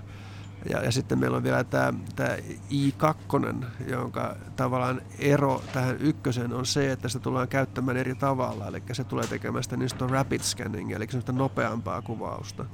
ja, 0.69 0.83
ja 0.83 0.91
sitten 0.91 1.19
meillä 1.19 1.37
on 1.37 1.43
vielä 1.43 1.63
tämä, 1.63 1.93
tämä 2.15 2.35
I2, 2.71 3.65
jonka 3.91 4.35
tavallaan 4.55 5.01
ero 5.19 5.63
tähän 5.73 5.97
ykkösen 5.99 6.53
on 6.53 6.65
se, 6.65 6.91
että 6.91 7.09
se 7.09 7.19
tullaan 7.19 7.47
käyttämään 7.47 7.97
eri 7.97 8.15
tavalla, 8.15 8.67
eli 8.67 8.83
se 8.91 9.03
tulee 9.03 9.27
tekemään 9.27 9.63
sitä 9.63 9.77
niin 9.77 9.89
rapid 10.09 10.41
scanning, 10.41 10.91
eli 10.91 11.07
semmoista 11.07 11.31
nopeampaa 11.31 12.01
kuvausta. 12.01 12.65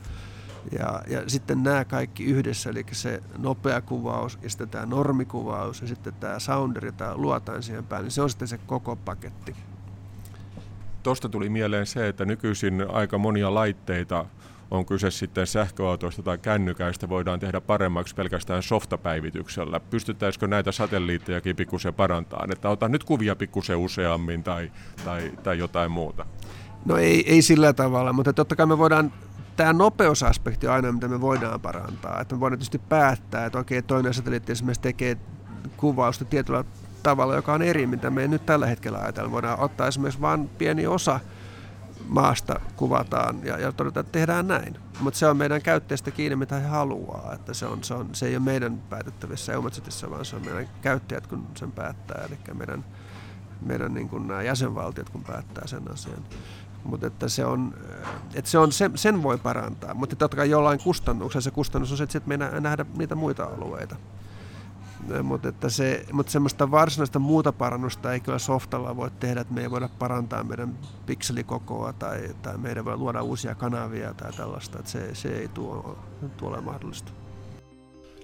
Ja, 0.79 1.01
ja 1.07 1.29
sitten 1.29 1.63
nämä 1.63 1.85
kaikki 1.85 2.23
yhdessä, 2.23 2.69
eli 2.69 2.85
se 2.91 3.23
nopea 3.37 3.81
kuvaus 3.81 4.39
ja 4.41 4.49
sitten 4.49 4.69
tämä 4.69 4.85
normikuvaus 4.85 5.81
ja 5.81 5.87
sitten 5.87 6.13
tämä 6.13 6.39
sounder, 6.39 6.85
jota 6.85 7.17
luotaan 7.17 7.63
siihen 7.63 7.83
päälle, 7.83 8.05
niin 8.05 8.11
se 8.11 8.21
on 8.21 8.29
sitten 8.29 8.47
se 8.47 8.57
koko 8.57 8.95
paketti. 8.95 9.55
Tuosta 11.03 11.29
tuli 11.29 11.49
mieleen 11.49 11.85
se, 11.85 12.07
että 12.07 12.25
nykyisin 12.25 12.85
aika 12.89 13.17
monia 13.17 13.53
laitteita 13.53 14.25
on 14.73 14.85
kyse 14.85 15.11
sitten 15.11 15.47
sähköautoista 15.47 16.23
tai 16.23 16.37
kännykäistä, 16.37 17.09
voidaan 17.09 17.39
tehdä 17.39 17.61
paremmaksi 17.61 18.15
pelkästään 18.15 18.63
softapäivityksellä. 18.63 19.79
Pystyttäisikö 19.79 20.47
näitä 20.47 20.71
satelliittejakin 20.71 21.55
pikkusen 21.55 21.93
parantamaan, 21.93 22.51
että 22.51 22.69
ota 22.69 22.89
nyt 22.89 23.03
kuvia 23.03 23.35
pikkusen 23.35 23.77
useammin 23.77 24.43
tai, 24.43 24.71
tai, 25.05 25.31
tai 25.43 25.57
jotain 25.57 25.91
muuta? 25.91 26.25
No 26.85 26.97
ei, 26.97 27.31
ei 27.31 27.41
sillä 27.41 27.73
tavalla, 27.73 28.13
mutta 28.13 28.33
totta 28.33 28.55
kai 28.55 28.65
me 28.65 28.77
voidaan 28.77 29.13
tämä 29.55 29.73
nopeusaspekti 29.73 30.67
on 30.67 30.73
aina, 30.73 30.91
mitä 30.91 31.07
me 31.07 31.21
voidaan 31.21 31.61
parantaa. 31.61 32.21
Että 32.21 32.35
me 32.35 32.39
voidaan 32.39 32.59
tietysti 32.59 32.79
päättää, 32.79 33.45
että 33.45 33.59
okei, 33.59 33.81
toinen 33.81 34.13
satelliitti 34.13 34.51
esimerkiksi 34.51 34.81
tekee 34.81 35.17
kuvausta 35.77 36.25
tietyllä 36.25 36.63
tavalla, 37.03 37.35
joka 37.35 37.53
on 37.53 37.61
eri, 37.61 37.87
mitä 37.87 38.09
me 38.09 38.27
nyt 38.27 38.45
tällä 38.45 38.67
hetkellä 38.67 38.97
ajatella. 38.97 39.31
Voidaan 39.31 39.59
ottaa 39.59 39.87
esimerkiksi 39.87 40.21
vain 40.21 40.49
pieni 40.49 40.87
osa 40.87 41.19
maasta 42.07 42.59
kuvataan 42.75 43.45
ja, 43.45 43.59
ja 43.59 43.71
todeta, 43.71 43.99
että 43.99 44.11
tehdään 44.11 44.47
näin. 44.47 44.77
Mutta 44.99 45.19
se 45.19 45.27
on 45.27 45.37
meidän 45.37 45.61
käyttäjistä 45.61 46.11
kiinni, 46.11 46.35
mitä 46.35 46.59
he 46.59 46.67
haluaa. 46.67 47.33
Että 47.33 47.53
se, 47.53 47.65
on, 47.65 47.83
se, 47.83 47.93
on, 47.93 48.09
se 48.13 48.27
ei 48.27 48.35
ole 48.35 48.43
meidän 48.43 48.83
päätettävissä 48.89 49.53
Eumatsitissa, 49.53 50.09
vaan 50.09 50.25
se 50.25 50.35
on 50.35 50.45
meidän 50.45 50.69
käyttäjät, 50.81 51.27
kun 51.27 51.47
sen 51.55 51.71
päättää. 51.71 52.23
Eli 52.27 52.37
meidän, 52.53 52.85
meidän 53.61 53.93
niin 53.93 54.09
kuin 54.09 54.27
nämä 54.27 54.41
jäsenvaltiot, 54.41 55.09
kun 55.09 55.23
päättää 55.23 55.67
sen 55.67 55.91
asian. 55.91 56.23
Mutta 56.83 57.07
että 57.07 57.29
se 57.29 57.45
on, 57.45 57.73
että 58.33 58.51
se 58.51 58.57
on 58.57 58.71
sen, 58.71 58.97
sen 58.97 59.23
voi 59.23 59.37
parantaa, 59.37 59.93
mutta 59.93 60.15
totta 60.15 60.37
kai 60.37 60.49
jollain 60.49 60.79
kustannuksella 60.83 61.41
se 61.41 61.51
kustannus 61.51 61.91
on 61.91 61.97
se, 61.97 62.03
että 62.03 62.21
me 62.25 62.37
nähdä 62.37 62.85
niitä 62.97 63.15
muita 63.15 63.43
alueita. 63.43 63.95
Mutta, 65.23 65.49
että 65.49 65.69
se, 65.69 66.05
mutta 66.11 66.31
semmoista 66.31 66.71
varsinaista 66.71 67.19
muuta 67.19 67.51
parannusta 67.51 68.13
ei 68.13 68.19
kyllä 68.19 68.39
softalla 68.39 68.95
voi 68.95 69.11
tehdä, 69.19 69.41
että 69.41 69.53
me 69.53 69.61
ei 69.61 69.71
voida 69.71 69.89
parantaa 69.99 70.43
meidän 70.43 70.77
pikselikokoa 71.05 71.93
tai, 71.93 72.29
tai 72.41 72.57
meidän 72.57 72.85
voi 72.85 72.97
luoda 72.97 73.21
uusia 73.21 73.55
kanavia 73.55 74.13
tai 74.13 74.31
tällaista, 74.33 74.79
että 74.79 74.91
se, 74.91 75.15
se 75.15 75.29
ei 75.29 75.47
tuo, 75.47 75.99
tuo 76.37 76.49
ole 76.49 76.61
mahdollista. 76.61 77.11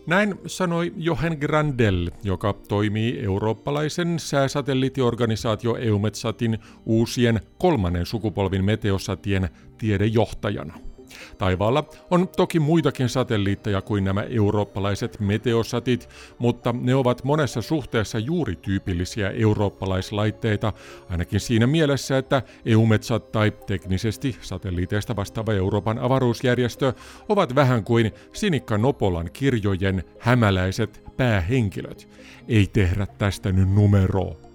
Näin 0.07 0.39
sanoi 0.45 0.93
Johan 0.97 1.37
Grandel, 1.39 2.11
joka 2.23 2.53
toimii 2.53 3.19
eurooppalaisen 3.19 4.19
sääsatelliittiorganisaatio 4.19 5.75
EUMETSATin 5.75 6.59
uusien 6.85 7.41
kolmannen 7.57 8.05
sukupolvin 8.05 8.65
meteosatien 8.65 9.49
tiedejohtajana. 9.77 10.88
Taivaalla 11.37 11.89
on 12.11 12.27
toki 12.27 12.59
muitakin 12.59 13.09
satelliitteja 13.09 13.81
kuin 13.81 14.03
nämä 14.03 14.21
eurooppalaiset 14.21 15.19
meteosatit, 15.19 16.09
mutta 16.37 16.75
ne 16.81 16.95
ovat 16.95 17.23
monessa 17.23 17.61
suhteessa 17.61 18.19
juuri 18.19 18.55
tyypillisiä 18.55 19.29
eurooppalaislaitteita, 19.29 20.73
ainakin 21.09 21.39
siinä 21.39 21.67
mielessä, 21.67 22.17
että 22.17 22.41
EUMETSAT 22.65 23.31
tai 23.31 23.51
teknisesti 23.51 24.35
satelliiteista 24.41 25.15
vastaava 25.15 25.53
Euroopan 25.53 25.99
avaruusjärjestö 25.99 26.93
ovat 27.29 27.55
vähän 27.55 27.83
kuin 27.83 28.11
Sinikka 28.33 28.77
Nopolan 28.77 29.29
kirjojen 29.33 30.03
hämäläiset 30.19 31.03
päähenkilöt. 31.17 32.09
Ei 32.47 32.67
tehdä 32.67 33.07
tästä 33.17 33.51
nyt 33.51 33.69
numeroa. 33.69 34.48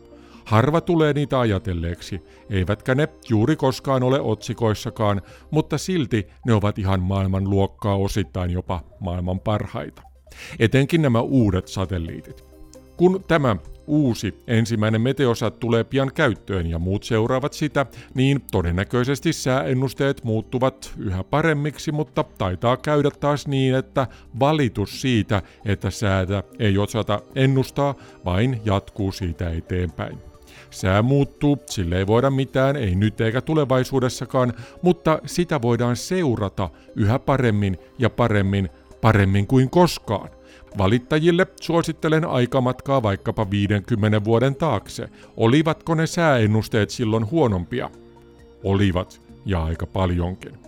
Harva 0.45 0.81
tulee 0.81 1.13
niitä 1.13 1.41
ajatelleeksi, 1.41 2.21
eivätkä 2.51 2.95
ne 2.95 3.09
juuri 3.29 3.57
koskaan 3.57 4.03
ole 4.03 4.21
otsikoissakaan, 4.21 5.23
mutta 5.51 5.79
silti 5.79 6.27
ne 6.47 6.55
ovat 6.55 6.79
ihan 6.79 7.01
maailman 7.01 7.51
luokkaa 7.51 7.97
osittain 7.97 8.51
jopa 8.51 8.81
maailman 9.01 9.41
parhaita. 9.41 10.03
Etenkin 10.59 11.03
nämä 11.03 11.21
uudet 11.21 11.69
satelliitit. 11.69 12.45
Kun 12.97 13.25
tämä 13.29 13.57
uusi 13.87 14.43
ensimmäinen 14.47 15.01
meteosat 15.01 15.61
tulee 15.61 15.85
pian 15.85 16.11
käyttöön 16.15 16.67
ja 16.67 16.79
muut 16.79 17.05
seuraavat 17.05 17.53
sitä, 17.53 17.87
niin 18.15 18.41
todennäköisesti 18.53 19.33
sääennusteet 19.33 20.25
muuttuvat 20.25 20.93
yhä 20.99 21.25
paremmiksi, 21.25 21.93
mutta 21.93 22.25
taitaa 22.39 22.77
käydä 22.77 23.11
taas 23.11 23.47
niin, 23.47 23.75
että 23.75 24.07
valitus 24.41 25.01
siitä, 25.01 25.43
että 25.65 25.91
säätä 25.91 26.43
ei 26.59 26.79
osata 26.79 27.23
ennustaa, 27.35 27.95
vain 28.25 28.61
jatkuu 28.65 29.13
siitä 29.13 29.51
eteenpäin. 29.51 30.34
Sää 30.75 31.03
muuttuu, 31.03 31.59
sille 31.71 31.99
ei 31.99 32.07
voida 32.07 32.31
mitään, 32.31 32.77
ei 32.77 32.95
nyt 32.95 33.21
eikä 33.21 33.41
tulevaisuudessakaan, 33.41 34.53
mutta 34.83 35.19
sitä 35.27 35.63
voidaan 35.63 35.97
seurata 35.97 36.71
yhä 36.97 37.19
paremmin 37.19 37.79
ja 37.99 38.11
paremmin, 38.11 38.69
paremmin 39.01 39.47
kuin 39.47 39.71
koskaan. 39.71 40.31
Valittajille 40.79 41.47
suosittelen 41.61 42.25
aikamatkaa 42.25 43.03
vaikkapa 43.03 43.51
50 43.51 44.25
vuoden 44.25 44.55
taakse. 44.55 45.09
Olivatko 45.37 45.95
ne 45.95 46.07
sääennusteet 46.07 46.91
silloin 46.91 47.31
huonompia? 47.31 47.91
Olivat, 48.65 49.21
ja 49.47 49.65
aika 49.65 49.87
paljonkin. 49.87 50.59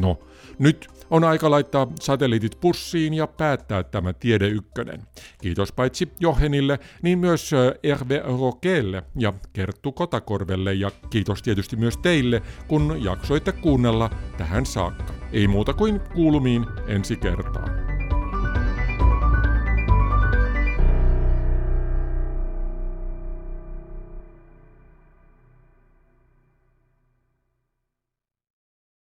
No, 0.00 0.18
nyt 0.58 0.88
on 1.10 1.24
aika 1.24 1.50
laittaa 1.50 1.86
satelliitit 2.00 2.60
pussiin 2.60 3.14
ja 3.14 3.26
päättää 3.26 3.82
tämä 3.82 4.12
Tiede 4.12 4.48
Ykkönen. 4.48 5.02
Kiitos 5.42 5.72
paitsi 5.72 6.08
Johenille, 6.20 6.78
niin 7.02 7.18
myös 7.18 7.50
Erve 7.82 8.22
Rokelle 8.24 9.02
ja 9.16 9.32
Kerttu 9.52 9.92
Kotakorvelle 9.92 10.74
ja 10.74 10.90
kiitos 11.10 11.42
tietysti 11.42 11.76
myös 11.76 11.96
teille, 11.96 12.42
kun 12.68 12.98
jaksoitte 13.04 13.52
kuunnella 13.52 14.10
tähän 14.38 14.66
saakka. 14.66 15.14
Ei 15.32 15.48
muuta 15.48 15.72
kuin 15.72 16.00
kuulumiin 16.14 16.66
ensi 16.86 17.16
kertaan. 17.16 17.87